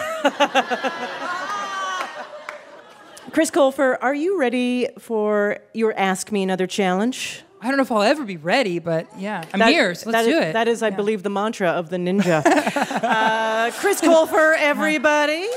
Chris 3.31 3.51
Colfer, 3.51 3.97
are 4.01 4.13
you 4.15 4.39
ready 4.39 4.87
for 4.99 5.57
your 5.73 5.93
Ask 5.97 6.31
Me 6.31 6.41
Another 6.43 6.67
challenge? 6.67 7.43
I 7.61 7.67
don't 7.67 7.77
know 7.77 7.83
if 7.83 7.91
I'll 7.91 8.01
ever 8.03 8.23
be 8.23 8.37
ready, 8.37 8.79
but 8.79 9.07
yeah, 9.19 9.43
I'm 9.53 9.59
That- 9.59 9.69
here, 9.69 9.93
so 9.95 10.09
let's 10.09 10.25
that 10.25 10.31
do 10.31 10.37
is- 10.37 10.45
it. 10.45 10.53
That 10.53 10.67
is, 10.67 10.81
I 10.83 10.89
Yeah. 10.89 10.95
believe, 10.95 11.23
the 11.23 11.29
mantra 11.29 11.69
of 11.69 11.89
the 11.89 11.97
ninja. 11.97 12.43
uh, 12.45 13.71
Chris 13.71 13.99
Colfer, 14.01 14.55
everybody. 14.59 15.47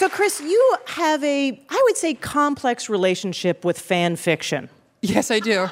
So, 0.00 0.08
Chris, 0.08 0.40
you 0.40 0.76
have 0.86 1.22
a, 1.22 1.62
I 1.68 1.82
would 1.84 1.94
say, 1.94 2.14
complex 2.14 2.88
relationship 2.88 3.66
with 3.66 3.78
fan 3.78 4.16
fiction. 4.16 4.70
Yes, 5.02 5.30
I 5.30 5.40
do. 5.40 5.68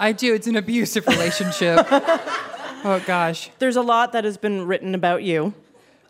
I 0.00 0.10
do. 0.10 0.34
It's 0.34 0.48
an 0.48 0.56
abusive 0.56 1.06
relationship. 1.06 1.86
oh 1.88 3.00
gosh. 3.06 3.50
There's 3.60 3.76
a 3.76 3.82
lot 3.82 4.10
that 4.14 4.24
has 4.24 4.36
been 4.36 4.66
written 4.66 4.96
about 4.96 5.22
you. 5.22 5.54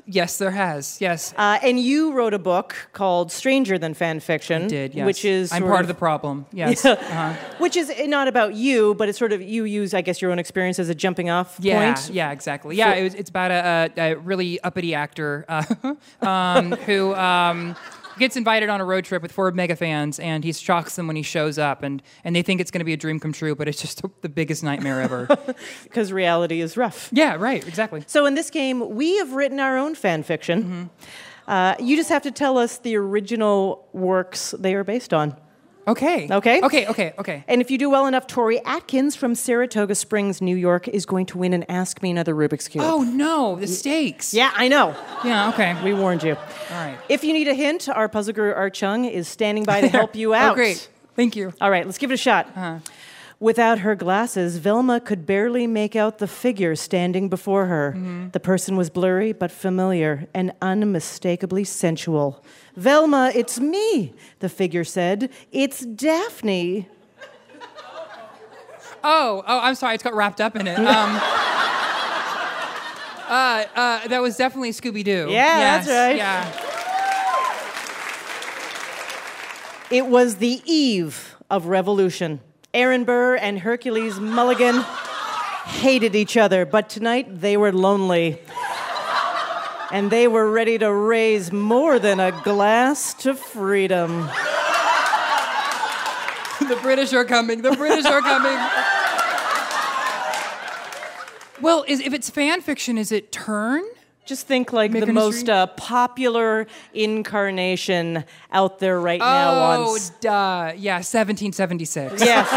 Yes, 0.05 0.37
there 0.39 0.51
has. 0.51 1.01
Yes, 1.01 1.33
Uh, 1.37 1.59
and 1.63 1.79
you 1.79 2.13
wrote 2.13 2.35
a 2.35 2.39
book 2.39 2.75
called 2.93 3.31
Stranger 3.31 3.79
Than 3.79 3.95
Fan 3.95 4.19
Fiction. 4.21 4.65
I 4.65 4.67
did. 4.69 4.95
Yes. 4.95 5.07
Which 5.07 5.25
is 5.25 5.53
I'm 5.53 5.63
part 5.63 5.83
of 5.83 5.87
the 5.89 5.95
problem. 5.95 6.47
Yes. 6.53 6.85
Yeah. 6.85 6.93
Uh-huh. 6.93 7.35
Which 7.59 7.77
is 7.77 7.93
not 8.07 8.27
about 8.27 8.55
you, 8.55 8.95
but 8.97 9.09
it's 9.09 9.19
sort 9.19 9.33
of 9.33 9.41
you 9.41 9.65
use, 9.65 9.95
I 9.95 10.01
guess, 10.01 10.21
your 10.21 10.33
own 10.33 10.39
experience 10.41 10.79
as 10.81 10.89
a 10.89 10.95
jumping 10.95 11.31
off 11.31 11.57
Yeah, 11.61 11.95
point. 11.95 12.11
yeah, 12.13 12.33
exactly. 12.33 12.75
Yeah, 12.77 12.95
it 12.95 13.03
was, 13.05 13.15
it's 13.15 13.31
about 13.31 13.51
a, 13.53 13.93
a, 13.97 14.13
a 14.13 14.17
really 14.19 14.61
uppity 14.61 14.95
actor 14.95 15.45
uh, 15.49 15.95
um, 16.27 16.73
who 16.73 17.15
um, 17.15 17.77
gets 18.23 18.37
invited 18.37 18.69
on 18.69 18.81
a 18.81 18.85
road 18.85 19.05
trip 19.05 19.21
with 19.21 19.33
four 19.33 19.51
mega 19.51 19.77
fans, 19.77 20.19
and 20.19 20.45
he 20.45 20.53
shocks 20.53 20.97
them 20.97 21.07
when 21.07 21.17
he 21.17 21.23
shows 21.23 21.59
up, 21.59 21.83
and, 21.83 22.03
and 22.25 22.35
they 22.35 22.43
think 22.43 22.61
it's 22.61 22.71
going 22.71 22.81
to 22.81 22.85
be 22.85 22.93
a 22.93 22.97
dream 22.97 23.21
come 23.21 23.33
true, 23.33 23.55
but 23.55 23.69
it's 23.69 23.81
just 23.81 24.03
the 24.23 24.29
biggest 24.29 24.63
nightmare 24.63 25.01
ever. 25.01 25.29
Because 25.83 26.13
reality 26.13 26.61
is 26.61 26.77
rough. 26.77 27.11
yeah, 27.13 27.35
right, 27.35 27.67
exactly. 27.67 28.03
So 28.07 28.25
in 28.25 28.35
this 28.35 28.51
game, 28.51 28.95
we 28.95 29.19
have 29.19 29.33
written 29.33 29.61
our 29.61 29.77
own 29.77 29.95
fan 29.95 30.23
fiction. 30.23 30.63
Mm-hmm. 30.63 31.51
Uh, 31.51 31.75
you 31.79 31.97
just 31.97 32.09
have 32.09 32.23
to 32.23 32.31
tell 32.31 32.57
us 32.57 32.79
the 32.79 32.97
original 32.97 33.87
works 33.93 34.55
they 34.59 34.75
are 34.75 34.85
based 34.85 35.13
on. 35.13 35.37
Okay. 35.87 36.29
Okay. 36.31 36.61
Okay, 36.63 36.87
okay, 36.87 37.13
okay. 37.19 37.45
And 37.49 37.61
if 37.61 37.71
you 37.71 37.79
do 37.79 37.91
well 37.91 38.07
enough, 38.07 38.27
Tori 38.27 38.61
Atkins 38.65 39.17
from 39.17 39.35
Saratoga 39.35 39.95
Springs, 39.95 40.41
New 40.41 40.57
York, 40.57 40.87
is 40.89 41.05
going 41.07 41.27
to 41.27 41.39
win 41.39 41.53
an 41.53 41.65
Ask 41.69 42.03
Me 42.03 42.11
Another 42.11 42.35
Rubik's 42.35 42.69
Cube. 42.69 42.85
Oh, 42.87 43.03
no, 43.03 43.57
the 43.57 43.67
stakes. 43.67 44.33
Yeah, 44.33 44.53
I 44.55 44.69
know. 44.69 44.95
Yeah, 45.25 45.49
okay. 45.51 45.83
We 45.83 45.93
warned 45.93 46.23
you. 46.23 46.35
All 46.37 46.71
right. 46.71 46.99
If 47.09 47.25
you 47.25 47.33
need 47.33 47.49
a 47.49 47.55
hint, 47.55 47.89
our 47.89 48.09
puzzle 48.09 48.33
guru 48.33 48.53
Art 48.53 48.75
Chung 48.75 49.05
is 49.05 49.27
standing 49.27 49.65
by 49.65 49.81
to 49.81 49.89
help 50.01 50.15
you 50.15 50.35
out. 50.35 50.53
Oh, 50.53 50.55
great. 50.55 50.89
Thank 51.17 51.37
you. 51.37 51.53
All 51.61 51.71
right, 51.71 51.85
let's 51.85 51.99
give 51.99 52.11
it 52.11 52.15
a 52.15 52.19
shot. 52.19 52.47
Uh-huh. 52.57 52.79
Without 53.43 53.81
her 53.81 53.97
glasses, 53.97 54.59
Velma 54.59 55.01
could 55.01 55.27
barely 55.27 55.67
make 55.67 55.97
out 55.97 56.19
the 56.19 56.29
figure 56.29 56.77
standing 56.77 57.29
before 57.29 57.67
her. 57.67 57.97
The 58.31 58.39
person 58.39 58.77
was 58.77 58.89
blurry 58.89 59.33
but 59.33 59.51
familiar 59.51 60.29
and 60.33 60.53
unmistakably 60.63 61.65
sensual. 61.65 62.45
Velma, 62.77 63.33
it's 63.35 63.59
me, 63.59 64.15
the 64.39 64.49
figure 64.49 64.85
said. 64.85 65.29
It's 65.51 65.81
Daphne. 65.81 66.87
Oh, 69.03 69.43
oh, 69.45 69.59
I'm 69.59 69.75
sorry. 69.75 69.97
It's 69.97 70.05
got 70.05 70.15
wrapped 70.15 70.41
up 70.41 70.55
in 70.55 70.69
it. 70.69 70.79
Um, 70.93 71.21
uh, 73.29 73.65
uh, 73.75 74.09
that 74.09 74.21
was 74.23 74.37
definitely 74.37 74.71
Scooby 74.71 75.03
Doo. 75.03 75.27
Yeah, 75.31 75.59
that's 75.59 75.89
right. 75.89 76.17
Yeah. 76.17 76.47
It 79.91 80.07
was 80.07 80.37
the 80.37 80.61
eve 80.65 81.35
of 81.51 81.67
revolution. 81.67 82.41
Aaron 82.75 83.05
Burr 83.05 83.37
and 83.37 83.59
Hercules 83.59 84.19
Mulligan 84.19 84.81
hated 85.67 86.15
each 86.15 86.39
other, 86.39 86.65
but 86.65 86.89
tonight 86.89 87.43
they 87.43 87.59
were 87.59 87.71
lonely. 87.71 88.41
And 89.91 90.11
they 90.11 90.27
were 90.27 90.51
ready 90.51 90.79
to 90.79 90.91
raise 90.91 91.53
more 91.53 91.99
than 91.99 92.19
a 92.19 92.33
glass 92.33 93.13
to 93.15 93.35
freedom. 93.35 94.21
the 96.61 96.79
British 96.81 97.13
are 97.13 97.27
coming. 97.27 97.61
The 97.61 97.73
British 97.73 98.07
are 98.07 98.23
coming. 98.23 98.57
well, 101.61 101.85
is, 101.87 102.01
if 102.01 102.15
it's 102.15 102.31
fan 102.31 102.63
fiction, 102.63 102.97
is 102.97 103.13
it 103.13 103.31
Turn? 103.31 103.85
Just 104.25 104.47
think 104.47 104.73
like 104.73 104.93
the 104.93 105.07
most 105.13 105.49
uh, 105.49 105.67
popular 105.67 106.67
incarnation 106.95 108.25
out 108.53 108.79
there 108.79 109.01
right 109.01 109.19
now 109.19 109.51
oh, 109.81 109.95
on. 109.95 110.01
duh. 110.21 110.73
Yeah, 110.77 110.97
1776. 110.97 112.21
Yes. 112.25 112.49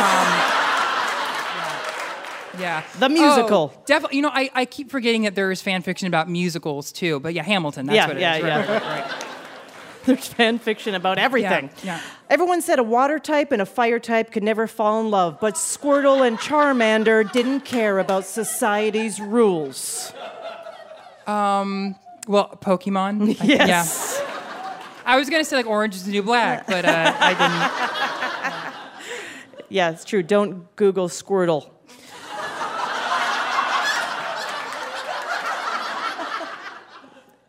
Yeah. 2.59 2.83
The 2.99 3.09
musical. 3.09 3.73
Oh, 3.75 3.81
definitely. 3.85 4.17
You 4.17 4.21
know, 4.23 4.31
I, 4.33 4.49
I 4.53 4.65
keep 4.65 4.89
forgetting 4.89 5.23
that 5.23 5.35
there 5.35 5.51
is 5.51 5.61
fan 5.61 5.81
fiction 5.81 6.07
about 6.07 6.29
musicals 6.29 6.91
too. 6.91 7.19
But 7.19 7.33
yeah, 7.33 7.43
Hamilton. 7.43 7.87
That's 7.87 7.95
Yeah, 7.97 8.07
what 8.07 8.15
it 8.15 8.19
is. 8.19 8.21
yeah, 8.21 8.31
Right, 8.31 8.43
yeah. 8.69 8.73
right, 8.73 8.83
right. 9.11 9.25
There's 10.05 10.27
fan 10.27 10.59
fiction 10.59 10.93
about 10.95 11.17
everything. 11.17 11.69
yeah. 11.83 11.99
Everyone 12.29 12.61
said 12.61 12.77
a 12.79 12.83
water 12.83 13.17
type 13.17 13.51
and 13.51 13.59
a 13.61 13.65
fire 13.65 13.99
type 13.99 14.31
could 14.31 14.43
never 14.43 14.67
fall 14.67 15.01
in 15.01 15.09
love, 15.09 15.39
but 15.41 15.55
Squirtle 15.55 16.25
and 16.25 16.37
Charmander 16.37 17.29
didn't 17.31 17.61
care 17.61 17.97
about 17.99 18.23
society's 18.25 19.19
rules. 19.19 20.13
Well, 21.27 22.57
Pokemon. 22.61 23.37
I- 23.41 23.45
Yes. 23.45 24.17
Yeah. 24.19 24.31
I 25.07 25.17
was 25.17 25.29
gonna 25.29 25.43
say 25.45 25.55
like 25.57 25.67
Orange 25.67 25.93
is 25.95 26.03
the 26.05 26.11
New 26.11 26.23
Black, 26.23 26.65
but 26.65 26.83
uh, 26.85 27.13
I 27.19 27.33
didn't. 27.33 28.71
Yeah, 29.67 29.89
it's 29.89 30.05
true. 30.05 30.21
Don't 30.21 30.73
Google 30.75 31.09
Squirtle. 31.09 31.69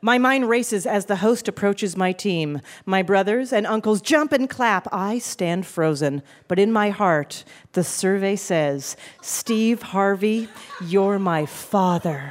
My 0.03 0.19
mind 0.19 0.49
races 0.49 0.87
as 0.87 1.07
the 1.07 1.17
host 1.17 1.49
approaches 1.49 1.97
my 1.97 2.12
team. 2.12 2.61
My 2.85 3.03
brothers 3.03 3.53
and 3.53 3.67
uncles 3.67 4.01
jump 4.01 4.33
and 4.33 4.49
clap. 4.49 4.87
I 4.93 5.19
stand 5.19 5.67
frozen. 5.67 6.23
But 6.49 6.59
in 6.61 6.71
my 6.71 6.91
heart, 6.91 7.45
the 7.73 7.83
survey 7.83 8.37
says 8.37 8.97
Steve 9.21 9.83
Harvey, 9.83 10.49
you're 10.85 11.19
my 11.19 11.47
father. 11.47 12.31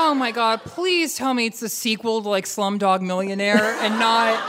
Oh 0.00 0.14
my 0.14 0.30
God! 0.30 0.60
Please 0.62 1.16
tell 1.16 1.34
me 1.34 1.46
it's 1.46 1.60
a 1.60 1.68
sequel 1.68 2.22
to 2.22 2.28
like 2.28 2.44
Slumdog 2.44 3.00
Millionaire 3.00 3.74
and 3.80 3.98
not 3.98 4.40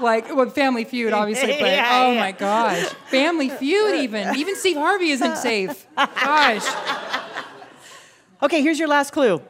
like 0.00 0.34
well, 0.34 0.48
Family 0.48 0.84
Feud, 0.84 1.12
obviously. 1.12 1.48
But 1.60 1.70
Yeah, 1.72 1.88
oh 2.06 2.12
yeah. 2.12 2.20
my 2.20 2.32
gosh, 2.32 2.84
Family 3.10 3.50
Feud 3.50 3.96
even 4.00 4.34
even 4.36 4.56
Steve 4.56 4.76
Harvey 4.76 5.10
isn't 5.10 5.36
safe. 5.36 5.86
Gosh. 5.96 6.64
Okay, 8.40 8.62
here's 8.62 8.78
your 8.78 8.86
last 8.86 9.10
clue. 9.10 9.42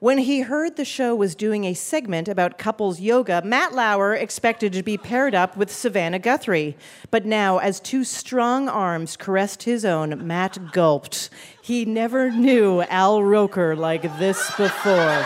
When 0.00 0.16
he 0.16 0.40
heard 0.40 0.76
the 0.76 0.84
show 0.86 1.14
was 1.14 1.34
doing 1.34 1.64
a 1.64 1.74
segment 1.74 2.26
about 2.26 2.56
couples 2.56 3.00
yoga, 3.00 3.42
Matt 3.44 3.74
Lauer 3.74 4.14
expected 4.14 4.72
to 4.72 4.82
be 4.82 4.96
paired 4.96 5.34
up 5.34 5.58
with 5.58 5.70
Savannah 5.70 6.18
Guthrie. 6.18 6.74
But 7.10 7.26
now, 7.26 7.58
as 7.58 7.80
two 7.80 8.04
strong 8.04 8.66
arms 8.66 9.18
caressed 9.18 9.64
his 9.64 9.84
own, 9.84 10.26
Matt 10.26 10.72
gulped. 10.72 11.28
He 11.60 11.84
never 11.84 12.30
knew 12.30 12.80
Al 12.84 13.22
Roker 13.22 13.76
like 13.76 14.00
this 14.18 14.38
before. 14.56 15.22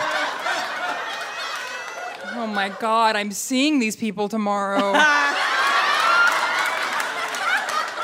Oh 2.33 2.51
my 2.53 2.67
God! 2.77 3.15
I'm 3.15 3.31
seeing 3.31 3.79
these 3.79 3.95
people 3.95 4.27
tomorrow. 4.27 4.81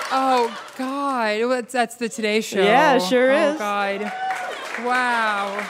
oh 0.10 0.58
God! 0.78 1.50
That's, 1.50 1.74
that's 1.74 1.96
the 1.96 2.08
Today 2.08 2.40
Show. 2.40 2.64
Yeah, 2.64 2.98
sure 2.98 3.30
oh, 3.30 3.52
is. 3.52 3.60
God. 3.60 4.04
Wow. 4.86 5.68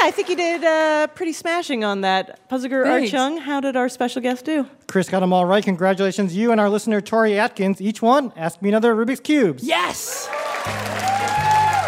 Yeah, 0.00 0.08
I 0.08 0.10
think 0.10 0.28
he 0.28 0.34
did 0.34 0.62
uh, 0.64 1.06
pretty 1.08 1.32
smashing 1.32 1.82
on 1.84 2.02
that. 2.02 2.38
Puzzler 2.48 2.84
Thanks. 2.84 3.12
Art 3.14 3.18
Chung, 3.18 3.38
how 3.38 3.60
did 3.60 3.76
our 3.76 3.88
special 3.88 4.20
guest 4.20 4.44
do? 4.44 4.66
Chris 4.88 5.08
got 5.08 5.20
them 5.20 5.32
all 5.32 5.46
right. 5.46 5.64
Congratulations, 5.64 6.36
you 6.36 6.52
and 6.52 6.60
our 6.60 6.68
listener 6.68 7.00
Tori 7.00 7.38
Atkins. 7.38 7.80
Each 7.80 8.02
one, 8.02 8.32
ask 8.36 8.60
me 8.60 8.68
another 8.68 8.94
Rubik's 8.94 9.20
cubes. 9.20 9.62
Yes. 9.64 10.28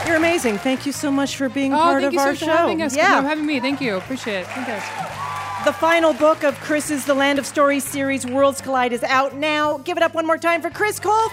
You're 0.07 0.17
amazing. 0.17 0.57
Thank 0.59 0.87
you 0.87 0.93
so 0.93 1.11
much 1.11 1.37
for 1.37 1.49
being 1.51 1.75
Oh, 1.75 1.77
part 1.79 2.01
thank 2.03 2.15
you 2.15 2.19
so 2.19 2.27
much 2.27 2.39
for 2.39 2.45
having 2.47 2.81
us. 2.83 2.97
Yeah. 2.97 3.21
for 3.21 3.29
having 3.29 3.45
me. 3.45 3.61
Thank 3.61 3.81
you. 3.83 3.97
Appreciate 3.97 4.41
it. 4.41 4.47
Thank 4.47 4.69
you. 4.69 4.75
The 5.65 5.73
final 5.73 6.15
book 6.15 6.45
of 6.45 6.59
Chris's 6.61 7.05
The 7.05 7.13
Land 7.15 7.39
of 7.39 7.45
Stories 7.45 7.85
series, 7.85 8.25
Worlds 8.25 8.61
Collide, 8.63 8.93
is 8.93 9.03
out 9.03 9.35
now. 9.35 9.79
Give 9.79 9.97
it 9.99 10.03
up 10.03 10.15
one 10.15 10.25
more 10.27 10.39
time 10.39 10.63
for 10.63 10.71
Chris 10.71 10.99
Colfer! 10.99 11.29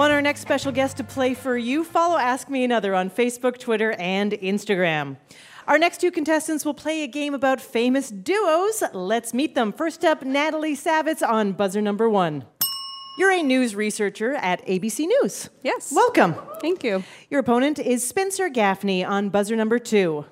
Want 0.00 0.14
our 0.14 0.22
next 0.22 0.40
special 0.40 0.72
guest 0.72 0.96
to 0.96 1.04
play 1.04 1.34
for 1.34 1.58
you? 1.58 1.84
Follow 1.84 2.16
Ask 2.16 2.48
Me 2.48 2.64
Another 2.64 2.94
on 2.94 3.10
Facebook, 3.10 3.58
Twitter, 3.58 3.92
and 3.98 4.32
Instagram. 4.32 5.18
Our 5.68 5.76
next 5.76 6.00
two 6.00 6.10
contestants 6.10 6.64
will 6.64 6.72
play 6.72 7.02
a 7.02 7.06
game 7.06 7.34
about 7.34 7.60
famous 7.60 8.08
duos. 8.08 8.82
Let's 8.94 9.34
meet 9.34 9.54
them. 9.54 9.74
First 9.74 10.02
up, 10.02 10.22
Natalie 10.22 10.74
Savitz 10.74 11.22
on 11.22 11.52
buzzer 11.52 11.82
number 11.82 12.08
one. 12.08 12.46
You're 13.18 13.30
a 13.30 13.42
news 13.42 13.74
researcher 13.74 14.36
at 14.36 14.66
ABC 14.66 15.00
News. 15.00 15.50
Yes. 15.62 15.92
Welcome. 15.94 16.34
Thank 16.62 16.82
you. 16.82 17.04
Your 17.28 17.40
opponent 17.40 17.78
is 17.78 18.08
Spencer 18.08 18.48
Gaffney 18.48 19.04
on 19.04 19.28
buzzer 19.28 19.54
number 19.54 19.78
two. 19.78 20.24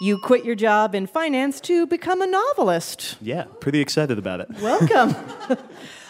You 0.00 0.18
quit 0.18 0.42
your 0.42 0.54
job 0.54 0.94
in 0.94 1.06
finance 1.06 1.60
to 1.62 1.86
become 1.86 2.22
a 2.22 2.26
novelist. 2.26 3.18
Yeah, 3.20 3.44
pretty 3.60 3.80
excited 3.80 4.18
about 4.18 4.40
it. 4.40 4.48
Welcome. 4.62 5.14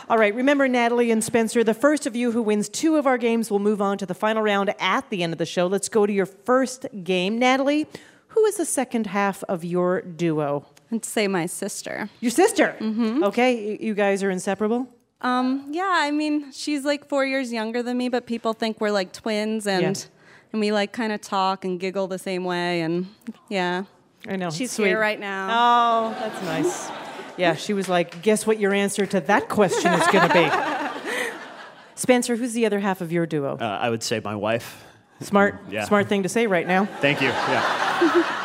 All 0.08 0.18
right, 0.18 0.32
remember, 0.34 0.68
Natalie 0.68 1.10
and 1.10 1.22
Spencer, 1.22 1.64
the 1.64 1.74
first 1.74 2.06
of 2.06 2.14
you 2.14 2.30
who 2.30 2.40
wins 2.40 2.68
two 2.68 2.94
of 2.96 3.06
our 3.08 3.18
games 3.18 3.50
will 3.50 3.58
move 3.58 3.82
on 3.82 3.98
to 3.98 4.06
the 4.06 4.14
final 4.14 4.40
round 4.42 4.72
at 4.78 5.10
the 5.10 5.24
end 5.24 5.32
of 5.32 5.38
the 5.38 5.46
show. 5.46 5.66
Let's 5.66 5.88
go 5.88 6.06
to 6.06 6.12
your 6.12 6.26
first 6.26 6.86
game. 7.02 7.40
Natalie, 7.40 7.86
who 8.28 8.44
is 8.44 8.56
the 8.56 8.64
second 8.64 9.08
half 9.08 9.42
of 9.44 9.64
your 9.64 10.02
duo? 10.02 10.64
I'd 10.92 11.04
say 11.04 11.26
my 11.26 11.46
sister. 11.46 12.08
Your 12.20 12.30
sister. 12.30 12.76
Mm-hmm. 12.78 13.24
Okay, 13.24 13.76
you 13.80 13.94
guys 13.94 14.22
are 14.22 14.30
inseparable? 14.30 14.86
Um, 15.22 15.66
yeah, 15.72 15.90
I 15.92 16.12
mean, 16.12 16.52
she's 16.52 16.84
like 16.84 17.08
four 17.08 17.26
years 17.26 17.52
younger 17.52 17.82
than 17.82 17.96
me, 17.98 18.08
but 18.08 18.26
people 18.26 18.52
think 18.52 18.80
we're 18.80 18.92
like 18.92 19.12
twins, 19.12 19.66
and 19.66 19.82
Yeah. 19.82 20.04
and 20.52 20.60
we 20.60 20.70
like 20.70 20.92
kind 20.92 21.10
of 21.12 21.20
talk 21.20 21.64
and 21.64 21.80
giggle 21.80 22.06
the 22.06 22.18
same 22.18 22.44
way, 22.44 22.82
and 22.82 23.08
yeah. 23.48 23.84
I 24.28 24.36
know. 24.36 24.50
She's 24.50 24.70
sweet. 24.70 24.86
here 24.88 25.00
right 25.00 25.18
now. 25.18 25.48
Oh, 25.50 26.10
that's 26.20 26.42
nice. 26.44 27.05
Yeah, 27.36 27.54
she 27.54 27.72
was 27.72 27.88
like, 27.88 28.22
guess 28.22 28.46
what 28.46 28.58
your 28.58 28.72
answer 28.72 29.06
to 29.06 29.20
that 29.20 29.48
question 29.48 29.92
is 29.92 30.06
going 30.08 30.28
to 30.28 30.34
be? 30.34 31.30
Spencer, 31.94 32.36
who's 32.36 32.52
the 32.52 32.66
other 32.66 32.80
half 32.80 33.00
of 33.00 33.12
your 33.12 33.26
duo? 33.26 33.56
Uh, 33.56 33.64
I 33.64 33.90
would 33.90 34.02
say 34.02 34.20
my 34.22 34.36
wife. 34.36 34.84
Smart, 35.20 35.60
yeah. 35.70 35.84
smart 35.84 36.08
thing 36.08 36.24
to 36.24 36.28
say 36.28 36.46
right 36.46 36.66
now. 36.66 36.84
Thank 37.00 37.20
you. 37.20 37.28
Yeah. 37.28 38.32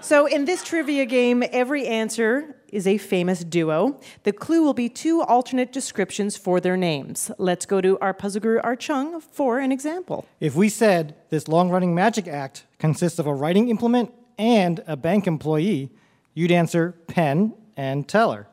So, 0.00 0.24
in 0.24 0.46
this 0.46 0.62
trivia 0.62 1.04
game, 1.04 1.42
every 1.52 1.86
answer 1.86 2.56
is 2.68 2.86
a 2.86 2.96
famous 2.98 3.44
duo. 3.44 4.00
The 4.22 4.32
clue 4.32 4.62
will 4.62 4.72
be 4.72 4.88
two 4.88 5.20
alternate 5.22 5.70
descriptions 5.70 6.36
for 6.36 6.60
their 6.60 6.78
names. 6.78 7.30
Let's 7.36 7.66
go 7.66 7.80
to 7.80 7.98
our 7.98 8.14
puzzle 8.14 8.40
guru, 8.40 8.60
Art 8.62 8.80
Chung, 8.80 9.20
for 9.20 9.58
an 9.58 9.70
example. 9.70 10.24
If 10.40 10.54
we 10.54 10.68
said 10.68 11.14
this 11.30 11.48
long 11.48 11.68
running 11.68 11.94
magic 11.94 12.28
act 12.28 12.64
consists 12.78 13.18
of 13.18 13.26
a 13.26 13.34
writing 13.34 13.68
implement 13.68 14.12
and 14.38 14.82
a 14.86 14.96
bank 14.96 15.26
employee, 15.26 15.90
you'd 16.32 16.52
answer 16.52 16.92
pen 17.08 17.52
and 17.78 18.06
teller. 18.06 18.48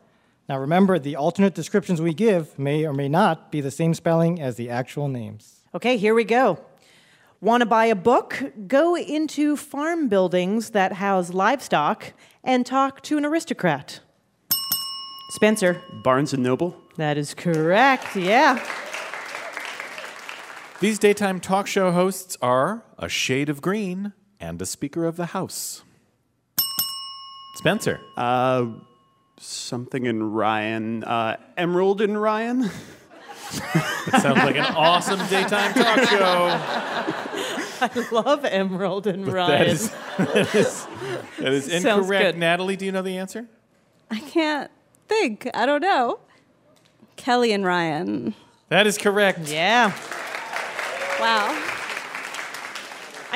Now 0.48 0.60
remember, 0.60 1.00
the 1.00 1.16
alternate 1.16 1.56
descriptions 1.56 2.00
we 2.00 2.14
give 2.14 2.58
may 2.58 2.86
or 2.86 2.94
may 2.94 3.10
not 3.10 3.52
be 3.52 3.60
the 3.60 3.72
same 3.72 3.96
spelling 3.96 4.40
as 4.40 4.56
the 4.56 4.70
actual 4.70 5.08
names. 5.10 5.64
Okay, 5.74 5.98
here 5.98 6.14
we 6.14 6.24
go. 6.24 6.60
Want 7.42 7.62
to 7.62 7.66
buy 7.66 7.86
a 7.88 7.96
book? 7.96 8.42
Go 8.68 8.96
into 8.96 9.58
farm 9.58 10.08
buildings 10.08 10.70
that 10.70 10.94
house 10.94 11.34
livestock 11.34 12.14
and 12.44 12.66
talk 12.66 13.02
to 13.04 13.18
an 13.18 13.26
aristocrat. 13.26 14.00
Spencer, 15.32 15.82
Barnes 16.04 16.32
and 16.34 16.44
Noble. 16.44 16.78
that 16.98 17.18
is 17.18 17.34
correct. 17.34 18.16
Yeah. 18.16 18.64
These 20.80 21.00
daytime 21.00 21.40
talk 21.40 21.68
show 21.68 21.92
hosts 21.92 22.38
are 22.42 22.84
a 23.00 23.10
shade 23.10 23.50
of 23.50 23.62
green 23.62 24.14
and 24.40 24.62
a 24.62 24.66
Speaker 24.66 25.06
of 25.06 25.16
the 25.16 25.28
House. 25.28 25.84
Spencer. 27.56 28.00
Uh, 28.16 28.68
something 29.38 30.06
in 30.06 30.32
Ryan. 30.32 31.04
Uh, 31.04 31.38
Emerald 31.58 32.02
in 32.02 32.18
Ryan. 32.18 32.62
that 32.62 34.20
Sounds 34.22 34.38
like 34.38 34.56
an 34.56 34.66
awesome 34.76 35.20
daytime 35.30 35.74
talk 35.74 36.00
show. 36.10 36.48
I 37.82 38.08
love 38.12 38.46
Emerald 38.46 39.06
and 39.08 39.26
That 39.26 39.34
Ryan. 39.34 39.68
is, 39.68 39.90
that 40.18 40.56
is, 40.56 40.88
that 41.40 41.54
is 41.54 41.68
incorrect. 41.86 42.24
good. 42.24 42.38
Natalie, 42.38 42.76
do 42.76 42.86
you 42.86 42.92
know 42.92 43.02
the 43.02 43.18
answer? 43.18 43.48
I 44.10 44.20
can't 44.20 44.72
think. 45.08 45.50
I 45.54 45.66
don't 45.66 45.82
know. 45.82 46.20
Kelly 47.18 47.52
and 47.52 47.66
Ryan. 47.66 48.34
That 48.70 48.88
is 48.88 48.98
correct. 48.98 49.40
yeah. 49.50 49.92
Wow. 51.20 51.75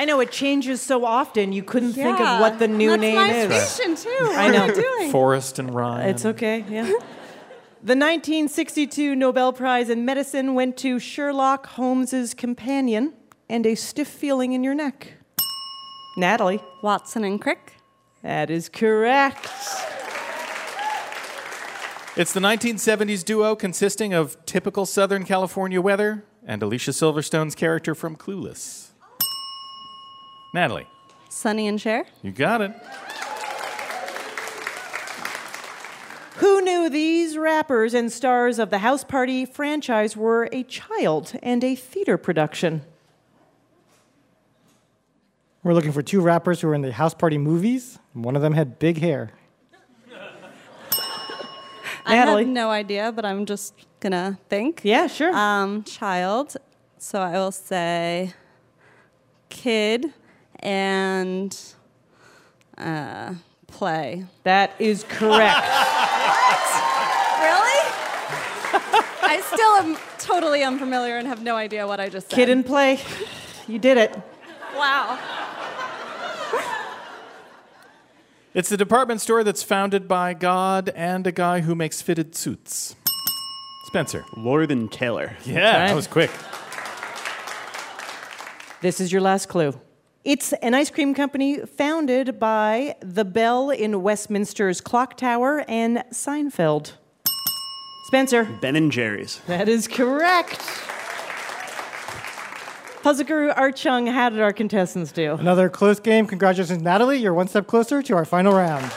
I 0.00 0.06
know 0.06 0.20
it 0.20 0.32
changes 0.32 0.80
so 0.80 1.04
often, 1.04 1.52
you 1.52 1.62
couldn't 1.62 1.92
think 1.92 2.18
of 2.18 2.40
what 2.40 2.58
the 2.58 2.66
new 2.66 2.88
That's 2.88 3.00
name 3.02 3.16
my 3.16 3.30
is. 3.30 3.68
station 3.68 3.96
too. 3.96 4.08
What 4.22 4.38
I 4.38 4.44
am 4.46 4.52
know. 4.52 4.64
I 4.64 4.70
doing? 4.72 5.10
Forrest 5.10 5.58
and 5.58 5.74
Ryan. 5.74 6.08
It's 6.08 6.24
okay, 6.24 6.64
yeah. 6.70 6.84
The 7.82 7.96
1962 7.96 9.14
Nobel 9.14 9.52
Prize 9.52 9.90
in 9.90 10.06
Medicine 10.06 10.54
went 10.54 10.78
to 10.78 10.98
Sherlock 10.98 11.66
Holmes's 11.66 12.32
companion 12.32 13.12
and 13.50 13.66
a 13.66 13.74
stiff 13.74 14.08
feeling 14.08 14.54
in 14.54 14.64
your 14.64 14.74
neck. 14.74 15.12
Natalie, 16.16 16.62
Watson 16.82 17.22
and 17.22 17.38
Crick. 17.38 17.74
that 18.22 18.48
is 18.48 18.70
correct. 18.70 19.50
It's 22.16 22.32
the 22.32 22.40
1970s 22.40 23.22
duo 23.22 23.54
consisting 23.54 24.14
of 24.14 24.38
typical 24.46 24.86
Southern 24.86 25.24
California 25.24 25.82
weather 25.82 26.24
and 26.46 26.62
Alicia 26.62 26.92
Silverstone's 26.92 27.54
character 27.54 27.94
from 27.94 28.16
Clueless. 28.16 28.89
Natalie, 30.52 30.86
Sonny 31.28 31.68
and 31.68 31.80
Cher. 31.80 32.06
you 32.22 32.32
got 32.32 32.60
it. 32.60 32.72
Who 36.36 36.60
knew 36.62 36.88
these 36.88 37.36
rappers 37.36 37.92
and 37.94 38.10
stars 38.10 38.58
of 38.58 38.70
the 38.70 38.78
House 38.78 39.04
Party 39.04 39.44
franchise 39.44 40.16
were 40.16 40.48
a 40.52 40.62
child 40.64 41.32
and 41.42 41.62
a 41.62 41.74
theater 41.74 42.16
production? 42.16 42.82
We're 45.62 45.74
looking 45.74 45.92
for 45.92 46.00
two 46.02 46.20
rappers 46.22 46.60
who 46.62 46.68
were 46.68 46.74
in 46.74 46.80
the 46.80 46.92
House 46.92 47.12
Party 47.12 47.36
movies. 47.36 47.98
One 48.14 48.34
of 48.34 48.42
them 48.42 48.54
had 48.54 48.78
big 48.78 48.98
hair. 48.98 49.30
I 52.06 52.14
Natalie. 52.14 52.44
have 52.44 52.52
no 52.52 52.70
idea, 52.70 53.12
but 53.12 53.26
I'm 53.26 53.44
just 53.44 53.74
gonna 54.00 54.38
think. 54.48 54.80
Yeah, 54.82 55.06
sure. 55.06 55.34
Um, 55.34 55.84
child. 55.84 56.56
So 56.98 57.20
I 57.20 57.32
will 57.32 57.52
say 57.52 58.32
kid 59.50 60.14
and 60.60 61.56
uh, 62.78 63.34
play. 63.66 64.24
that 64.44 64.72
is 64.78 65.04
correct. 65.04 65.66
Really? 67.40 67.80
I 69.22 69.40
still 69.46 69.70
am 69.76 69.96
totally 70.18 70.62
unfamiliar 70.62 71.16
and 71.16 71.26
have 71.26 71.42
no 71.42 71.56
idea 71.56 71.86
what 71.86 71.98
I 71.98 72.10
just 72.10 72.28
said. 72.28 72.36
Kid 72.36 72.50
and 72.50 72.66
play. 72.66 73.00
You 73.66 73.78
did 73.78 73.96
it. 73.96 74.14
Wow. 74.76 75.18
It's 78.52 78.68
the 78.68 78.76
department 78.76 79.20
store 79.20 79.44
that's 79.44 79.62
founded 79.62 80.08
by 80.08 80.34
God 80.34 80.90
and 80.90 81.26
a 81.26 81.32
guy 81.32 81.60
who 81.60 81.74
makes 81.74 82.02
fitted 82.02 82.34
suits. 82.34 82.96
Spencer. 83.84 84.24
Lord 84.36 84.70
and 84.70 84.90
Taylor. 84.90 85.36
Yeah, 85.44 85.54
right. 85.54 85.86
that 85.88 85.94
was 85.94 86.06
quick. 86.06 86.30
This 88.80 89.00
is 89.00 89.12
your 89.12 89.20
last 89.20 89.48
clue. 89.48 89.72
It's 90.22 90.52
an 90.54 90.74
ice 90.74 90.90
cream 90.90 91.14
company 91.14 91.60
founded 91.60 92.38
by 92.38 92.96
the 93.00 93.24
Bell 93.24 93.70
in 93.70 94.02
Westminster's 94.02 94.82
Clock 94.82 95.16
Tower 95.16 95.64
and 95.66 96.04
Seinfeld. 96.12 96.92
Spencer. 98.04 98.44
Ben 98.60 98.76
and 98.76 98.92
Jerry's. 98.92 99.40
That 99.46 99.66
is 99.66 99.88
correct. 99.88 100.60
Puzzle 103.02 103.24
Guru 103.24 103.48
Art 103.52 103.76
Chung, 103.76 104.08
how 104.08 104.28
did 104.28 104.40
our 104.40 104.52
contestants 104.52 105.10
do? 105.10 105.36
Another 105.36 105.70
close 105.70 105.98
game. 106.00 106.26
Congratulations, 106.26 106.82
Natalie. 106.82 107.16
You're 107.16 107.32
one 107.32 107.48
step 107.48 107.66
closer 107.66 108.02
to 108.02 108.14
our 108.14 108.26
final 108.26 108.52
round. 108.52 108.92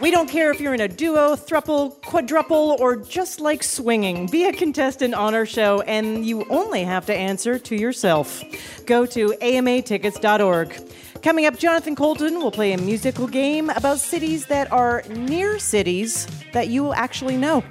We 0.00 0.12
don't 0.12 0.28
care 0.28 0.52
if 0.52 0.60
you're 0.60 0.74
in 0.74 0.80
a 0.80 0.86
duo, 0.86 1.34
thruple, 1.34 2.00
quadruple, 2.02 2.76
or 2.78 2.94
just 2.94 3.40
like 3.40 3.64
swinging. 3.64 4.26
Be 4.26 4.44
a 4.44 4.52
contestant 4.52 5.12
on 5.12 5.34
our 5.34 5.44
show, 5.44 5.80
and 5.82 6.24
you 6.24 6.46
only 6.50 6.84
have 6.84 7.04
to 7.06 7.14
answer 7.14 7.58
to 7.58 7.74
yourself. 7.74 8.44
Go 8.86 9.06
to 9.06 9.30
amatickets.org. 9.42 10.92
Coming 11.20 11.46
up, 11.46 11.58
Jonathan 11.58 11.96
Coulton 11.96 12.38
will 12.38 12.52
play 12.52 12.72
a 12.74 12.78
musical 12.78 13.26
game 13.26 13.70
about 13.70 13.98
cities 13.98 14.46
that 14.46 14.70
are 14.70 15.02
near 15.08 15.58
cities 15.58 16.28
that 16.52 16.68
you 16.68 16.84
will 16.84 16.94
actually 16.94 17.36
know. 17.36 17.64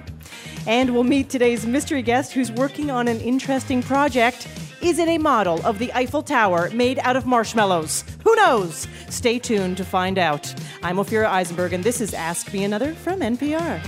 And 0.65 0.93
we'll 0.93 1.05
meet 1.05 1.29
today's 1.29 1.65
mystery 1.65 2.01
guest 2.01 2.33
who's 2.33 2.51
working 2.51 2.91
on 2.91 3.07
an 3.07 3.21
interesting 3.21 3.81
project. 3.81 4.49
Is 4.79 4.99
it 4.99 5.07
a 5.07 5.17
model 5.17 5.65
of 5.65 5.79
the 5.79 5.91
Eiffel 5.93 6.21
Tower 6.21 6.69
made 6.69 6.99
out 6.99 7.15
of 7.15 7.25
marshmallows? 7.25 8.03
Who 8.23 8.35
knows? 8.35 8.87
Stay 9.09 9.39
tuned 9.39 9.75
to 9.77 9.83
find 9.83 10.19
out. 10.19 10.53
I'm 10.83 10.97
Ophira 10.97 11.25
Eisenberg, 11.25 11.73
and 11.73 11.83
this 11.83 11.99
is 11.99 12.13
Ask 12.13 12.53
Me 12.53 12.63
Another 12.63 12.93
from 12.93 13.21
NPR. 13.21 13.81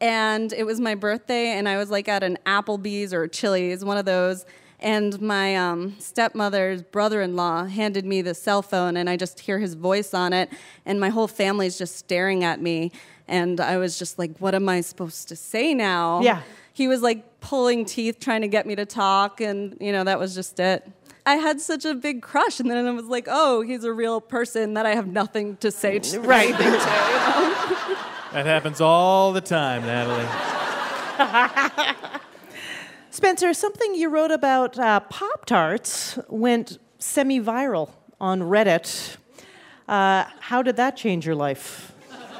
And 0.00 0.52
it 0.52 0.64
was 0.64 0.80
my 0.80 0.96
birthday, 0.96 1.50
and 1.50 1.68
I 1.68 1.76
was 1.76 1.90
like 1.90 2.08
at 2.08 2.24
an 2.24 2.38
Applebee's 2.44 3.14
or 3.14 3.28
Chili's, 3.28 3.84
one 3.84 3.98
of 3.98 4.04
those. 4.04 4.44
And 4.80 5.20
my 5.22 5.54
um, 5.54 5.94
stepmother's 6.00 6.82
brother 6.82 7.22
in 7.22 7.36
law 7.36 7.66
handed 7.66 8.04
me 8.04 8.20
the 8.20 8.34
cell 8.34 8.62
phone, 8.62 8.96
and 8.96 9.08
I 9.08 9.16
just 9.16 9.38
hear 9.38 9.60
his 9.60 9.74
voice 9.74 10.12
on 10.12 10.32
it, 10.32 10.50
and 10.84 10.98
my 10.98 11.10
whole 11.10 11.28
family's 11.28 11.78
just 11.78 11.94
staring 11.94 12.42
at 12.42 12.60
me. 12.60 12.90
And 13.28 13.60
I 13.60 13.76
was 13.76 14.00
just 14.00 14.18
like, 14.18 14.36
what 14.38 14.56
am 14.56 14.68
I 14.68 14.80
supposed 14.80 15.28
to 15.28 15.36
say 15.36 15.72
now? 15.72 16.20
Yeah. 16.20 16.42
He 16.72 16.88
was 16.88 17.00
like 17.00 17.38
pulling 17.38 17.84
teeth 17.84 18.18
trying 18.18 18.40
to 18.40 18.48
get 18.48 18.66
me 18.66 18.74
to 18.74 18.84
talk, 18.84 19.40
and 19.40 19.76
you 19.80 19.92
know, 19.92 20.02
that 20.02 20.18
was 20.18 20.34
just 20.34 20.58
it. 20.58 20.84
I 21.26 21.34
had 21.34 21.60
such 21.60 21.84
a 21.84 21.92
big 21.94 22.22
crush, 22.22 22.60
and 22.60 22.70
then 22.70 22.86
I 22.86 22.90
was 22.92 23.06
like, 23.06 23.26
oh, 23.28 23.60
he's 23.60 23.82
a 23.82 23.92
real 23.92 24.20
person 24.20 24.74
that 24.74 24.86
I 24.86 24.94
have 24.94 25.08
nothing 25.08 25.56
to 25.56 25.72
say 25.72 25.98
to. 25.98 26.20
Right. 26.20 26.54
anything 26.54 26.66
to, 26.66 26.72
you 26.72 26.74
know? 26.74 27.96
That 28.32 28.46
happens 28.46 28.80
all 28.80 29.32
the 29.32 29.40
time, 29.40 29.82
Natalie. 29.82 30.24
Spencer, 33.10 33.52
something 33.54 33.94
you 33.96 34.08
wrote 34.08 34.30
about 34.30 34.78
uh, 34.78 35.00
Pop 35.00 35.46
Tarts 35.46 36.16
went 36.28 36.78
semi 36.98 37.40
viral 37.40 37.90
on 38.20 38.42
Reddit. 38.42 39.16
Uh, 39.88 40.26
how 40.38 40.62
did 40.62 40.76
that 40.76 40.96
change 40.96 41.26
your 41.26 41.34
life? 41.34 41.92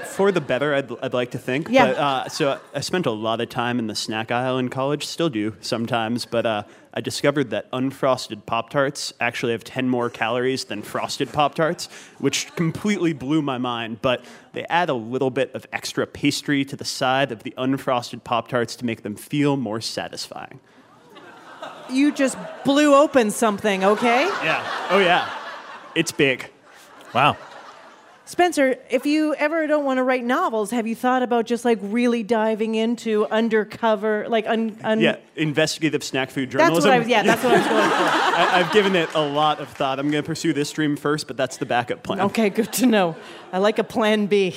For 0.06 0.32
the 0.32 0.40
better, 0.40 0.74
I'd, 0.74 0.90
I'd 1.02 1.14
like 1.14 1.32
to 1.32 1.38
think. 1.38 1.68
Yeah. 1.68 1.86
But, 1.86 1.96
uh, 1.96 2.28
so 2.28 2.60
I 2.74 2.80
spent 2.80 3.06
a 3.06 3.10
lot 3.10 3.40
of 3.40 3.48
time 3.48 3.78
in 3.78 3.86
the 3.86 3.94
snack 3.94 4.30
aisle 4.30 4.58
in 4.58 4.68
college, 4.68 5.06
still 5.06 5.28
do 5.28 5.54
sometimes, 5.60 6.24
but 6.24 6.46
uh, 6.46 6.62
I 6.94 7.00
discovered 7.00 7.50
that 7.50 7.70
unfrosted 7.72 8.46
Pop 8.46 8.70
Tarts 8.70 9.12
actually 9.20 9.52
have 9.52 9.64
10 9.64 9.88
more 9.88 10.08
calories 10.08 10.64
than 10.64 10.80
frosted 10.82 11.32
Pop 11.32 11.54
Tarts, 11.54 11.88
which 12.18 12.54
completely 12.56 13.12
blew 13.12 13.42
my 13.42 13.58
mind. 13.58 14.00
But 14.00 14.24
they 14.54 14.64
add 14.70 14.88
a 14.88 14.94
little 14.94 15.30
bit 15.30 15.54
of 15.54 15.66
extra 15.72 16.06
pastry 16.06 16.64
to 16.64 16.76
the 16.76 16.86
side 16.86 17.32
of 17.32 17.42
the 17.42 17.52
unfrosted 17.58 18.24
Pop 18.24 18.48
Tarts 18.48 18.76
to 18.76 18.86
make 18.86 19.02
them 19.02 19.14
feel 19.14 19.56
more 19.58 19.82
satisfying. 19.82 20.60
You 21.90 22.12
just 22.12 22.38
blew 22.64 22.94
open 22.94 23.30
something, 23.30 23.84
okay? 23.84 24.22
Yeah. 24.42 24.88
Oh, 24.90 24.98
yeah. 24.98 25.28
It's 25.94 26.12
big. 26.12 26.50
Wow. 27.14 27.36
Spencer, 28.28 28.76
if 28.90 29.06
you 29.06 29.36
ever 29.36 29.68
don't 29.68 29.84
want 29.84 29.98
to 29.98 30.02
write 30.02 30.24
novels, 30.24 30.72
have 30.72 30.84
you 30.84 30.96
thought 30.96 31.22
about 31.22 31.46
just 31.46 31.64
like 31.64 31.78
really 31.80 32.24
diving 32.24 32.74
into 32.74 33.24
undercover, 33.26 34.28
like 34.28 34.46
un, 34.48 34.76
un 34.82 34.98
Yeah, 35.00 35.16
investigative 35.36 36.02
snack 36.02 36.30
food 36.32 36.50
That's 36.50 36.64
journalism. 36.64 36.88
what 36.90 36.96
I 36.96 36.98
was. 36.98 37.08
Yeah, 37.08 37.22
that's 37.22 37.44
what 37.44 37.52
I 37.54 37.58
was 37.58 37.66
going 37.68 37.84
for. 37.88 37.94
I, 37.94 38.48
I've 38.54 38.72
given 38.72 38.96
it 38.96 39.08
a 39.14 39.20
lot 39.24 39.60
of 39.60 39.68
thought. 39.68 40.00
I'm 40.00 40.10
going 40.10 40.24
to 40.24 40.26
pursue 40.26 40.52
this 40.52 40.72
dream 40.72 40.96
first, 40.96 41.28
but 41.28 41.36
that's 41.36 41.56
the 41.58 41.66
backup 41.66 42.02
plan. 42.02 42.20
Okay, 42.22 42.50
good 42.50 42.72
to 42.74 42.86
know. 42.86 43.14
I 43.52 43.58
like 43.58 43.78
a 43.78 43.84
plan 43.84 44.26
B. 44.26 44.56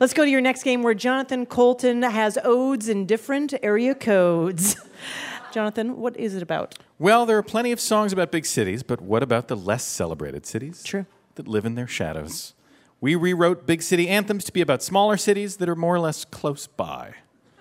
Let's 0.00 0.14
go 0.14 0.24
to 0.24 0.30
your 0.30 0.40
next 0.40 0.62
game 0.62 0.82
where 0.82 0.94
Jonathan 0.94 1.44
Coulton 1.44 2.02
has 2.02 2.38
odes 2.42 2.88
in 2.88 3.04
different 3.04 3.52
area 3.62 3.94
codes. 3.94 4.76
Jonathan, 5.52 5.98
what 5.98 6.16
is 6.16 6.34
it 6.34 6.42
about? 6.42 6.76
Well, 6.98 7.26
there 7.26 7.36
are 7.36 7.42
plenty 7.42 7.70
of 7.70 7.80
songs 7.80 8.14
about 8.14 8.32
big 8.32 8.46
cities, 8.46 8.82
but 8.82 9.02
what 9.02 9.22
about 9.22 9.48
the 9.48 9.56
less 9.56 9.84
celebrated 9.84 10.46
cities? 10.46 10.82
True. 10.82 11.04
That 11.34 11.46
live 11.46 11.66
in 11.66 11.74
their 11.74 11.86
shadows. 11.86 12.54
We 13.02 13.16
rewrote 13.16 13.66
big 13.66 13.82
city 13.82 14.08
anthems 14.08 14.44
to 14.44 14.52
be 14.52 14.60
about 14.60 14.80
smaller 14.80 15.16
cities 15.16 15.56
that 15.56 15.68
are 15.68 15.74
more 15.74 15.96
or 15.96 15.98
less 15.98 16.24
close 16.24 16.68
by. 16.68 17.14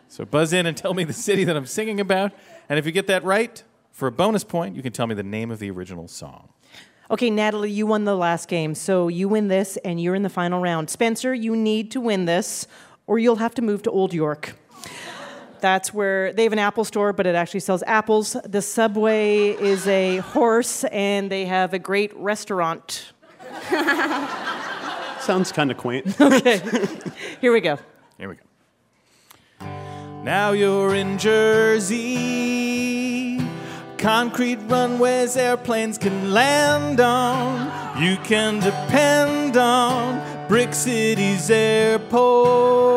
So 0.08 0.24
buzz 0.24 0.54
in 0.54 0.68
and 0.68 0.78
tell 0.78 0.94
me 0.94 1.04
the 1.04 1.14
city 1.14 1.46
that 1.46 1.58
I'm 1.58 1.66
singing 1.66 2.00
about. 2.00 2.32
And 2.70 2.78
if 2.78 2.86
you 2.86 2.92
get 2.92 3.08
that 3.08 3.24
right, 3.24 3.64
for 3.92 4.08
a 4.08 4.12
bonus 4.12 4.44
point, 4.44 4.76
you 4.76 4.84
can 4.84 4.94
tell 4.94 5.08
me 5.08 5.16
the 5.16 5.24
name 5.24 5.50
of 5.50 5.58
the 5.58 5.72
original 5.72 6.08
song. 6.08 6.50
Okay, 7.10 7.32
Natalie, 7.32 7.72
you 7.72 7.88
won 7.88 8.06
the 8.06 8.16
last 8.16 8.48
game, 8.48 8.76
so 8.76 9.08
you 9.08 9.28
win 9.28 9.48
this 9.48 9.78
and 9.78 10.00
you're 10.00 10.14
in 10.14 10.22
the 10.22 10.30
final 10.30 10.62
round. 10.62 10.92
Spencer, 10.92 11.34
you 11.34 11.56
need 11.56 11.90
to 11.90 12.00
win 12.00 12.26
this 12.26 12.68
or 13.08 13.18
you'll 13.18 13.38
have 13.38 13.56
to 13.56 13.64
move 13.64 13.82
to 13.82 13.90
Old 13.90 14.14
York. 14.14 14.56
That's 15.60 15.92
where 15.92 16.34
they 16.34 16.44
have 16.44 16.54
an 16.54 16.60
Apple 16.60 16.86
store, 16.86 17.14
but 17.14 17.26
it 17.26 17.34
actually 17.34 17.62
sells 17.62 17.82
apples. 17.88 18.38
The 18.46 18.62
subway 18.62 19.50
is 19.50 19.88
a 19.88 20.18
horse, 20.18 20.84
and 20.86 21.32
they 21.32 21.46
have 21.46 21.74
a 21.74 21.80
great 21.80 22.16
restaurant. 22.16 23.12
Sounds 25.22 25.52
kind 25.52 25.72
of 25.72 25.78
quaint. 25.78 26.08
Okay. 26.22 26.62
Here 27.40 27.52
we 27.52 27.62
go. 27.62 27.78
Here 28.18 28.28
we 28.30 28.36
go. 28.36 28.42
Now 30.24 30.52
you're 30.52 30.96
in 30.96 31.18
Jersey. 31.18 32.62
Concrete 33.98 34.58
runways 34.68 35.38
airplanes 35.38 35.98
can 35.98 36.32
land 36.34 37.00
on. 37.00 38.02
You 38.02 38.18
can 38.18 38.60
depend 38.60 39.58
on 39.58 40.48
Brick 40.48 40.74
City's 40.74 41.50
airport. 41.52 42.92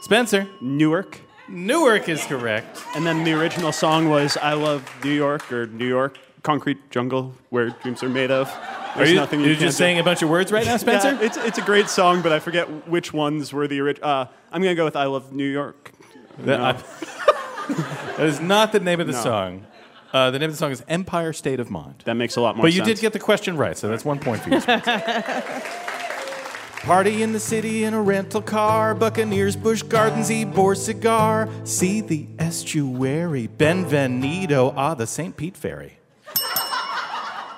Spencer, 0.00 0.48
Newark. 0.60 1.20
Newark 1.48 2.08
is 2.08 2.24
correct. 2.24 2.82
And 2.96 3.06
then 3.06 3.24
the 3.24 3.32
original 3.32 3.72
song 3.72 4.08
was 4.08 4.36
I 4.36 4.54
Love 4.54 4.84
New 5.04 5.12
York 5.12 5.52
or 5.52 5.66
New 5.66 5.86
York, 5.86 6.18
Concrete 6.42 6.90
Jungle, 6.90 7.34
where 7.50 7.70
dreams 7.70 8.02
are 8.02 8.08
made 8.08 8.30
of. 8.30 8.52
Are 8.96 9.06
you, 9.06 9.14
nothing 9.14 9.40
you 9.40 9.46
you're 9.46 9.54
can't 9.54 9.66
just 9.66 9.78
do. 9.78 9.84
saying 9.84 9.98
a 10.00 10.02
bunch 10.02 10.22
of 10.22 10.28
words 10.28 10.50
right 10.50 10.66
now, 10.66 10.76
Spencer? 10.76 11.12
Yeah, 11.12 11.20
it's, 11.22 11.36
it's 11.36 11.58
a 11.58 11.62
great 11.62 11.88
song, 11.88 12.20
but 12.20 12.32
I 12.32 12.40
forget 12.40 12.88
which 12.88 13.12
ones 13.12 13.52
were 13.52 13.68
the 13.68 13.80
original. 13.80 14.08
Uh, 14.08 14.26
I'm 14.50 14.60
going 14.60 14.72
to 14.72 14.76
go 14.76 14.84
with 14.84 14.96
I 14.96 15.04
Love 15.04 15.32
New 15.32 15.48
York. 15.48 15.92
That, 16.38 16.58
No. 16.58 16.64
I- 16.64 16.72
that 18.16 18.26
is 18.26 18.40
not 18.40 18.72
the 18.72 18.80
name 18.80 19.00
of 19.00 19.06
the 19.06 19.12
No. 19.12 19.22
song. 19.22 19.66
Uh, 20.12 20.30
the 20.30 20.38
name 20.38 20.50
of 20.50 20.54
the 20.54 20.58
song 20.58 20.72
is 20.72 20.84
Empire 20.88 21.32
State 21.32 21.58
of 21.60 21.70
Mind. 21.70 22.02
That 22.04 22.14
makes 22.14 22.36
a 22.36 22.40
lot 22.42 22.56
more 22.56 22.64
But 22.64 22.72
you 22.72 22.78
sense. 22.84 22.88
did 22.88 23.00
get 23.00 23.12
the 23.14 23.18
question 23.18 23.56
right, 23.56 23.78
so 23.78 23.88
that's 23.88 24.04
one 24.04 24.18
point 24.18 24.42
for 24.42 24.50
you. 24.50 24.60
Party 26.82 27.22
in 27.22 27.32
the 27.32 27.38
city 27.40 27.84
in 27.84 27.94
a 27.94 28.02
rental 28.02 28.42
car, 28.42 28.92
Buccaneers, 28.94 29.54
Busch 29.54 29.82
Gardens, 29.82 30.28
Ybor 30.28 30.76
cigar. 30.76 31.48
See 31.64 32.00
the 32.00 32.26
estuary, 32.40 33.46
Benvenido, 33.48 34.74
ah, 34.76 34.94
the 34.94 35.06
St. 35.06 35.36
Pete 35.36 35.56
Ferry. 35.56 35.98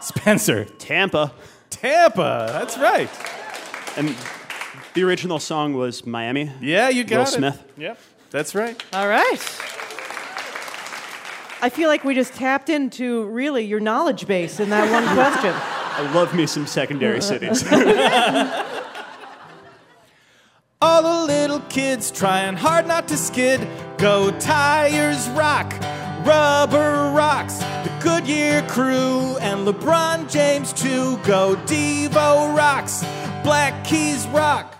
Spencer, 0.04 0.64
Tampa. 0.64 1.32
Tampa, 1.70 2.48
that's 2.50 2.78
right. 2.78 3.08
And 3.96 4.14
the 4.94 5.02
original 5.02 5.38
song 5.38 5.74
was 5.74 6.06
Miami. 6.06 6.50
Yeah, 6.60 6.88
you 6.88 7.04
got 7.04 7.16
Will 7.16 7.22
it. 7.22 7.28
Smith. 7.28 7.64
Yep, 7.76 7.98
that's 8.30 8.54
right. 8.54 8.80
All 8.92 9.08
right. 9.08 9.40
I 11.62 11.70
feel 11.70 11.88
like 11.88 12.04
we 12.04 12.14
just 12.14 12.34
tapped 12.34 12.68
into 12.68 13.24
really 13.26 13.64
your 13.64 13.80
knowledge 13.80 14.26
base 14.26 14.60
in 14.60 14.68
that 14.70 14.90
one 14.90 15.04
question. 15.14 15.54
I 15.96 16.12
love 16.12 16.34
me 16.34 16.46
some 16.46 16.66
secondary 16.66 17.22
cities. 17.22 17.64
All 20.82 21.02
the 21.02 21.24
little 21.32 21.60
kids 21.60 22.10
trying 22.10 22.56
hard 22.56 22.86
not 22.86 23.08
to 23.08 23.16
skid. 23.16 23.66
Go 23.96 24.30
tires 24.38 25.26
rock, 25.30 25.72
rubber 26.24 27.10
rocks. 27.14 27.58
The 27.58 27.92
Goodyear 28.02 28.62
crew 28.68 29.36
and 29.38 29.66
LeBron 29.66 30.30
James 30.30 30.72
too. 30.72 31.16
Go 31.18 31.56
Devo 31.66 32.54
rocks, 32.56 33.04
Black 33.42 33.84
Keys 33.84 34.26
rock. 34.28 34.74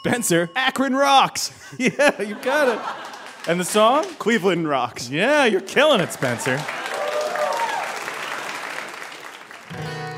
Spencer. 0.00 0.50
Akron 0.56 0.94
rocks. 0.94 1.52
Yeah, 1.78 2.22
you 2.22 2.36
got 2.36 2.68
it. 2.68 2.80
And 3.48 3.58
the 3.58 3.64
song? 3.64 4.04
Cleveland 4.20 4.68
rocks. 4.68 5.10
Yeah, 5.10 5.44
you're 5.44 5.60
killing 5.60 6.00
it, 6.00 6.12
Spencer. 6.12 6.62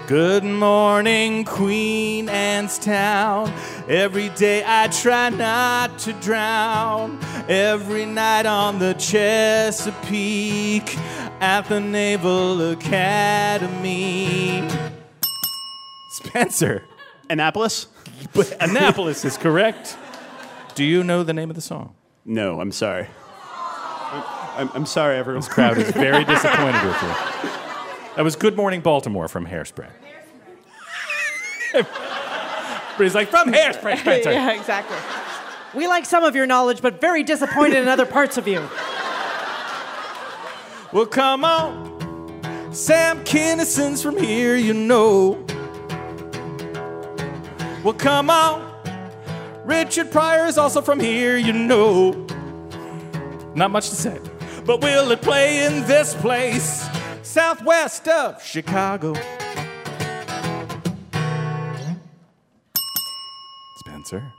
Good 0.07 0.44
morning, 0.44 1.44
Queen 1.44 2.28
Anne's 2.28 2.78
Town. 2.78 3.52
Every 3.88 4.28
day 4.28 4.62
I 4.64 4.86
try 4.86 5.30
not 5.30 5.98
to 6.00 6.12
drown. 6.12 7.18
Every 7.48 8.07
night 8.07 8.46
on 8.46 8.78
the 8.78 8.94
Chesapeake 8.94 10.96
at 11.40 11.62
the 11.62 11.80
Naval 11.80 12.70
Academy. 12.70 14.68
Spencer. 16.11 16.84
Annapolis? 17.28 17.88
But 18.32 18.57
Annapolis 18.61 19.24
is 19.24 19.36
correct. 19.36 19.96
Do 20.76 20.84
you 20.84 21.02
know 21.02 21.24
the 21.24 21.34
name 21.34 21.50
of 21.50 21.57
the 21.57 21.62
song? 21.62 21.96
No, 22.24 22.61
I'm 22.61 22.70
sorry. 22.70 23.09
I'm, 24.57 24.70
I'm 24.72 24.86
sorry, 24.86 25.16
everyone. 25.16 25.40
This 25.40 25.52
crowd 25.52 25.78
is 25.78 25.90
very 25.90 26.24
disappointed 26.24 26.84
with 26.84 27.02
you. 27.02 27.50
That 28.17 28.25
was 28.25 28.35
Good 28.35 28.57
Morning 28.57 28.81
Baltimore 28.81 29.29
from 29.29 29.47
Hairspray. 29.47 29.91
but 31.73 31.87
he's 32.99 33.14
like, 33.14 33.29
from 33.29 33.53
Hairspray, 33.53 33.99
Spencer. 34.01 34.33
yeah, 34.33 34.59
exactly. 34.59 34.97
We 35.75 35.87
like 35.87 36.07
some 36.07 36.25
of 36.25 36.35
your 36.35 36.47
knowledge, 36.47 36.81
but 36.81 37.01
very 37.01 37.23
disappointed 37.23 37.77
in 37.77 37.89
other 37.89 38.07
parts 38.07 38.39
of 38.39 38.49
you. 38.49 38.67
Well, 40.93 41.05
come 41.05 41.45
on. 41.45 42.73
Sam 42.73 43.23
Kinison's 43.25 44.03
from 44.03 44.17
here, 44.17 44.57
you 44.57 44.73
know. 44.73 45.45
Well, 47.85 47.95
come 47.95 48.31
on. 48.31 48.73
Richard 49.67 50.11
Pryor 50.11 50.47
is 50.47 50.57
also 50.57 50.81
from 50.81 51.01
here, 51.01 51.37
you 51.37 51.53
know. 51.53 52.12
Not 53.55 53.71
much 53.71 53.91
to 53.91 53.97
say. 53.97 54.19
But 54.64 54.81
will 54.81 55.11
it 55.11 55.21
play 55.21 55.67
in 55.67 55.85
this 55.87 56.14
place, 56.14 56.87
southwest 57.37 58.09
of 58.09 58.43
Chicago? 58.43 59.12
Spencer? 63.80 64.32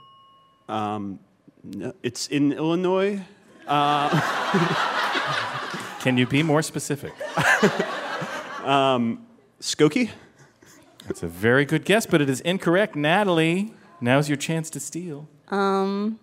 Um, 0.68 1.20
no, 1.62 1.92
it's 2.02 2.26
in 2.26 2.52
Illinois. 2.52 3.20
Uh, 3.68 4.08
Can 6.00 6.18
you 6.18 6.26
be 6.26 6.42
more 6.42 6.62
specific? 6.62 7.12
Um, 8.64 9.24
Skokie? 9.62 10.10
That's 11.06 11.22
a 11.22 11.26
very 11.26 11.64
good 11.64 11.86
guess, 11.86 12.04
but 12.04 12.20
it 12.20 12.28
is 12.28 12.42
incorrect. 12.42 12.94
Natalie, 12.96 13.72
now's 13.98 14.28
your 14.28 14.36
chance 14.36 14.68
to 14.70 14.80
steal. 14.80 15.26
Um, 15.48 16.18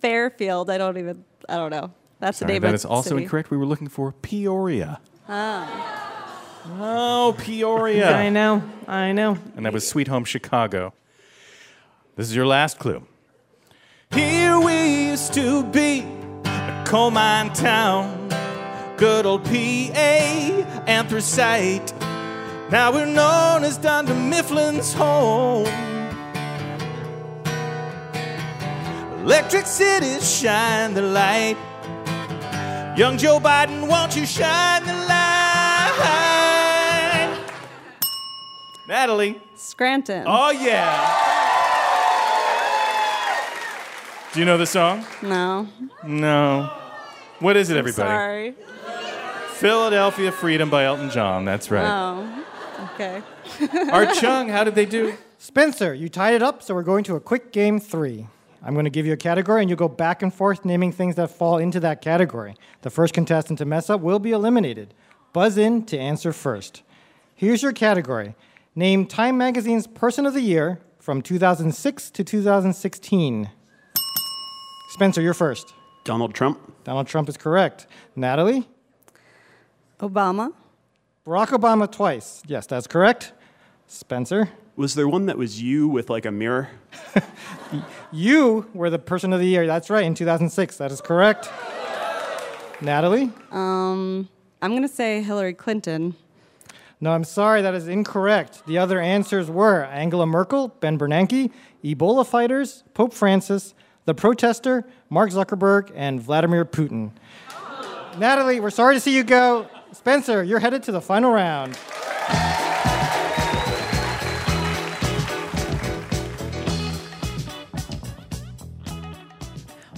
Fairfield. 0.00 0.70
I 0.70 0.78
don't 0.78 0.98
even. 0.98 1.24
I 1.48 1.54
don't 1.54 1.70
know. 1.70 1.92
That's 2.18 2.40
the 2.40 2.46
Sorry, 2.46 2.54
name 2.54 2.62
that 2.62 2.68
of 2.70 2.74
is 2.74 2.84
also 2.84 3.10
city. 3.10 3.22
incorrect. 3.22 3.52
We 3.52 3.56
were 3.56 3.66
looking 3.66 3.86
for 3.86 4.10
Peoria. 4.10 5.00
Oh, 5.26 6.80
I 6.80 7.42
Peoria. 7.42 8.14
I 8.14 8.28
know, 8.28 8.62
I 8.86 9.12
know. 9.12 9.38
And 9.56 9.64
that 9.64 9.72
was 9.72 9.88
Sweet 9.88 10.08
Home 10.08 10.24
Chicago. 10.24 10.92
This 12.16 12.28
is 12.28 12.36
your 12.36 12.46
last 12.46 12.78
clue. 12.78 13.06
Here 14.10 14.58
we 14.58 15.08
used 15.08 15.32
to 15.34 15.64
be, 15.64 16.06
a 16.44 16.84
coal 16.86 17.10
mine 17.10 17.52
town. 17.52 18.20
Good 18.96 19.26
old 19.26 19.44
PA, 19.44 19.50
anthracite. 20.86 21.92
Now 22.70 22.92
we're 22.92 23.06
known 23.06 23.64
as 23.64 23.78
Dunder 23.78 24.14
Mifflin's 24.14 24.92
home. 24.92 25.66
Electric 29.24 29.66
cities 29.66 30.38
shine 30.38 30.92
the 30.92 31.02
light. 31.02 31.56
Young 32.96 33.18
Joe 33.18 33.40
Biden, 33.40 33.88
won't 33.88 34.14
you 34.14 34.24
shine 34.24 34.84
the 34.84 34.92
light? 34.92 35.34
Natalie. 38.86 39.40
Scranton. 39.56 40.22
Oh, 40.28 40.52
yeah. 40.52 41.32
Do 44.32 44.38
you 44.38 44.46
know 44.46 44.56
the 44.56 44.66
song? 44.66 45.04
No. 45.22 45.66
No. 46.04 46.70
What 47.40 47.56
is 47.56 47.68
it, 47.70 47.76
everybody? 47.76 48.08
Sorry. 48.08 48.54
Philadelphia 49.54 50.30
Freedom 50.30 50.70
by 50.70 50.84
Elton 50.84 51.10
John. 51.10 51.44
That's 51.44 51.72
right. 51.72 51.84
Oh. 51.84 52.44
Okay. 52.94 53.22
Art 53.90 54.14
Chung, 54.14 54.48
how 54.50 54.62
did 54.62 54.76
they 54.76 54.86
do? 54.86 55.14
Spencer, 55.38 55.92
you 55.94 56.08
tied 56.08 56.34
it 56.34 56.44
up, 56.44 56.62
so 56.62 56.74
we're 56.74 56.84
going 56.84 57.02
to 57.04 57.16
a 57.16 57.20
quick 57.20 57.50
game 57.50 57.80
three. 57.80 58.28
I'm 58.64 58.72
going 58.72 58.84
to 58.84 58.90
give 58.90 59.04
you 59.04 59.12
a 59.12 59.16
category, 59.18 59.60
and 59.60 59.68
you 59.68 59.76
go 59.76 59.88
back 59.88 60.22
and 60.22 60.32
forth 60.32 60.64
naming 60.64 60.90
things 60.90 61.16
that 61.16 61.30
fall 61.30 61.58
into 61.58 61.78
that 61.80 62.00
category. 62.00 62.54
The 62.80 62.88
first 62.88 63.12
contestant 63.12 63.58
to 63.58 63.66
mess 63.66 63.90
up 63.90 64.00
will 64.00 64.18
be 64.18 64.30
eliminated. 64.32 64.94
Buzz 65.34 65.58
in 65.58 65.84
to 65.86 65.98
answer 65.98 66.32
first. 66.32 66.82
Here's 67.34 67.62
your 67.62 67.72
category 67.72 68.34
Name 68.74 69.06
Time 69.06 69.36
Magazine's 69.36 69.86
Person 69.86 70.24
of 70.24 70.32
the 70.32 70.40
Year 70.40 70.80
from 70.98 71.20
2006 71.20 72.10
to 72.10 72.24
2016. 72.24 73.50
Spencer, 74.88 75.20
you're 75.20 75.34
first. 75.34 75.74
Donald 76.04 76.34
Trump. 76.34 76.84
Donald 76.84 77.06
Trump 77.06 77.28
is 77.28 77.36
correct. 77.36 77.86
Natalie? 78.16 78.66
Obama. 80.00 80.52
Barack 81.26 81.48
Obama 81.48 81.90
twice. 81.90 82.42
Yes, 82.46 82.66
that's 82.66 82.86
correct. 82.86 83.32
Spencer? 83.86 84.48
Was 84.76 84.94
there 84.94 85.06
one 85.08 85.26
that 85.26 85.38
was 85.38 85.62
you 85.62 85.88
with 85.88 86.10
like 86.10 86.24
a 86.24 86.30
mirror? 86.32 86.70
You 88.14 88.70
were 88.74 88.90
the 88.90 88.98
person 89.00 89.32
of 89.32 89.40
the 89.40 89.46
year. 89.46 89.66
That's 89.66 89.90
right, 89.90 90.04
in 90.04 90.14
2006. 90.14 90.76
That 90.76 90.92
is 90.92 91.00
correct. 91.00 91.50
Natalie? 92.80 93.32
Um, 93.50 94.28
I'm 94.62 94.70
going 94.70 94.82
to 94.82 94.88
say 94.88 95.20
Hillary 95.20 95.52
Clinton. 95.52 96.14
No, 97.00 97.10
I'm 97.10 97.24
sorry, 97.24 97.60
that 97.62 97.74
is 97.74 97.88
incorrect. 97.88 98.64
The 98.68 98.78
other 98.78 99.00
answers 99.00 99.50
were 99.50 99.82
Angela 99.86 100.26
Merkel, 100.26 100.68
Ben 100.68 100.96
Bernanke, 100.96 101.50
Ebola 101.82 102.24
fighters, 102.24 102.84
Pope 102.94 103.12
Francis, 103.12 103.74
the 104.04 104.14
protester, 104.14 104.86
Mark 105.10 105.30
Zuckerberg, 105.30 105.90
and 105.96 106.22
Vladimir 106.22 106.64
Putin. 106.64 107.10
Natalie, 108.16 108.60
we're 108.60 108.70
sorry 108.70 108.94
to 108.94 109.00
see 109.00 109.16
you 109.16 109.24
go. 109.24 109.66
Spencer, 109.90 110.44
you're 110.44 110.60
headed 110.60 110.84
to 110.84 110.92
the 110.92 111.00
final 111.00 111.32
round. 111.32 111.76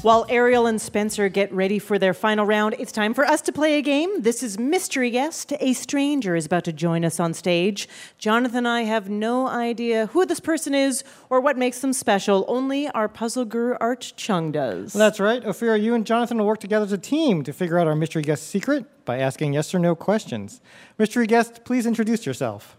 While 0.07 0.25
Ariel 0.29 0.69
and 0.69 0.81
Spencer 0.81 1.29
get 1.29 1.53
ready 1.53 1.81
for 1.81 1.99
their 1.99 2.15
final 2.15 2.47
round, 2.47 2.77
it's 2.79 2.93
time 2.93 3.13
for 3.13 3.25
us 3.25 3.41
to 3.41 3.51
play 3.51 3.77
a 3.77 3.83
game. 3.83 4.23
This 4.23 4.41
is 4.41 4.57
Mystery 4.57 5.11
Guest. 5.11 5.53
A 5.59 5.73
stranger 5.73 6.37
is 6.37 6.47
about 6.47 6.63
to 6.67 6.73
join 6.73 7.05
us 7.05 7.19
on 7.19 7.35
stage. 7.35 7.89
Jonathan 8.17 8.59
and 8.59 8.69
I 8.69 8.83
have 8.83 9.11
no 9.11 9.49
idea 9.49 10.07
who 10.07 10.25
this 10.25 10.39
person 10.39 10.77
is 10.77 11.03
or 11.29 11.41
what 11.41 11.59
makes 11.59 11.81
them 11.81 11.93
special. 11.93 12.45
Only 12.47 12.87
our 12.91 13.09
puzzle 13.09 13.45
guru 13.45 13.75
Art 13.81 14.13
Chung 14.17 14.53
does. 14.53 14.93
That's 14.93 15.19
right. 15.19 15.43
Ophira, 15.43 15.83
you 15.83 15.93
and 15.93 16.07
Jonathan 16.07 16.39
will 16.39 16.47
work 16.47 16.61
together 16.61 16.85
as 16.85 16.93
a 16.93 16.99
team 16.99 17.43
to 17.43 17.53
figure 17.53 17.77
out 17.77 17.89
our 17.89 17.97
mystery 17.97 18.23
guest 18.23 18.47
secret 18.47 18.87
by 19.05 19.19
asking 19.19 19.55
yes 19.55 19.75
or 19.75 19.81
no 19.81 19.97
questions. 19.97 20.61
Mystery 20.99 21.27
guest, 21.27 21.65
please 21.65 21.85
introduce 21.85 22.25
yourself. 22.25 22.77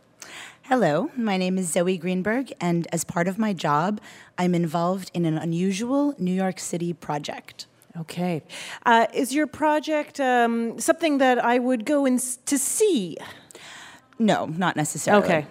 Hello, 0.67 1.09
my 1.15 1.37
name 1.37 1.57
is 1.57 1.71
Zoe 1.71 1.97
Greenberg, 1.97 2.51
and 2.59 2.87
as 2.91 3.03
part 3.05 3.27
of 3.29 3.37
my 3.37 3.53
job, 3.53 4.01
I'm 4.37 4.53
involved 4.53 5.09
in 5.13 5.25
an 5.25 5.37
unusual 5.37 6.13
New 6.17 6.33
York 6.33 6.59
City 6.59 6.91
project. 6.91 7.67
Okay. 7.97 8.43
Uh, 8.85 9.07
is 9.13 9.33
your 9.33 9.47
project 9.47 10.19
um, 10.19 10.77
something 10.79 11.19
that 11.19 11.43
I 11.43 11.57
would 11.57 11.85
go 11.85 12.05
in 12.05 12.15
s- 12.15 12.37
to 12.47 12.57
see? 12.57 13.17
No, 14.19 14.45
not 14.47 14.75
necessarily. 14.75 15.23
Okay. 15.23 15.47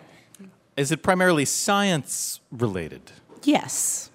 Is 0.76 0.92
it 0.92 1.02
primarily 1.02 1.46
science 1.46 2.40
related? 2.52 3.12
Yes. 3.42 4.10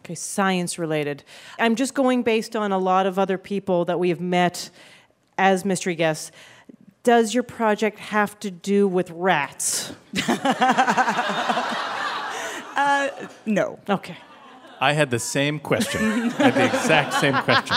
Okay, 0.00 0.14
science 0.14 0.78
related. 0.78 1.22
I'm 1.58 1.74
just 1.76 1.92
going 1.92 2.22
based 2.22 2.56
on 2.56 2.72
a 2.72 2.78
lot 2.78 3.04
of 3.06 3.18
other 3.18 3.36
people 3.36 3.84
that 3.84 3.98
we 3.98 4.08
have 4.08 4.20
met 4.20 4.70
as 5.36 5.64
mystery 5.66 5.94
guests. 5.94 6.32
Does 7.08 7.32
your 7.32 7.42
project 7.42 7.98
have 8.00 8.38
to 8.40 8.50
do 8.50 8.86
with 8.86 9.10
rats? 9.10 9.94
No. 13.46 13.78
Okay. 13.88 14.16
I 14.78 14.92
had 14.92 15.10
the 15.10 15.18
same 15.18 15.58
question. 15.58 16.00
I 16.02 16.50
had 16.50 16.54
the 16.54 16.66
exact 16.66 17.14
same 17.14 17.34
question. 17.42 17.76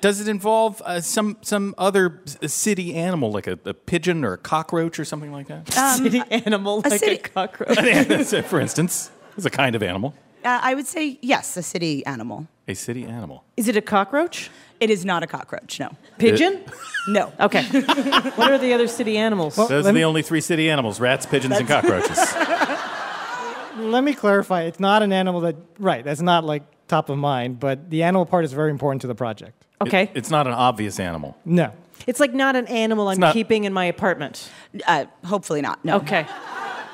Does 0.00 0.20
it 0.20 0.28
involve 0.28 0.80
uh, 0.82 1.00
some 1.00 1.38
some 1.42 1.74
other 1.76 2.22
city 2.46 2.94
animal, 2.94 3.32
like 3.32 3.48
a, 3.48 3.58
a 3.64 3.74
pigeon 3.74 4.24
or 4.24 4.34
a 4.34 4.38
cockroach 4.38 4.98
or 5.00 5.04
something 5.04 5.32
like 5.32 5.48
that? 5.48 5.68
city 5.98 6.22
animal 6.30 6.82
like 6.84 7.00
city- 7.00 7.16
a 7.16 7.18
cockroach. 7.18 8.44
For 8.46 8.60
instance, 8.60 9.10
it's 9.36 9.44
a 9.44 9.50
kind 9.50 9.74
of 9.74 9.82
animal. 9.82 10.14
Uh, 10.44 10.60
I 10.62 10.74
would 10.74 10.86
say 10.86 11.18
yes, 11.20 11.56
a 11.56 11.62
city 11.62 12.06
animal. 12.06 12.46
A 12.70 12.74
city 12.74 13.04
animal. 13.04 13.42
Is 13.56 13.66
it 13.66 13.76
a 13.76 13.80
cockroach? 13.80 14.48
It 14.78 14.90
is 14.90 15.04
not 15.04 15.22
a 15.24 15.26
cockroach, 15.26 15.80
no. 15.80 15.90
Pigeon? 16.18 16.60
No. 17.08 17.32
Okay. 17.40 17.62
what 18.36 18.52
are 18.52 18.58
the 18.58 18.74
other 18.74 18.86
city 18.86 19.16
animals? 19.16 19.56
Those 19.56 19.70
let 19.70 19.86
are 19.86 19.92
me- 19.94 20.00
the 20.00 20.04
only 20.04 20.20
three 20.22 20.42
city 20.42 20.68
animals: 20.70 21.00
rats, 21.00 21.24
pigeons, 21.24 21.56
and 21.56 21.66
cockroaches. 21.66 22.18
Let 23.78 24.04
me 24.04 24.12
clarify. 24.12 24.62
It's 24.64 24.78
not 24.78 25.02
an 25.02 25.10
animal 25.12 25.40
that, 25.40 25.56
right, 25.78 26.04
that's 26.04 26.20
not 26.20 26.44
like 26.44 26.62
top 26.88 27.08
of 27.08 27.16
mind, 27.16 27.58
but 27.58 27.88
the 27.88 28.02
animal 28.02 28.26
part 28.26 28.44
is 28.44 28.52
very 28.52 28.70
important 28.70 29.00
to 29.00 29.06
the 29.08 29.14
project. 29.14 29.64
okay. 29.80 30.02
It- 30.04 30.10
it's 30.14 30.30
not 30.30 30.46
an 30.46 30.52
obvious 30.52 31.00
animal. 31.00 31.36
No. 31.46 31.72
it's 32.06 32.20
like 32.20 32.34
not 32.34 32.54
an 32.54 32.66
animal 32.66 33.08
I'm 33.08 33.18
not- 33.18 33.32
keeping 33.32 33.64
in 33.64 33.72
my 33.72 33.86
apartment. 33.86 34.50
Uh, 34.86 35.06
hopefully 35.24 35.62
not, 35.62 35.82
no. 35.84 35.96
Okay. 35.96 36.26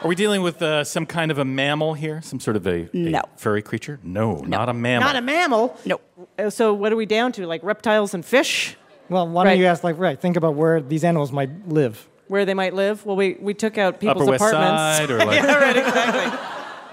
Are 0.07 0.09
we 0.09 0.15
dealing 0.15 0.43
with 0.43 0.63
uh, 0.63 0.85
some 0.85 1.05
kind 1.05 1.33
of 1.33 1.39
a 1.39 1.45
mammal 1.45 1.95
here? 1.95 2.23
Some 2.23 2.39
sort 2.39 2.55
of 2.57 2.65
a, 2.65 2.89
a 2.95 2.97
No. 2.97 3.23
furry 3.37 3.61
creature? 3.61 3.99
No, 4.05 4.37
not 4.37 4.69
a 4.69 4.73
mammal. 4.73 5.05
Not 5.05 5.17
a 5.17 5.21
mammal. 5.21 5.77
No. 5.85 6.01
Uh, 6.39 6.49
So 6.49 6.73
what 6.75 6.93
are 6.93 6.97
we 6.97 7.07
down 7.07 7.33
to? 7.33 7.45
Like 7.45 7.61
reptiles 7.65 8.15
and 8.15 8.25
fish? 8.25 8.77
Well, 9.09 9.27
why 9.27 9.43
Right. 9.43 9.51
don't 9.51 9.59
you 9.59 9.67
ask, 9.67 9.83
like, 9.83 9.99
right, 9.99 10.17
think 10.21 10.37
about 10.37 10.55
where 10.55 10.81
these 10.81 11.03
animals 11.03 11.33
might 11.33 11.51
live. 11.69 12.09
Where 12.29 12.45
they 12.45 12.55
might 12.55 12.73
live? 12.73 13.05
Well, 13.05 13.17
we, 13.17 13.37
we 13.41 13.53
took 13.53 13.79
out 13.79 13.99
people's 13.99 14.23
Upper 14.23 14.31
West 14.31 14.45
apartments. 14.45 14.99
Side 14.99 15.11
or 15.11 15.19
like 15.27 15.43
yeah, 15.43 15.55
right, 15.57 15.77
exactly. 15.77 16.39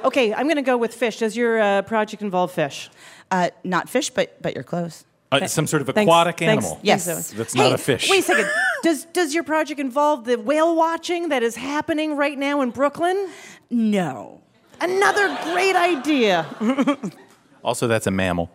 okay, 0.05 0.33
I'm 0.33 0.47
going 0.47 0.55
to 0.55 0.63
go 0.63 0.75
with 0.77 0.95
fish. 0.95 1.19
Does 1.19 1.37
your 1.37 1.59
uh, 1.61 1.81
project 1.83 2.23
involve 2.23 2.51
fish? 2.51 2.89
Uh, 3.29 3.51
not 3.63 3.89
fish, 3.89 4.09
but, 4.09 4.41
but 4.41 4.55
you're 4.55 4.63
close. 4.63 5.05
Uh, 5.41 5.47
some 5.47 5.65
sort 5.67 5.81
of 5.81 5.89
aquatic 5.89 6.37
thanks- 6.39 6.65
animal. 6.65 6.79
Yes. 6.83 7.05
thanks, 7.05 7.27
Zoe. 7.29 7.37
That's 7.37 7.53
Hey, 7.53 7.59
not 7.59 7.73
a 7.73 7.77
fish. 7.77 8.09
Wait 8.09 8.19
a 8.19 8.23
second. 8.23 8.49
does 8.83 9.05
does 9.05 9.33
your 9.33 9.43
project 9.43 9.79
involve 9.79 10.25
the 10.25 10.37
whale 10.37 10.75
watching 10.75 11.29
that 11.29 11.41
is 11.43 11.55
happening 11.55 12.15
right 12.15 12.37
now 12.37 12.61
in 12.61 12.69
Brooklyn? 12.71 13.29
No. 13.69 14.41
Another 14.81 15.27
great 15.51 15.75
idea. 15.75 16.45
Also, 17.65 17.87
that's 17.87 18.07
a 18.07 18.11
mammal. 18.11 18.51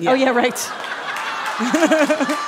Oh 0.00 0.12
yeah, 0.12 0.28
right. 0.28 0.52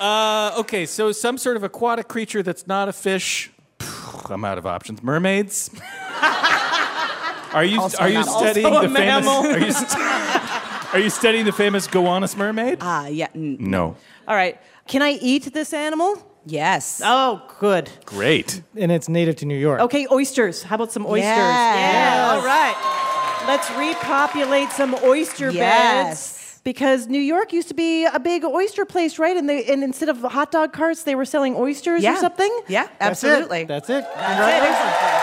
Uh, 0.00 0.54
okay, 0.56 0.86
so 0.86 1.12
some 1.12 1.36
sort 1.36 1.58
of 1.58 1.62
aquatic 1.62 2.08
creature 2.08 2.42
that's 2.42 2.66
not 2.66 2.88
a 2.88 2.92
fish. 2.92 3.50
I'm 4.30 4.44
out 4.46 4.56
of 4.56 4.64
options. 4.64 5.02
Mermaids. 5.02 5.68
Are 7.52 7.64
you 7.64 7.80
Also 7.80 7.98
are 7.98 8.08
you 8.08 8.14
not- 8.14 8.28
also 8.28 8.44
studying 8.46 8.66
a 8.68 8.70
the 8.70 8.88
famous? 8.88 8.98
mammal. 9.26 9.44
Are 9.52 9.58
you, 9.58 9.72
st- 9.72 9.90
are 10.92 10.98
you 10.98 11.10
studying 11.10 11.44
the 11.44 11.52
famous 11.52 11.86
Gowanus 11.86 12.36
mermaid? 12.36 12.78
Ah, 12.80 13.06
yeah. 13.06 13.28
n- 13.34 13.56
no. 13.60 13.96
All 14.28 14.34
right. 14.36 14.58
Can 14.88 15.02
I 15.02 15.12
eat 15.20 15.52
this 15.52 15.72
animal? 15.72 16.26
yes. 16.46 17.00
Oh, 17.04 17.42
good. 17.60 17.90
Great. 18.06 18.62
And 18.76 18.90
it's 18.90 19.08
native 19.08 19.36
to 19.36 19.46
New 19.46 19.58
York. 19.58 19.80
Okay, 19.82 20.06
oysters. 20.10 20.62
How 20.62 20.76
about 20.76 20.90
some 20.90 21.04
oysters? 21.06 21.18
Yes. 21.26 21.94
Yeah, 21.94 22.30
all 22.32 22.44
right. 22.44 23.44
Let's 23.46 23.70
repopulate 23.72 24.70
some 24.70 24.94
oyster 25.04 25.50
Yes. 25.50 26.08
beds. 26.38 26.60
Because 26.62 27.06
New 27.06 27.20
York 27.20 27.52
used 27.54 27.68
to 27.68 27.74
be 27.74 28.04
a 28.04 28.18
big 28.20 28.44
oyster 28.44 28.84
place, 28.84 29.18
right? 29.18 29.34
And, 29.36 29.48
they, 29.48 29.64
and 29.64 29.82
instead 29.82 30.08
of 30.10 30.20
hot 30.20 30.50
dog 30.50 30.72
carts, 30.74 31.04
they 31.04 31.14
were 31.14 31.24
selling 31.24 31.56
oysters 31.56 32.02
Yeah. 32.02 32.14
or 32.14 32.16
something? 32.16 32.60
Yeah, 32.68 32.86
That's 32.98 33.24
absolutely. 33.24 33.60
It. 33.62 33.68
That's 33.68 33.88
it. 33.88 34.04
That's 34.14 35.19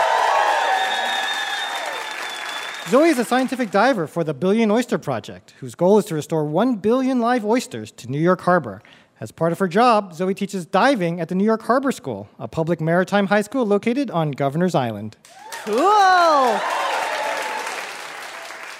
Zoe 2.90 3.10
is 3.10 3.18
a 3.18 3.24
scientific 3.24 3.70
diver 3.70 4.06
for 4.06 4.24
the 4.24 4.32
Billion 4.32 4.70
Oyster 4.70 4.96
Project, 4.96 5.52
whose 5.58 5.74
goal 5.74 5.98
is 5.98 6.06
to 6.06 6.14
restore 6.14 6.46
1 6.46 6.76
billion 6.76 7.20
live 7.20 7.44
oysters 7.44 7.92
to 7.92 8.10
New 8.10 8.18
York 8.18 8.40
Harbor. 8.40 8.80
As 9.20 9.30
part 9.30 9.52
of 9.52 9.58
her 9.58 9.68
job, 9.68 10.14
Zoe 10.14 10.32
teaches 10.32 10.64
diving 10.64 11.20
at 11.20 11.28
the 11.28 11.34
New 11.34 11.44
York 11.44 11.60
Harbor 11.60 11.92
School, 11.92 12.30
a 12.38 12.48
public 12.48 12.80
maritime 12.80 13.26
high 13.26 13.42
school 13.42 13.66
located 13.66 14.10
on 14.10 14.30
Governor's 14.30 14.74
Island. 14.74 15.18
Cool. 15.66 15.76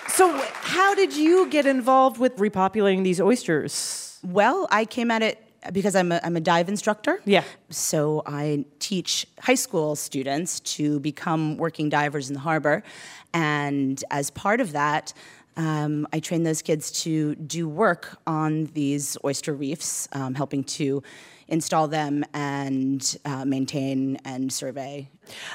So, 0.09 0.43
how 0.63 0.95
did 0.95 1.15
you 1.15 1.51
get 1.51 1.67
involved 1.67 2.17
with 2.17 2.35
repopulating 2.37 3.05
these 3.05 3.21
oysters? 3.21 4.19
Well, 4.25 4.69
I 4.71 4.87
came 4.87 5.11
at 5.11 5.23
it 5.23 5.47
because 5.73 5.97
I'm 5.97 6.13
a, 6.13 6.21
I'm 6.23 6.37
a 6.37 6.41
dive 6.41 6.69
instructor. 6.69 7.21
Yeah. 7.25 7.45
So 7.71 8.23
I 8.27 8.65
teach 8.79 9.27
high 9.41 9.55
school 9.55 9.97
students 9.97 10.61
to 10.61 11.01
become 11.01 11.57
working 11.57 11.89
divers 11.89 12.29
in 12.29 12.35
the 12.35 12.41
harbor. 12.41 12.83
And 13.35 14.03
as 14.11 14.31
part 14.31 14.61
of 14.61 14.73
that, 14.73 15.13
um, 15.57 16.07
I 16.13 16.21
train 16.21 16.45
those 16.45 16.63
kids 16.63 16.91
to 17.03 17.35
do 17.35 17.69
work 17.69 18.19
on 18.27 18.67
these 18.75 19.19
oyster 19.25 19.53
reefs, 19.53 20.09
um, 20.13 20.35
helping 20.35 20.63
to 20.65 21.03
install 21.49 21.89
them 21.89 22.25
and 22.33 23.19
uh, 23.25 23.45
maintain 23.45 24.19
and 24.25 24.53
survey. 24.53 25.09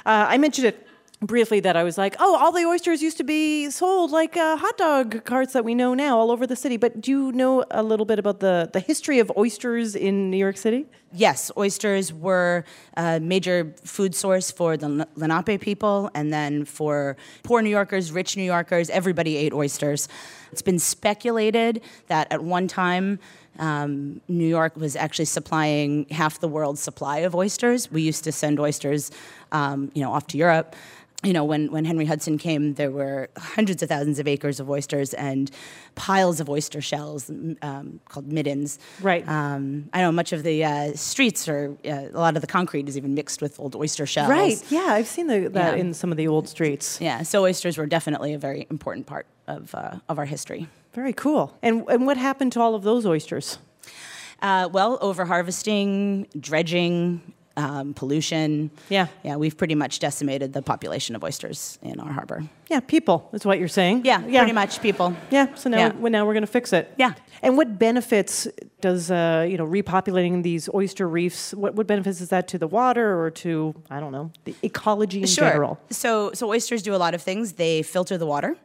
Uh, 0.06 0.26
I 0.28 0.38
mentioned 0.38 0.68
it 0.68 0.88
briefly 1.26 1.60
that 1.62 1.76
I 1.76 1.84
was 1.84 1.98
like, 1.98 2.16
oh, 2.20 2.38
all 2.38 2.52
the 2.52 2.66
oysters 2.66 3.02
used 3.02 3.18
to 3.18 3.24
be 3.24 3.70
sold 3.70 4.12
like 4.12 4.36
uh, 4.38 4.58
hot 4.58 4.78
dog 4.78 5.24
carts 5.26 5.54
that 5.54 5.64
we 5.64 5.76
know 5.76 5.94
now 5.94 6.18
all 6.18 6.32
over 6.32 6.46
the 6.46 6.56
city. 6.56 6.78
But 6.78 7.02
do 7.02 7.12
you 7.12 7.32
know 7.32 7.64
a 7.72 7.84
little 7.84 8.06
bit 8.06 8.20
about 8.20 8.40
the, 8.40 8.70
the 8.72 8.80
history 8.80 9.20
of 9.20 9.32
oysters 9.38 9.96
in 9.96 10.30
New 10.30 10.38
York 10.38 10.58
City? 10.58 10.86
Yes, 11.16 11.52
oysters 11.56 12.12
were 12.12 12.66
a 12.98 13.20
major 13.20 13.74
food 13.84 14.16
source 14.16 14.50
for 14.50 14.78
the 14.78 15.08
Lenape 15.16 15.62
people, 15.62 16.10
and 16.16 16.34
then 16.34 16.66
for 16.66 17.18
poor 17.44 17.62
New 17.62 17.70
Yorkers, 17.70 18.12
rich 18.12 18.36
New 18.36 18.44
Yorkers, 18.44 18.90
everybody 18.90 19.38
ate 19.38 19.54
oysters. 19.54 20.08
It's 20.52 20.64
been 20.64 20.80
speculated 20.80 21.82
that 22.08 22.32
at 22.32 22.44
one 22.44 22.68
time, 22.68 23.20
um, 23.60 24.22
New 24.28 24.48
York 24.48 24.76
was 24.76 24.96
actually 24.96 25.26
supplying 25.26 26.08
half 26.10 26.40
the 26.40 26.48
world's 26.48 26.82
supply 26.82 27.20
of 27.20 27.36
oysters. 27.36 27.92
We 27.92 28.02
used 28.02 28.24
to 28.24 28.32
send 28.32 28.60
oysters, 28.60 29.12
um, 29.52 29.92
you 29.94 30.02
know, 30.02 30.12
off 30.12 30.26
to 30.28 30.38
Europe 30.38 30.76
you 31.24 31.32
know, 31.32 31.46
when, 31.46 31.72
when 31.72 31.86
Henry 31.86 32.06
Hudson 32.06 32.38
came, 32.38 32.74
there 32.74 32.92
were 32.92 33.30
hundreds 33.38 33.82
of 33.82 33.90
thousands 33.90 34.20
of 34.20 34.28
acres 34.28 34.60
of 34.60 34.70
oysters 34.70 35.14
and 35.14 35.50
piles 35.96 36.40
of 36.42 36.50
oyster 36.50 36.82
shells 36.82 37.30
um, 37.62 38.02
called 38.10 38.32
middens. 38.32 38.78
Right. 39.02 39.28
Um, 39.28 39.90
I 39.94 40.02
know 40.02 40.12
much 40.12 40.34
of 40.34 40.44
the 40.44 40.66
uh, 40.66 40.94
streets 40.96 41.48
are, 41.48 41.76
uh, 41.86 42.08
a 42.14 42.20
lot 42.20 42.36
of 42.36 42.42
the 42.42 42.48
concrete 42.48 42.90
is 42.90 42.98
even 42.98 43.14
mixed 43.14 43.42
with 43.42 43.60
old 43.60 43.76
oyster 43.76 44.06
shells. 44.06 44.30
Right. 44.30 44.62
Yeah, 44.70 44.88
I've 44.90 45.08
seen 45.08 45.28
the, 45.28 45.48
that 45.50 45.76
Yeah. 45.76 45.82
in 45.82 45.94
some 45.94 46.12
of 46.12 46.18
the 46.18 46.28
old 46.28 46.50
streets. 46.50 47.00
Yeah, 47.00 47.24
so 47.24 47.44
oysters 47.44 47.78
were 47.78 47.86
definitely 47.86 48.34
a 48.34 48.38
very 48.40 48.68
important 48.70 49.06
part 49.06 49.26
of, 49.48 49.74
uh, 49.74 50.00
of 50.10 50.20
our 50.20 50.26
history. 50.26 50.68
Very 50.94 51.14
cool. 51.14 51.58
And, 51.62 51.86
and 51.90 52.06
what 52.06 52.18
happened 52.18 52.52
to 52.54 52.62
all 52.62 52.76
of 52.76 52.84
those 52.84 53.06
oysters? 53.06 53.60
Uh, 54.42 54.68
well, 54.74 54.98
over 55.02 55.24
harvesting, 55.26 56.28
dredging, 56.38 57.34
um, 57.56 57.94
pollution. 57.94 58.72
Yeah. 58.90 59.08
Yeah, 59.24 59.36
we've 59.36 59.56
pretty 59.58 59.76
much 59.76 60.00
decimated 60.00 60.54
the 60.54 60.62
population 60.62 61.16
of 61.16 61.24
oysters 61.24 61.78
in 61.82 62.00
our 62.00 62.12
harbor. 62.12 62.44
Yeah, 62.70 62.80
people 62.80 63.30
is 63.34 63.46
what 63.46 63.60
you're 63.60 63.68
saying. 63.68 64.02
Yeah, 64.06 64.26
yeah. 64.26 64.40
pretty 64.40 64.54
much 64.54 64.82
people. 64.82 65.16
Yeah, 65.30 65.54
so 65.56 65.70
now, 65.70 65.78
Yeah. 65.78 65.92
well, 65.94 66.12
now 66.12 66.26
we're 66.26 66.34
going 66.34 66.42
to 66.46 66.48
fix 66.52 66.74
it. 66.74 66.92
Yeah. 66.98 67.14
And 67.42 67.58
what 67.58 67.78
benefits 67.78 68.48
does 68.82 69.12
uh, 69.12 69.46
you 69.50 69.58
know 69.58 69.68
repopulating 69.68 70.44
these 70.44 70.70
oyster 70.74 71.08
reefs? 71.08 71.54
What, 71.54 71.76
what 71.76 71.88
benefits 71.88 72.22
is 72.22 72.30
that 72.30 72.48
to 72.50 72.58
the 72.58 72.68
water 72.68 73.22
or 73.22 73.30
to 73.32 73.76
I 73.90 74.00
don't 74.00 74.12
know 74.12 74.32
the 74.46 74.56
ecology 74.64 75.22
in 75.22 75.28
sure. 75.28 75.50
general? 75.50 75.80
So, 75.90 76.32
so 76.34 76.50
oysters 76.50 76.82
do 76.82 76.96
a 76.96 77.02
lot 77.06 77.14
of 77.14 77.22
things. 77.22 77.54
They 77.54 77.82
filter 77.84 78.18
the 78.18 78.26
water. 78.26 78.56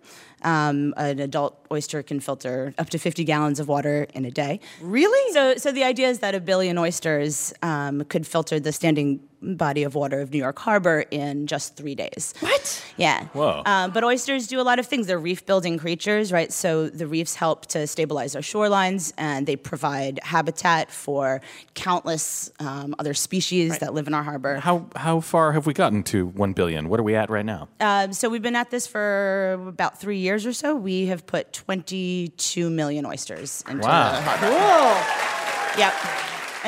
Um, 0.43 0.95
an 0.97 1.19
adult 1.19 1.67
oyster 1.71 2.03
can 2.03 2.21
filter 2.21 2.75
up 2.79 2.91
to 2.91 2.99
50 2.99 3.25
gallons 3.25 3.61
of 3.61 3.69
water 3.69 4.07
in 4.15 4.25
a 4.25 4.31
day. 4.31 4.61
Really? 4.81 5.33
So, 5.33 5.57
so 5.57 5.73
the 5.73 5.85
idea 5.85 6.09
is 6.09 6.21
that 6.21 6.35
a 6.35 6.41
billion 6.41 6.79
oysters 6.79 7.53
um, 7.63 8.05
could 8.05 8.27
filter 8.27 8.61
the 8.61 8.73
standing 8.73 9.21
body 9.41 9.83
of 9.85 9.95
water 9.95 10.21
of 10.21 10.33
New 10.33 10.39
York 10.39 10.59
Harbor 10.59 11.05
in 11.11 11.47
just 11.47 11.77
three 11.77 11.95
days. 11.95 12.35
What? 12.41 12.85
Yeah. 12.97 13.27
Whoa. 13.29 13.63
Um, 13.67 13.93
but 13.93 14.03
oysters 14.05 14.47
do 14.49 14.61
a 14.61 14.63
lot 14.63 14.79
of 14.79 14.87
things. 14.87 15.07
They're 15.07 15.19
reef 15.19 15.47
building 15.47 15.79
creatures, 15.79 16.33
right? 16.33 16.53
So 16.53 16.89
the 16.89 17.07
reefs 17.07 17.35
help 17.37 17.67
to 17.67 17.87
stabilize 17.87 18.35
our 18.35 18.43
shorelines 18.43 19.13
and 19.17 19.47
they 19.47 19.57
provide 19.57 20.19
habitat 20.23 20.91
for 20.91 21.41
countless 21.75 22.51
um, 22.59 22.95
other 22.99 23.15
species 23.15 23.79
that 23.79 23.95
live 23.95 24.07
in 24.09 24.15
our 24.15 24.23
harbor. 24.25 24.57
How 24.57 24.87
how 24.97 25.21
far 25.21 25.53
have 25.53 25.67
we 25.67 25.73
gotten 25.75 26.03
to 26.05 26.27
one 26.27 26.53
billion? 26.53 26.89
What 26.89 26.99
are 26.99 27.05
we 27.05 27.15
at 27.15 27.31
right 27.31 27.47
now? 27.47 27.69
Um, 27.81 28.13
so 28.13 28.29
we've 28.29 28.43
been 28.43 28.57
at 28.57 28.71
this 28.71 28.87
for 28.87 29.53
about 29.69 30.01
three 30.01 30.19
years 30.19 30.47
or 30.47 30.53
so. 30.53 30.75
We 30.75 31.07
have 31.07 31.27
put 31.27 31.53
22 31.53 32.71
million 32.71 33.07
oysters 33.07 33.63
into 33.69 33.87
Wow. 33.87 34.11
the 34.13 34.21
harbor. 34.23 34.47
Cool. 34.49 35.79
Yep. 35.81 35.95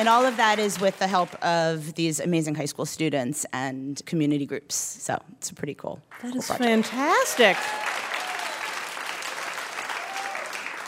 And 0.01 0.09
all 0.09 0.25
of 0.25 0.35
that 0.37 0.57
is 0.57 0.81
with 0.81 0.97
the 0.97 1.05
help 1.05 1.31
of 1.43 1.93
these 1.93 2.19
amazing 2.19 2.55
high 2.55 2.65
school 2.65 2.87
students 2.87 3.45
and 3.53 4.03
community 4.07 4.47
groups. 4.47 4.73
So 4.73 5.21
it's 5.33 5.51
pretty 5.51 5.75
cool. 5.75 6.01
That 6.23 6.31
cool 6.31 6.39
is 6.39 6.47
project. 6.47 6.87
fantastic. 6.87 7.55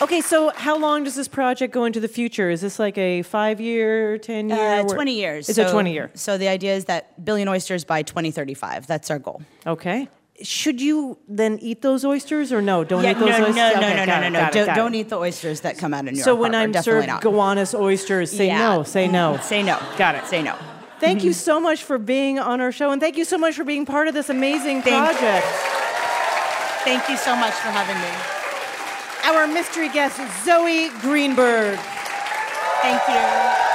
Okay, 0.01 0.20
so 0.20 0.51
how 0.55 0.80
long 0.80 1.03
does 1.03 1.14
this 1.14 1.28
project 1.28 1.72
go 1.72 1.86
into 1.86 1.99
the 1.99 2.07
future? 2.07 2.49
Is 2.49 2.61
this 2.61 2.80
like 2.80 2.97
a 2.97 3.22
five-year, 3.22 4.18
ten-year? 4.18 4.80
Uh, 4.80 4.84
20 4.84 5.14
years. 5.14 5.47
It's 5.47 5.57
so, 5.57 5.68
a 5.68 5.72
twenty-year. 5.72 6.09
So 6.16 6.39
the 6.39 6.47
idea 6.47 6.76
is 6.76 6.86
that 6.86 7.24
billion 7.24 7.47
oysters 7.47 7.86
by 7.86 8.01
2035. 8.01 8.88
That's 8.88 9.11
our 9.11 9.20
goal. 9.20 9.43
Okay. 9.68 10.07
Should 10.42 10.82
you 10.82 11.20
then 11.28 11.60
eat 11.62 11.82
those 11.84 12.04
oysters 12.04 12.52
or 12.52 12.62
no? 12.62 12.84
Don't 12.84 13.06
eat 13.06 13.14
those 13.14 13.30
no, 13.30 13.36
oysters. 13.46 13.56
no, 13.56 13.70
Okay, 13.72 13.80
no, 13.82 13.96
no, 13.98 14.06
got 14.06 14.22
no, 14.22 14.28
it, 14.28 14.30
no. 14.32 14.50
Don't, 14.52 14.70
it. 14.70 14.76
don't 14.76 14.96
eat 14.96 15.10
the 15.10 15.18
oysters 15.18 15.62
that 15.62 15.78
come 15.78 15.94
out 15.94 16.08
of 16.08 16.14
New 16.14 16.22
So 16.22 16.34
when 16.36 16.54
Harbor. 16.54 16.78
I'm 16.80 16.84
served 16.84 17.08
not. 17.08 17.22
Gowanus 17.22 17.76
oysters, 17.80 18.32
say 18.32 18.48
Yeah. 18.48 18.58
no, 18.78 18.84
say 18.84 19.08
no. 19.08 19.38
Say 19.44 19.62
no. 19.62 19.80
Got 19.98 20.16
it. 20.16 20.26
Say 20.26 20.42
no. 20.42 20.56
Thank 21.00 21.24
you 21.24 21.34
so 21.48 21.60
much 21.60 21.84
for 21.84 21.98
being 22.00 22.40
on 22.40 22.62
our 22.62 22.72
show, 22.72 22.90
and 22.92 23.00
thank 23.02 23.16
you 23.16 23.26
so 23.26 23.38
much 23.38 23.56
for 23.56 23.64
being 23.64 23.86
part 23.86 24.08
of 24.08 24.14
this 24.16 24.30
amazing 24.30 24.82
Thank- 24.82 25.06
project. 25.18 25.46
Thank 26.84 27.08
you 27.10 27.16
so 27.18 27.36
much 27.36 27.54
for 27.54 27.70
having 27.70 27.96
me. 28.02 29.30
Our 29.38 29.48
mystery 29.48 29.88
guest, 29.90 30.20
Zoe 30.44 30.90
Greenberg. 31.00 31.78
Thank 32.82 33.02
you. 33.08 33.72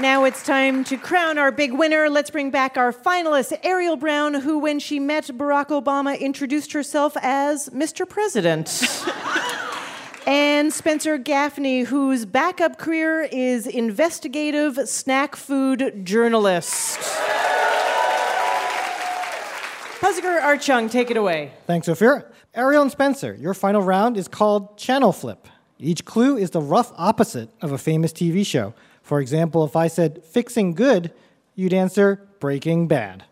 Now 0.00 0.24
it's 0.24 0.42
time 0.42 0.84
to 0.84 0.98
crown 0.98 1.38
our 1.38 1.50
big 1.50 1.72
winner. 1.72 2.10
Let's 2.10 2.28
bring 2.28 2.50
back 2.50 2.76
our 2.76 2.92
finalist, 2.92 3.58
Ariel 3.62 3.96
Brown, 3.96 4.34
who, 4.34 4.58
when 4.58 4.78
she 4.78 5.00
met 5.00 5.24
Barack 5.28 5.68
Obama, 5.68 6.20
introduced 6.20 6.74
herself 6.74 7.16
as 7.22 7.70
Mr. 7.70 8.06
President. 8.06 8.82
and 10.26 10.70
Spencer 10.70 11.16
Gaffney, 11.16 11.80
whose 11.80 12.26
backup 12.26 12.76
career 12.76 13.22
is 13.22 13.66
investigative 13.66 14.86
snack 14.86 15.34
food 15.34 16.04
journalist. 16.04 16.98
Puziker 19.98 20.42
Art 20.42 20.60
Chung, 20.60 20.90
take 20.90 21.10
it 21.10 21.16
away. 21.16 21.52
Thanks, 21.66 21.88
Ophir. 21.88 22.30
Ariel 22.54 22.82
and 22.82 22.92
Spencer, 22.92 23.34
your 23.34 23.54
final 23.54 23.80
round 23.80 24.18
is 24.18 24.28
called 24.28 24.76
Channel 24.76 25.12
Flip. 25.12 25.48
Each 25.78 26.04
clue 26.04 26.36
is 26.36 26.50
the 26.50 26.60
rough 26.60 26.92
opposite 26.98 27.48
of 27.62 27.72
a 27.72 27.78
famous 27.78 28.12
TV 28.12 28.44
show. 28.44 28.74
For 29.06 29.20
example, 29.20 29.64
if 29.64 29.76
I 29.76 29.86
said 29.86 30.24
fixing 30.24 30.74
good, 30.74 31.12
you'd 31.54 31.72
answer 31.72 32.26
breaking 32.40 32.88
bad. 32.88 33.22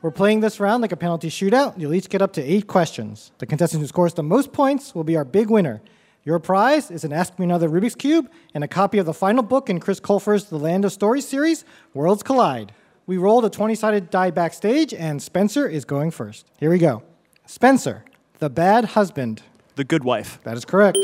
We're 0.00 0.10
playing 0.10 0.40
this 0.40 0.58
round 0.58 0.80
like 0.80 0.90
a 0.90 0.96
penalty 0.96 1.28
shootout. 1.28 1.78
You'll 1.78 1.92
each 1.92 2.08
get 2.08 2.22
up 2.22 2.32
to 2.32 2.42
eight 2.42 2.66
questions. 2.66 3.30
The 3.36 3.44
contestant 3.44 3.82
who 3.82 3.86
scores 3.86 4.14
the 4.14 4.22
most 4.22 4.54
points 4.54 4.94
will 4.94 5.04
be 5.04 5.14
our 5.14 5.26
big 5.26 5.50
winner. 5.50 5.82
Your 6.24 6.38
prize 6.38 6.90
is 6.90 7.04
an 7.04 7.12
Ask 7.12 7.38
Me 7.38 7.44
Another 7.44 7.68
Rubik's 7.68 7.94
Cube 7.94 8.30
and 8.54 8.64
a 8.64 8.68
copy 8.68 8.96
of 8.96 9.04
the 9.04 9.12
final 9.12 9.42
book 9.42 9.68
in 9.68 9.80
Chris 9.80 10.00
Colfer's 10.00 10.46
The 10.46 10.56
Land 10.56 10.86
of 10.86 10.92
Stories 10.92 11.28
series, 11.28 11.66
Worlds 11.92 12.22
Collide. 12.22 12.72
We 13.04 13.18
rolled 13.18 13.44
a 13.44 13.50
20 13.50 13.74
sided 13.74 14.08
die 14.08 14.30
backstage, 14.30 14.94
and 14.94 15.20
Spencer 15.20 15.68
is 15.68 15.84
going 15.84 16.10
first. 16.10 16.50
Here 16.58 16.70
we 16.70 16.78
go. 16.78 17.02
Spencer, 17.44 18.06
the 18.38 18.48
bad 18.48 18.86
husband. 18.86 19.42
The 19.74 19.84
Good 19.84 20.04
Wife. 20.04 20.38
That 20.44 20.56
is 20.56 20.64
correct. 20.64 20.96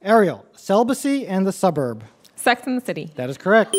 Ariel, 0.00 0.46
celibacy 0.52 1.26
and 1.26 1.44
the 1.44 1.52
suburb. 1.52 2.04
Sex 2.40 2.66
in 2.66 2.74
the 2.74 2.80
City. 2.80 3.10
That 3.16 3.28
is 3.28 3.36
correct. 3.36 3.76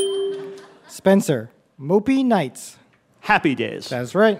Spencer, 0.87 1.49
mopey 1.79 2.23
nights. 2.23 2.77
Happy 3.21 3.55
Days. 3.55 3.89
That 3.89 4.03
is 4.03 4.13
right. 4.13 4.39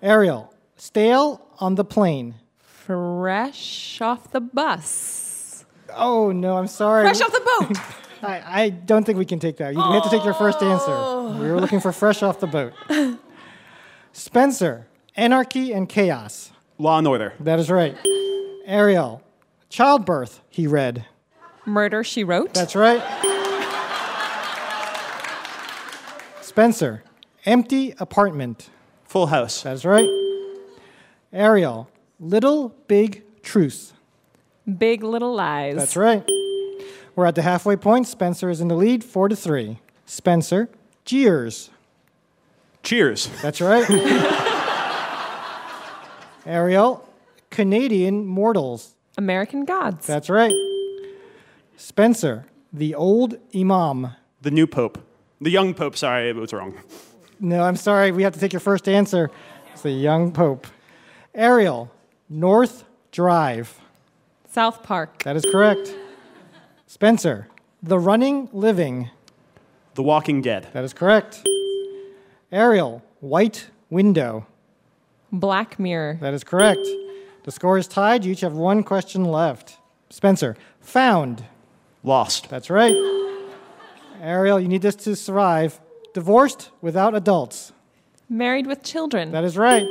Ariel, 0.00 0.54
stale 0.76 1.44
on 1.58 1.74
the 1.74 1.84
plane. 1.84 2.36
Fresh 2.60 4.00
off 4.00 4.30
the 4.30 4.40
bus. 4.40 5.64
Oh 5.94 6.30
no, 6.30 6.56
I'm 6.56 6.68
sorry. 6.68 7.04
Fresh 7.04 7.20
off 7.20 7.32
the 7.32 7.40
boat. 7.40 7.78
I, 8.22 8.62
I 8.62 8.68
don't 8.70 9.04
think 9.04 9.18
we 9.18 9.24
can 9.24 9.38
take 9.38 9.56
that. 9.58 9.74
You 9.74 9.80
have 9.80 10.04
to 10.04 10.10
take 10.10 10.24
your 10.24 10.34
first 10.34 10.62
answer. 10.62 10.86
Oh. 10.88 11.36
We 11.40 11.50
were 11.50 11.60
looking 11.60 11.80
for 11.80 11.92
fresh 11.92 12.22
off 12.22 12.40
the 12.40 12.46
boat. 12.46 12.72
Spencer, 14.12 14.86
anarchy 15.16 15.72
and 15.72 15.88
chaos. 15.88 16.52
Law 16.78 16.98
and 16.98 17.06
Order. 17.06 17.34
That 17.40 17.58
is 17.58 17.70
right. 17.70 17.96
Ariel, 18.64 19.22
childbirth, 19.70 20.40
he 20.48 20.66
read. 20.66 21.04
Murder, 21.68 22.02
She 22.02 22.24
Wrote. 22.24 22.54
That's 22.54 22.74
right. 22.74 23.02
Spencer, 26.40 27.02
empty 27.44 27.94
apartment. 27.98 28.70
Full 29.04 29.28
House. 29.28 29.62
That's 29.62 29.84
right. 29.84 30.08
Ariel, 31.32 31.88
little 32.18 32.74
big 32.88 33.22
truce. 33.42 33.92
Big 34.78 35.02
Little 35.02 35.34
Lies. 35.34 35.76
That's 35.76 35.96
right. 35.96 36.28
We're 37.14 37.26
at 37.26 37.34
the 37.34 37.42
halfway 37.42 37.76
point. 37.76 38.06
Spencer 38.06 38.50
is 38.50 38.60
in 38.60 38.68
the 38.68 38.74
lead, 38.74 39.04
four 39.04 39.28
to 39.28 39.36
three. 39.36 39.78
Spencer, 40.06 40.68
Cheers. 41.04 41.70
Cheers. 42.82 43.30
That's 43.40 43.60
right. 43.62 43.88
Ariel, 46.46 47.08
Canadian 47.50 48.26
mortals. 48.26 48.94
American 49.16 49.64
Gods. 49.64 50.06
That's 50.06 50.28
right. 50.28 50.52
Spencer, 51.80 52.44
the 52.72 52.92
old 52.92 53.38
imam. 53.54 54.10
The 54.42 54.50
new 54.50 54.66
pope. 54.66 54.98
The 55.40 55.50
young 55.50 55.74
pope, 55.74 55.96
sorry, 55.96 56.28
it 56.28 56.34
was 56.34 56.52
wrong. 56.52 56.76
No, 57.38 57.62
I'm 57.62 57.76
sorry. 57.76 58.10
We 58.10 58.24
have 58.24 58.34
to 58.34 58.40
take 58.40 58.52
your 58.52 58.58
first 58.58 58.88
answer. 58.88 59.30
It's 59.72 59.82
the 59.82 59.92
young 59.92 60.32
pope. 60.32 60.66
Ariel, 61.36 61.88
North 62.28 62.82
Drive. 63.12 63.78
South 64.50 64.82
Park. 64.82 65.22
That 65.22 65.36
is 65.36 65.46
correct. 65.48 65.94
Spencer, 66.88 67.46
The 67.80 68.00
Running 68.00 68.48
Living. 68.52 69.10
The 69.94 70.02
Walking 70.02 70.42
Dead. 70.42 70.66
That 70.72 70.82
is 70.82 70.92
correct. 70.92 71.46
Ariel, 72.50 73.04
White 73.20 73.70
Window. 73.88 74.48
Black 75.30 75.78
Mirror. 75.78 76.18
That 76.22 76.34
is 76.34 76.42
correct. 76.42 76.80
The 77.44 77.52
score 77.52 77.78
is 77.78 77.86
tied. 77.86 78.24
You 78.24 78.32
each 78.32 78.40
have 78.40 78.54
one 78.54 78.82
question 78.82 79.24
left. 79.24 79.78
Spencer, 80.10 80.56
Found. 80.80 81.44
Lost. 82.08 82.48
That's 82.48 82.70
right. 82.70 82.96
Ariel, 84.22 84.58
you 84.58 84.66
need 84.66 84.80
this 84.80 84.96
to 84.96 85.14
survive. 85.14 85.78
Divorced 86.14 86.70
without 86.80 87.14
adults. 87.14 87.72
Married 88.30 88.66
with 88.66 88.82
Children. 88.82 89.30
That 89.32 89.44
is 89.44 89.58
right. 89.58 89.84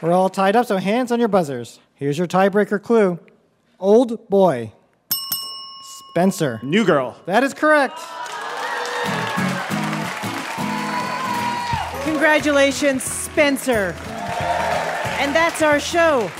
We're 0.00 0.12
all 0.12 0.30
tied 0.30 0.56
up, 0.56 0.64
so 0.66 0.78
hands 0.78 1.12
on 1.12 1.18
your 1.18 1.28
buzzers. 1.28 1.78
Here's 1.94 2.16
your 2.16 2.26
tiebreaker 2.26 2.82
clue 2.82 3.18
Old 3.78 4.26
boy. 4.30 4.72
Spencer. 6.10 6.60
New 6.62 6.86
Girl. 6.86 7.16
That 7.26 7.44
is 7.44 7.52
correct. 7.52 7.98
Congratulations, 12.04 13.02
Spencer. 13.02 13.94
And 15.18 15.34
that's 15.34 15.60
our 15.60 15.78
show. 15.78 16.30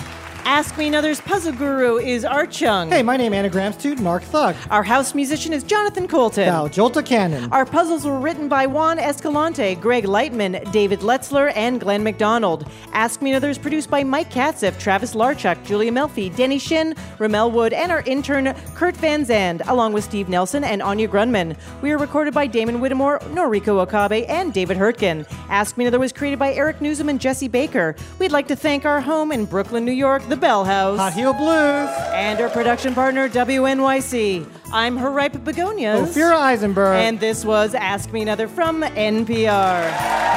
Ask 0.49 0.79
Me 0.79 0.87
Another's 0.87 1.21
puzzle 1.21 1.53
guru 1.53 1.97
is 1.97 2.25
Art 2.25 2.53
Chung. 2.53 2.89
Hey, 2.89 3.03
my 3.03 3.17
name 3.17 3.35
anagrams 3.35 3.77
to 3.79 3.97
Narc 3.97 4.23
Thug. 4.23 4.55
Our 4.71 4.85
house 4.85 5.13
musician 5.13 5.53
is 5.53 5.65
Jonathan 5.65 6.07
Coulton. 6.07 6.47
Thou 6.47 6.69
Jolta 6.69 7.05
Cannon. 7.05 7.53
Our 7.53 7.67
puzzles 7.67 8.05
were 8.05 8.21
written 8.21 8.49
by 8.49 8.65
Juan 8.65 9.01
Escalante, 9.01 9.75
Greg 9.75 10.05
Lightman, 10.05 10.71
David 10.71 11.01
Letzler, 11.01 11.53
and 11.57 11.81
Glenn 11.81 12.05
McDonald. 12.05 12.65
Ask 12.93 13.23
Me 13.23 13.33
Another 13.33 13.51
is 13.51 13.59
produced 13.59 13.91
by 13.91 14.05
Mike 14.05 14.31
Katzif, 14.31 14.79
Travis 14.79 15.17
Larchuk, 15.17 15.65
Julia 15.65 15.91
Melfi, 15.91 16.35
Denny 16.37 16.61
Shin, 16.61 16.95
Rommel 17.19 17.51
Wood, 17.51 17.73
and 17.73 17.91
our 17.91 18.03
intern 18.07 18.55
Kurt 18.77 18.97
Van 18.99 19.25
Zand, 19.25 19.63
along 19.67 19.95
with 19.95 20.05
Steve 20.05 20.29
Nelson 20.29 20.63
and 20.63 20.81
Anya 20.81 21.09
Grundmann. 21.09 21.57
We 21.83 21.91
are 21.91 21.99
recorded 21.99 22.35
by 22.35 22.47
Damon 22.47 22.79
Whittemore, 22.79 23.19
Noriko 23.33 23.81
Okabe, 23.81 24.25
and 24.29 24.55
David 24.55 24.77
Hurtgen. 24.77 25.27
Ask 25.51 25.77
Me 25.77 25.87
Another 25.87 25.99
was 25.99 26.13
created 26.13 26.39
by 26.39 26.55
Eric 26.55 26.79
Nuzum 26.79 27.11
and 27.11 27.21
Jesse 27.21 27.49
Baker. 27.49 27.97
We'd 28.21 28.31
like 28.31 28.47
to 28.47 28.55
thank 28.55 28.85
our 28.85 29.01
home 29.01 29.33
in 29.33 29.45
Brooklyn, 29.45 29.85
New 29.85 29.91
York, 29.91 30.23
the 30.29 30.36
Bell 30.37 30.65
House. 30.65 30.99
Hot 30.99 31.13
Heel 31.13 31.33
Blues. 31.33 31.91
And 32.15 32.41
our 32.41 32.49
production 32.49 32.95
partner, 32.95 33.29
WNYC. 33.29 34.47
I'm 34.73 34.97
her 34.97 35.11
ripe 35.11 35.45
begonias. 35.45 36.15
Ophira 36.15 36.37
Eisenberg. 36.37 37.01
And 37.01 37.21
this 37.21 37.45
was 37.45 37.75
Ask 37.75 38.13
Me 38.13 38.23
Another 38.23 38.49
from 38.49 38.83
NPR. 38.83 40.37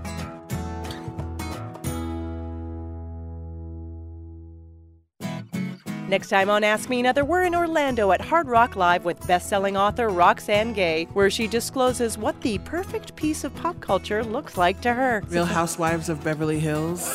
Next 6.11 6.27
time 6.27 6.49
on 6.49 6.61
Ask 6.65 6.89
Me 6.89 6.99
Another, 6.99 7.23
we're 7.23 7.43
in 7.43 7.55
Orlando 7.55 8.11
at 8.11 8.19
Hard 8.19 8.49
Rock 8.49 8.75
Live 8.75 9.05
with 9.05 9.25
best-selling 9.27 9.77
author 9.77 10.09
Roxane 10.09 10.73
Gay, 10.73 11.05
where 11.13 11.29
she 11.29 11.47
discloses 11.47 12.17
what 12.17 12.41
the 12.41 12.57
perfect 12.57 13.15
piece 13.15 13.45
of 13.45 13.55
pop 13.55 13.79
culture 13.79 14.21
looks 14.21 14.57
like 14.57 14.81
to 14.81 14.93
her. 14.93 15.23
Real 15.29 15.45
Housewives 15.45 16.09
of 16.09 16.21
Beverly 16.21 16.59
Hills. 16.59 17.07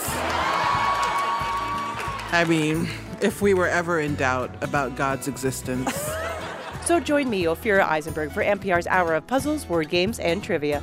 I 2.32 2.46
mean, 2.48 2.88
if 3.20 3.42
we 3.42 3.52
were 3.52 3.68
ever 3.68 4.00
in 4.00 4.14
doubt 4.14 4.50
about 4.62 4.96
God's 4.96 5.28
existence. 5.28 5.92
So 6.86 7.00
join 7.00 7.28
me, 7.28 7.42
Ophira 7.46 7.82
Eisenberg, 7.82 8.30
for 8.30 8.44
NPR's 8.44 8.86
Hour 8.86 9.16
of 9.16 9.26
Puzzles, 9.26 9.68
Word 9.68 9.88
Games, 9.88 10.20
and 10.20 10.40
Trivia. 10.40 10.80